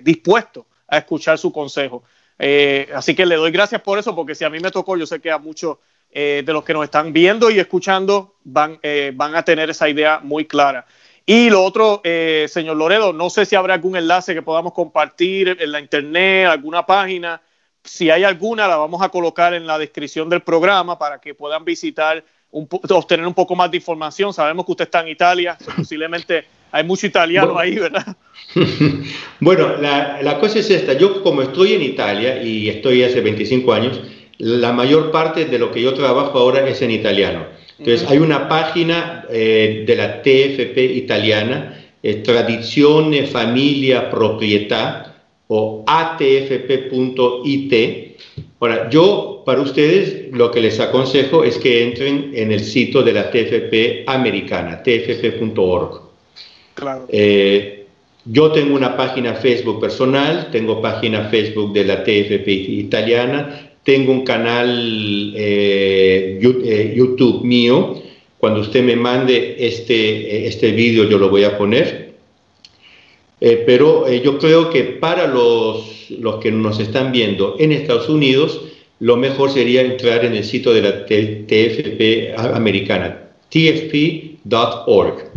[0.01, 2.03] dispuesto a escuchar su consejo.
[2.95, 5.19] así que le doy gracias por eso, porque si a mí me tocó, yo sé
[5.19, 5.77] que a muchos
[6.13, 9.87] eh, de los que nos están viendo y escuchando van, eh, van a tener esa
[9.87, 10.85] idea muy clara.
[11.25, 15.55] Y lo otro, eh, señor Loredo, no sé si habrá algún enlace que podamos compartir
[15.57, 17.41] en la internet, alguna página.
[17.83, 21.63] Si hay alguna, la vamos a colocar en la descripción del programa para que puedan
[21.63, 24.33] visitar, un obtener un poco más de información.
[24.33, 28.17] Sabemos que usted está en Italia, posiblemente hay mucho italiano ahí, ¿verdad?
[29.39, 30.93] bueno, la, la cosa es esta.
[30.93, 34.01] Yo como estoy en Italia y estoy hace 25 años,
[34.41, 37.45] la mayor parte de lo que yo trabajo ahora es en italiano.
[37.77, 45.15] Entonces, hay una página eh, de la TFP italiana, eh, Tradizione, Familia, Propietà,
[45.47, 47.73] o atfp.it.
[48.59, 53.13] Ahora, yo para ustedes lo que les aconsejo es que entren en el sitio de
[53.13, 56.01] la TFP americana, tfp.org.
[56.73, 57.05] Claro.
[57.09, 57.85] Eh,
[58.25, 64.23] yo tengo una página Facebook personal, tengo página Facebook de la TFP italiana, tengo un
[64.23, 68.01] canal eh, eh, YouTube mío.
[68.37, 72.11] Cuando usted me mande este, este vídeo yo lo voy a poner.
[73.39, 78.07] Eh, pero eh, yo creo que para los, los que nos están viendo en Estados
[78.07, 78.61] Unidos,
[78.99, 85.31] lo mejor sería entrar en el sitio de la TFP americana, tfp.org.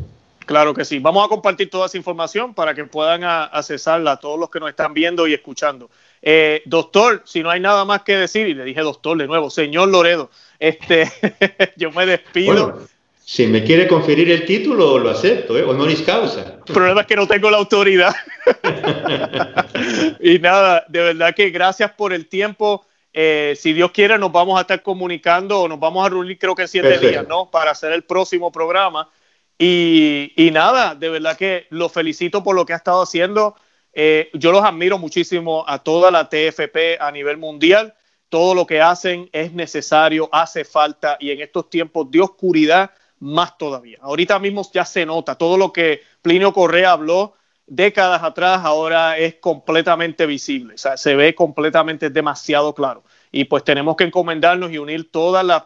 [0.45, 0.99] Claro que sí.
[0.99, 4.69] Vamos a compartir toda esa información para que puedan accesarla a todos los que nos
[4.69, 5.89] están viendo y escuchando.
[6.27, 9.51] Eh, doctor, si no hay nada más que decir, y le dije doctor de nuevo,
[9.51, 11.13] señor Loredo, este,
[11.77, 12.89] yo me despido.
[13.23, 15.63] si me quiere conferir el título, lo acepto, ¿eh?
[15.63, 16.61] honoris causa.
[16.67, 18.15] El problema es que no tengo la autoridad.
[20.21, 22.87] y nada, de verdad que gracias por el tiempo.
[23.13, 26.55] Eh, si Dios quiere, nos vamos a estar comunicando o nos vamos a reunir, creo
[26.55, 27.51] que en siete días, ¿no?
[27.51, 29.11] Para hacer el próximo programa.
[29.59, 33.57] Y, y, nada, de verdad que lo felicito por lo que ha estado haciendo.
[33.95, 37.95] Eh, yo los admiro muchísimo a toda la TFP a nivel mundial.
[38.29, 42.91] Todo lo que hacen es necesario, hace falta y en estos tiempos de oscuridad
[43.21, 43.99] más todavía.
[44.03, 47.35] Ahorita mismo ya se nota todo lo que Plinio Correa habló
[47.67, 53.05] décadas atrás ahora es completamente visible, o sea, se ve completamente demasiado claro.
[53.33, 55.65] Y pues tenemos que encomendarnos y unir todas las,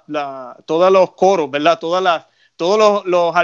[0.64, 1.78] todos los coros, ¿verdad?
[1.78, 2.26] Todas las,
[2.56, 3.34] todos los, los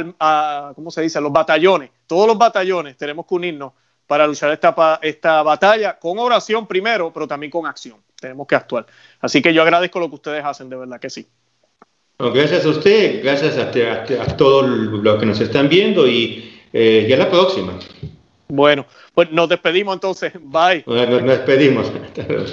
[0.75, 1.21] ¿cómo se dice?
[1.21, 3.73] Los batallones, todos los batallones tenemos que unirnos
[4.07, 7.97] para luchar esta, esta batalla con oración primero, pero también con acción.
[8.21, 8.87] Tenemos que actuar.
[9.21, 11.27] Así que yo agradezco lo que ustedes hacen, de verdad que sí.
[12.19, 17.31] gracias a usted, gracias a, todos los que nos están viendo y eh, ya la
[17.31, 17.79] próxima.
[18.49, 20.33] Bueno, pues nos despedimos entonces.
[20.41, 20.85] Bye.
[20.87, 21.91] nos despedimos.